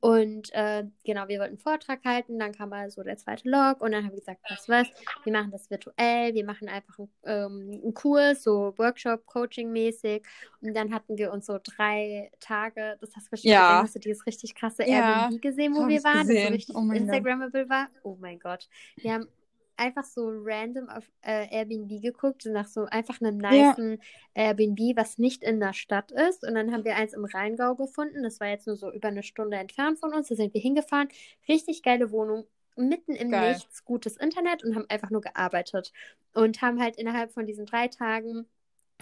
[0.00, 3.80] Und äh, genau, wir wollten einen Vortrag halten, dann kam mal so der zweite Log
[3.80, 4.88] und dann habe ich gesagt, was was,
[5.24, 10.24] wir machen das virtuell, wir machen einfach einen, ähm, einen Kurs, so Workshop, Coaching-mäßig
[10.60, 13.68] und dann hatten wir uns so drei Tage, das hast du bestimmt ja.
[13.68, 15.22] gesehen, hast du dieses richtig krasse ja.
[15.24, 16.36] Airbnb gesehen, wo wir waren, gesehen.
[16.36, 17.88] das so richtig oh Instagrammable war.
[18.02, 18.68] Oh mein Gott.
[18.96, 19.28] Wir haben
[19.76, 23.98] einfach so random auf äh, Airbnb geguckt, nach so einfach einem niceen
[24.34, 24.48] ja.
[24.48, 26.46] Airbnb, was nicht in der Stadt ist.
[26.46, 28.22] Und dann haben wir eins im Rheingau gefunden.
[28.22, 30.28] Das war jetzt nur so über eine Stunde entfernt von uns.
[30.28, 31.08] Da sind wir hingefahren.
[31.48, 32.46] Richtig geile Wohnung.
[32.76, 33.54] Mitten im Geil.
[33.54, 35.92] Nichts, gutes Internet und haben einfach nur gearbeitet.
[36.34, 38.46] Und haben halt innerhalb von diesen drei Tagen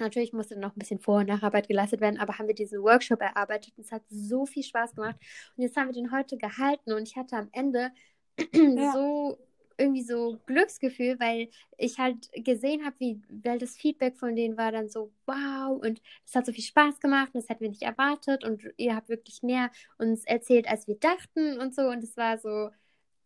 [0.01, 3.20] Natürlich musste noch ein bisschen Vor- und Nacharbeit geleistet werden, aber haben wir diesen Workshop
[3.20, 5.16] erarbeitet und es hat so viel Spaß gemacht.
[5.57, 7.93] Und jetzt haben wir den heute gehalten und ich hatte am Ende
[8.53, 8.93] ja.
[8.93, 9.38] so
[9.78, 14.72] irgendwie so Glücksgefühl, weil ich halt gesehen habe, wie, weil das Feedback von denen war
[14.72, 17.82] dann so, wow, und es hat so viel Spaß gemacht und das hätten wir nicht
[17.82, 22.16] erwartet und ihr habt wirklich mehr uns erzählt, als wir dachten und so und es
[22.16, 22.70] war so,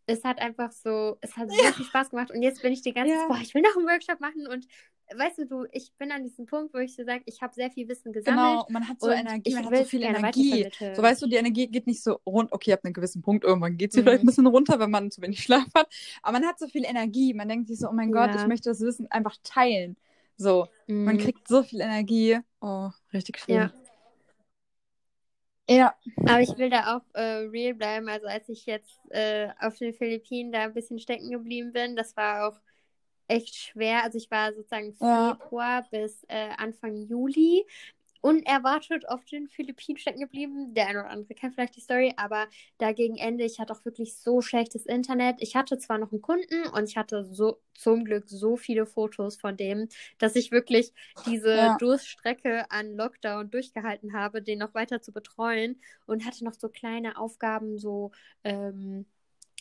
[0.06, 1.72] es hat einfach so, es hat so ja.
[1.72, 3.28] viel Spaß gemacht und jetzt bin ich die ganze Zeit, ja.
[3.28, 4.66] boah, ich will noch einen Workshop machen und
[5.14, 7.70] weißt du, du, ich bin an diesem Punkt, wo ich so sage, ich habe sehr
[7.70, 8.66] viel Wissen gesammelt.
[8.66, 10.68] Genau, man hat so Energie, man hat so viel Energie.
[10.94, 13.76] So weißt du, die Energie geht nicht so rund, okay, ab einem gewissen Punkt, irgendwann
[13.76, 14.04] geht sie mhm.
[14.04, 15.88] vielleicht ein bisschen runter, wenn man zu wenig Schlaf hat.
[16.22, 18.26] Aber man hat so viel Energie, man denkt sich so, oh mein ja.
[18.26, 19.96] Gott, ich möchte das Wissen einfach teilen.
[20.36, 21.04] So, mhm.
[21.04, 22.38] man kriegt so viel Energie.
[22.60, 23.54] Oh, richtig schön.
[23.54, 23.72] Ja.
[25.68, 25.94] Ja.
[26.26, 28.08] Aber ich will da auch äh, real bleiben.
[28.08, 32.16] Also als ich jetzt äh, auf den Philippinen da ein bisschen stecken geblieben bin, das
[32.16, 32.58] war auch
[33.28, 34.04] echt schwer.
[34.04, 35.86] Also ich war sozusagen Februar ja.
[35.90, 37.66] bis äh, Anfang Juli
[38.26, 40.74] unerwartet auf den Philippinen stecken geblieben.
[40.74, 42.48] Der eine oder andere kennt vielleicht die Story, aber
[42.78, 45.36] da gegen Ende, ich hatte auch wirklich so schlechtes Internet.
[45.38, 49.36] Ich hatte zwar noch einen Kunden und ich hatte so zum Glück so viele Fotos
[49.36, 50.92] von dem, dass ich wirklich
[51.24, 51.76] diese ja.
[51.78, 57.18] Durststrecke an Lockdown durchgehalten habe, den noch weiter zu betreuen und hatte noch so kleine
[57.18, 58.10] Aufgaben, so
[58.42, 59.06] ähm,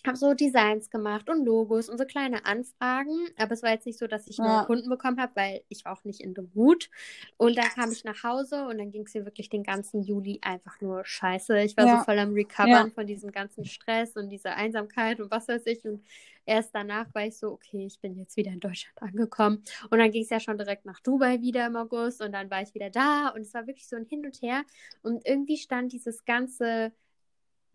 [0.08, 3.28] habe so Designs gemacht und Logos und so kleine Anfragen.
[3.38, 4.62] Aber es war jetzt nicht so, dass ich Ja.
[4.62, 6.90] nur Kunden bekommen habe, weil ich war auch nicht in the mood.
[7.38, 10.40] Und dann kam ich nach Hause und dann ging es mir wirklich den ganzen Juli
[10.42, 11.60] einfach nur scheiße.
[11.62, 11.98] Ich war Ja.
[11.98, 12.92] so voll am Recovern Ja.
[12.92, 15.84] von diesem ganzen Stress und dieser Einsamkeit und was weiß ich.
[15.86, 16.04] Und
[16.46, 19.64] erst danach war ich so, okay, ich bin jetzt wieder in Deutschland angekommen.
[19.90, 22.62] Und dann ging es ja schon direkt nach Dubai wieder im August und dann war
[22.62, 23.30] ich wieder da.
[23.30, 24.64] Und es war wirklich so ein Hin und Her.
[25.02, 26.92] Und irgendwie stand dieses ganze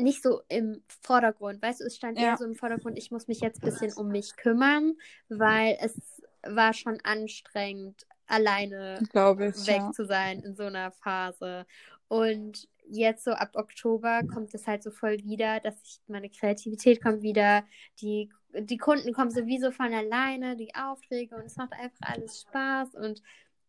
[0.03, 1.62] nicht so im Vordergrund.
[1.62, 2.30] Weißt du, es stand Ja.
[2.30, 4.94] eher so im Vordergrund, ich muss mich jetzt ein bisschen um mich kümmern,
[5.28, 9.66] weil es war schon anstrengend, alleine ich.
[9.66, 9.92] weg Ja.
[9.92, 11.66] zu sein in so einer Phase.
[12.09, 17.03] Und jetzt so ab Oktober kommt es halt so voll wieder, dass ich, meine Kreativität
[17.03, 17.64] kommt wieder,
[18.01, 22.94] die, die Kunden kommen sowieso von alleine, die Aufträge und es macht einfach alles Spaß
[22.94, 23.22] und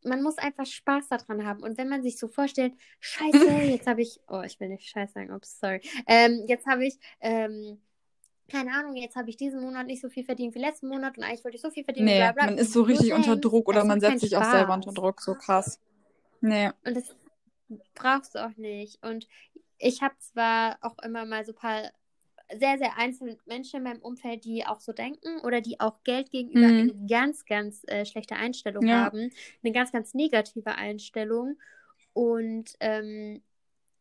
[0.04, 1.64] man muss einfach Spaß daran haben.
[1.64, 3.38] Und wenn man sich so vorstellt, scheiße,
[3.72, 5.82] jetzt habe ich, oh, ich will nicht scheiße sagen, ups, sorry.
[6.08, 7.82] Ähm, jetzt habe ich, ähm,
[8.50, 11.24] keine Ahnung, jetzt habe ich diesen Monat nicht so viel verdient wie letzten Monat und
[11.24, 12.46] eigentlich wollte ich so viel verdienen, Nee, bla bla.
[12.46, 14.88] man ist so richtig unter Druck oder man setzt sich auch selber Spaß.
[14.88, 15.22] unter Druck.
[15.22, 15.80] So krass.
[16.42, 16.70] Nee.
[16.86, 17.16] Und das
[17.96, 19.02] brauchst du auch nicht.
[19.06, 19.28] Und
[19.78, 21.92] ich habe zwar auch immer mal so ein paar
[22.60, 26.32] sehr, sehr einzelne Menschen in meinem Umfeld, die auch so denken oder die auch Geld
[26.32, 26.80] gegenüber Mhm.
[26.80, 29.06] eine ganz, ganz äh, schlechte Einstellung Ja.
[29.06, 29.32] haben.
[29.64, 31.58] Eine ganz, ganz negative Einstellung.
[32.14, 33.42] Und ähm,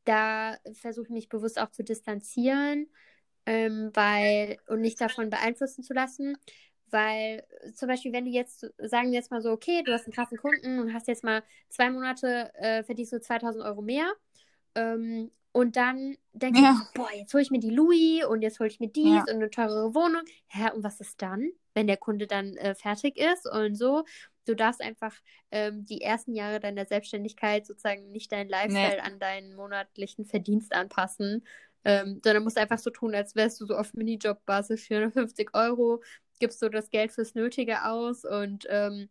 [0.04, 2.88] da versuche ich mich bewusst auch zu distanzieren,
[3.46, 6.36] ähm, weil und nicht davon beeinflussen zu lassen.
[6.90, 10.12] Weil zum Beispiel, wenn du jetzt, sagen wir jetzt mal so, okay, du hast einen
[10.14, 14.12] krassen Kunden und hast jetzt mal zwei Monate, äh, verdienst du 2000 Euro mehr.
[14.74, 16.74] Ähm, und dann denkst Ja.
[16.74, 19.20] so, boah, jetzt hole ich mir die Louis und jetzt hole ich mir dies Ja.
[19.22, 20.22] und eine teurere Wohnung.
[20.48, 24.04] Hä, und was ist dann, wenn der Kunde dann äh, fertig ist und so?
[24.46, 25.14] Du darfst einfach
[25.50, 31.44] ähm, die ersten Jahre deiner Selbstständigkeit sozusagen nicht deinen Lifestyle an deinen monatlichen Verdienst anpassen,
[31.84, 36.02] ähm, sondern musst einfach so tun, als wärst du so auf Minijob-Basis 450 Euro,
[36.38, 39.08] gibst du das Geld fürs Nötige aus und ähm,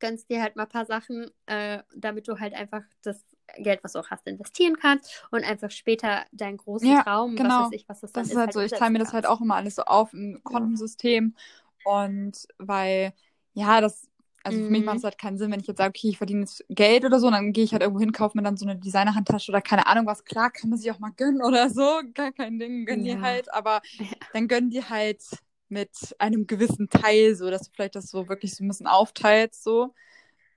[0.00, 3.24] gönnst dir halt mal ein paar Sachen, äh, damit du halt einfach das
[3.56, 7.54] Geld, was du auch hast, investieren kannst und einfach später deinen großen Ja, Traum, genau.
[7.58, 9.26] was weiß ich, was das Das ist, ist halt so, ich teile mir das halt
[9.26, 11.34] auch immer alles so auf im Kontensystem.
[11.82, 13.12] Und weil,
[13.54, 14.08] ja, das,
[14.44, 14.86] also für mich Mhm.
[14.86, 17.20] macht es halt keinen Sinn, wenn ich jetzt sage, okay, ich verdiene jetzt Geld oder
[17.20, 19.60] so, und dann gehe ich halt irgendwo hin, kaufe mir dann so eine Designerhandtasche oder
[19.62, 20.24] keine Ahnung was.
[20.24, 23.04] Klar, kann man sich auch mal gönnen oder so, gar kein Ding, gönn Ja.
[23.04, 24.06] dir halt, aber Ja.
[24.32, 25.22] dann gönn dir halt
[25.68, 29.62] mit einem gewissen Teil, so dass du vielleicht das so wirklich so ein bisschen aufteilst,
[29.64, 29.94] so.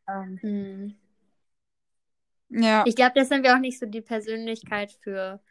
[0.09, 1.00] Ähm, Mhm.
[2.51, 5.41] Ja, Ich glaube, das sind wir auch nicht so die Persönlichkeit für.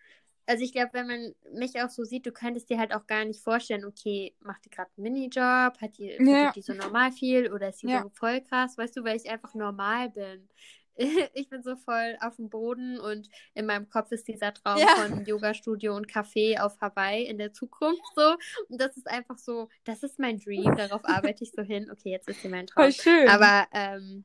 [0.47, 3.25] Also ich glaube, wenn man mich auch so sieht, du könntest dir halt auch gar
[3.25, 6.51] nicht vorstellen, okay, macht die gerade einen Minijob, hat die, Ja.
[6.53, 8.03] die so normal viel oder ist die Ja.
[8.03, 10.49] so voll krass, weißt du, weil ich einfach normal bin.
[11.35, 14.89] Ich bin so voll auf dem Boden und in meinem Kopf ist dieser Traum Ja.
[14.89, 18.35] von Yoga-Studio und Café auf Hawaii in der Zukunft so.
[18.69, 21.91] Und das ist einfach so, das ist mein Dream, darauf arbeite ich so hin.
[21.91, 22.85] Okay, jetzt ist hier mein Traum.
[22.85, 23.29] voll schön.
[23.29, 24.25] Aber ähm,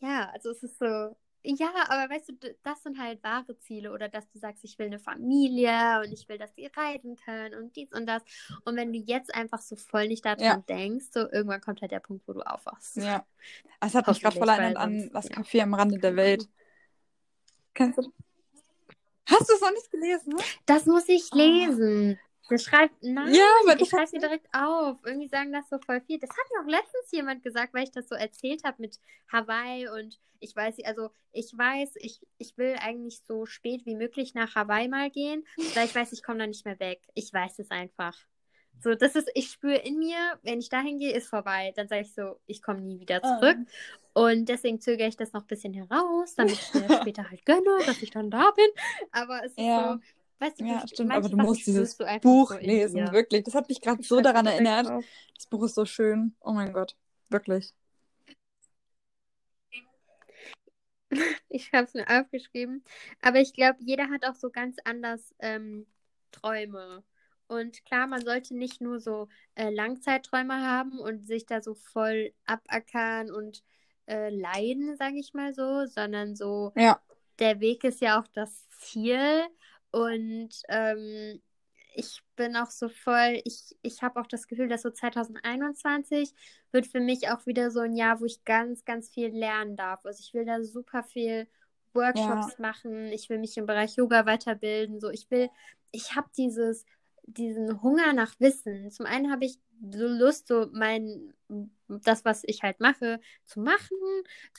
[0.00, 4.08] ja, also es ist so, ja, aber weißt du, das sind halt wahre Ziele oder
[4.08, 7.76] dass du sagst, ich will eine Familie und ich will, dass die reisen können und
[7.76, 8.22] dies und das.
[8.64, 10.56] Und wenn du jetzt einfach so voll nicht daran Ja.
[10.56, 12.96] denkst, so irgendwann kommt halt der Punkt, wo du aufwachst.
[12.96, 13.26] Ja.
[13.80, 15.36] Das hat mich gerade voll erinnert an das ja.
[15.36, 16.48] Café am Rande der Welt.
[17.74, 18.12] Kennst du?
[19.26, 20.34] Hast du es noch nicht gelesen?
[20.66, 21.36] Das muss ich Oh.
[22.50, 24.98] Das schreibt, nein, Ja, aber ich schreibe mir direkt auf.
[25.04, 26.18] Irgendwie sagen das so voll viel.
[26.18, 28.98] Das hat mir auch letztens jemand gesagt, weil ich das so erzählt habe mit
[29.32, 34.34] Hawaii und ich weiß, also ich weiß, ich, ich will eigentlich so spät wie möglich
[34.34, 37.00] nach Hawaii mal gehen, weil ich weiß, ich komme da nicht mehr weg.
[37.14, 38.14] Ich weiß es einfach.
[38.80, 41.72] So, das ist, ich spüre in mir, wenn ich dahin gehe, ist vorbei.
[41.76, 43.38] Dann sage ich so, ich komme nie wieder Ah.
[43.40, 43.56] zurück.
[44.12, 47.78] Und deswegen zögere ich das noch ein bisschen heraus, damit ich mir später halt gönne,
[47.86, 48.66] dass ich dann da bin.
[49.12, 49.94] Aber es ist Ja.
[49.94, 50.00] so,
[50.44, 53.44] weißt du, Ja, du- stimmt, aber du musst dieses du Buch so lesen, wirklich.
[53.44, 54.86] Das hat mich gerade Ich so daran erinnert.
[54.88, 55.04] auf.
[55.34, 56.34] Das Buch ist so schön.
[56.40, 56.96] Oh mein Gott.
[57.30, 57.72] Wirklich.
[61.48, 62.82] Ich habe es mir aufgeschrieben.
[63.22, 65.86] Aber ich glaube, jeder hat auch so ganz anders ähm,
[66.32, 67.04] Träume.
[67.46, 72.32] Und klar, man sollte nicht nur so äh, Langzeitträume haben und sich da so voll
[72.46, 73.62] abackern und
[74.06, 77.00] äh, leiden, sage ich mal so, sondern so, Ja.
[77.38, 79.44] der Weg ist ja auch das Ziel.
[79.94, 81.40] Und ähm,
[81.94, 86.34] ich bin auch so voll, ich, ich habe auch das Gefühl, dass so 2021
[86.72, 90.04] wird für mich auch wieder so ein Jahr, wo ich ganz, ganz viel lernen darf.
[90.04, 91.46] Also ich will da super viel
[91.92, 95.48] Workshops machen, ich will mich im Bereich Yoga weiterbilden, so ich will,
[95.92, 96.84] ich habe dieses
[97.26, 98.90] diesen Hunger nach Wissen.
[98.90, 99.58] Zum einen habe ich
[99.90, 101.32] so Lust, so mein,
[101.88, 103.96] das, was ich halt mache, zu machen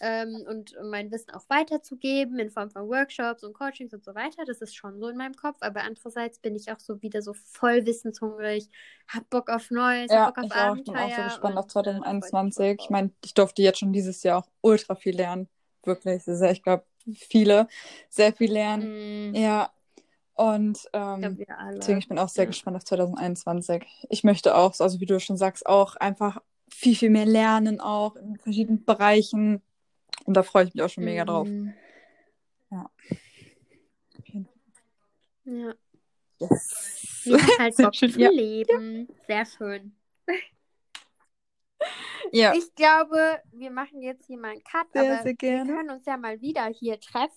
[0.01, 4.45] ähm, und mein Wissen auch weiterzugeben in Form von Workshops und Coachings und so weiter.
[4.45, 5.57] Das ist schon so in meinem Kopf.
[5.61, 8.69] Aber andererseits bin ich auch so wieder so voll wissenshungrig,
[9.07, 10.75] hab Bock auf Neues, Ja, hab Bock auf ich auch.
[10.75, 10.93] Ich Abenteuer.
[10.93, 12.77] bin auch so gespannt auf und, äh, da freu ich mich voll 2021.
[12.81, 15.49] Ich meine, ich durfte jetzt schon dieses Jahr auch ultra viel lernen.
[15.83, 16.23] Wirklich.
[16.23, 16.85] Sehr, ich glaube,
[17.15, 17.67] viele
[18.09, 18.91] sehr viel lernen.
[19.31, 19.71] Mm, Ja.
[20.35, 21.79] Und ich ähm, alle.
[21.79, 22.49] deswegen, ich bin auch sehr Ja.
[22.49, 23.85] gespannt auf 2021.
[24.09, 27.79] Ich möchte auch, so- also wie du schon sagst, auch einfach viel, viel mehr lernen,
[27.79, 29.61] auch in verschiedenen Bereichen.
[30.25, 31.47] Und da freue ich mich auch schon mega drauf.
[31.47, 31.69] Mm,
[32.71, 32.89] Ja.
[35.45, 35.73] Ja.
[36.39, 37.23] Yes.
[37.27, 38.19] Haben halt Sehr Bock schön.
[38.19, 38.29] Ja.
[38.29, 39.07] Leben.
[39.27, 39.95] Sehr schön.
[42.31, 42.53] Ja.
[42.55, 46.05] Ich glaube, wir machen jetzt hier mal einen Cut, Sehr, aber sehr wir können uns
[46.07, 47.29] ja mal wieder hier treffen.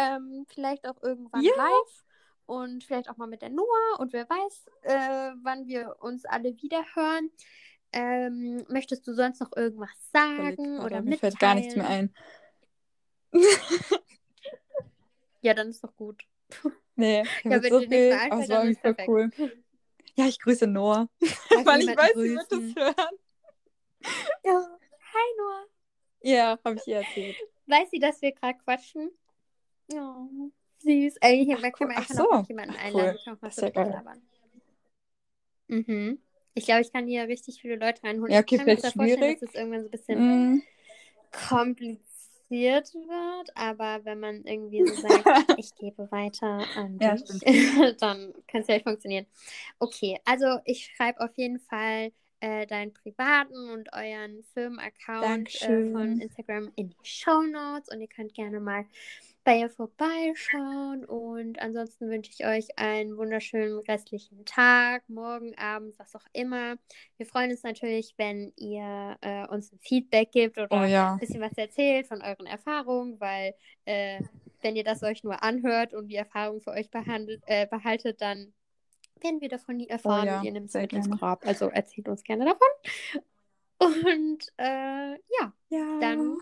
[0.00, 1.50] Ähm, vielleicht auch irgendwann Ja.
[1.56, 2.04] live
[2.46, 6.56] und vielleicht auch mal mit der Noah und wer weiß, äh, wann wir uns alle
[6.62, 7.30] wieder hören.
[7.92, 11.18] Ähm, möchtest du sonst noch irgendwas sagen oder mir mitteilen?
[11.18, 12.14] fällt gar nichts mehr ein.
[15.40, 16.24] Ja, dann ist doch gut.
[16.96, 19.08] Nee, Ja, wenn so dir viel, einfällt, dann ist voll perfekt.
[19.08, 19.62] cool.
[20.16, 22.74] Ja, ich grüße Noah, Darf weil ich weiß, sie wird das grüßen?
[22.76, 23.18] hören.
[24.44, 24.78] Ja.
[25.14, 25.64] Hi Noah.
[26.22, 27.36] Ja, habe ich ihr erzählt.
[27.66, 29.10] Weiß sie, dass wir gerade quatschen?
[29.88, 30.28] Ja,
[30.78, 31.16] süß.
[31.20, 32.24] Ey, hier, wir können Ach einfach so.
[32.30, 33.12] noch jemanden Ach, einladen.
[33.12, 33.20] cool.
[33.24, 33.92] Können auch Das ja dritt geil.
[33.92, 34.22] labern.
[35.68, 36.18] Mhm.
[36.54, 38.32] Ich glaube, ich kann hier richtig viele Leute reinholen.
[38.32, 39.40] Ja, Ich okay, kann mir vorstellen, schwierig.
[39.40, 40.60] dass es irgendwann so ein bisschen Mm,
[41.48, 47.38] kompliziert wird, aber wenn man irgendwie so sagt, ich gebe weiter an Ja, dich,
[48.00, 49.26] dann kann es vielleicht funktionieren.
[49.78, 56.16] Okay, also ich schreibe auf jeden Fall äh, deinen privaten und euren Firmenaccount äh, von
[56.18, 58.84] Instagram in die Show Notes und ihr könnt gerne mal
[59.48, 66.14] bei ihr vorbeischauen und ansonsten wünsche ich euch einen wunderschönen restlichen Tag, morgen, Abend, was
[66.14, 66.76] auch immer.
[67.16, 71.14] Wir freuen uns natürlich, wenn ihr äh, uns ein Feedback gibt oder Oh ja.
[71.14, 73.54] ein bisschen was erzählt von euren Erfahrungen, weil
[73.86, 74.20] äh,
[74.60, 78.52] wenn ihr das euch nur anhört und die Erfahrung für euch behandelt, äh, behaltet, dann
[79.18, 81.08] werden wir davon nie erfahren Oh ja, und ihr nehmt es mit ins.
[81.08, 81.46] Grab.
[81.46, 83.22] Also erzählt uns gerne davon.
[83.78, 85.98] Und äh, ja, Ja.
[86.00, 86.38] dann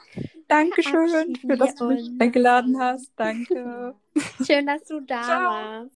[0.49, 3.13] Dankeschön für, dass du mich eingeladen hast.
[3.17, 3.95] Danke.
[4.41, 5.51] schön, dass du da Ciao.
[5.51, 5.85] warst.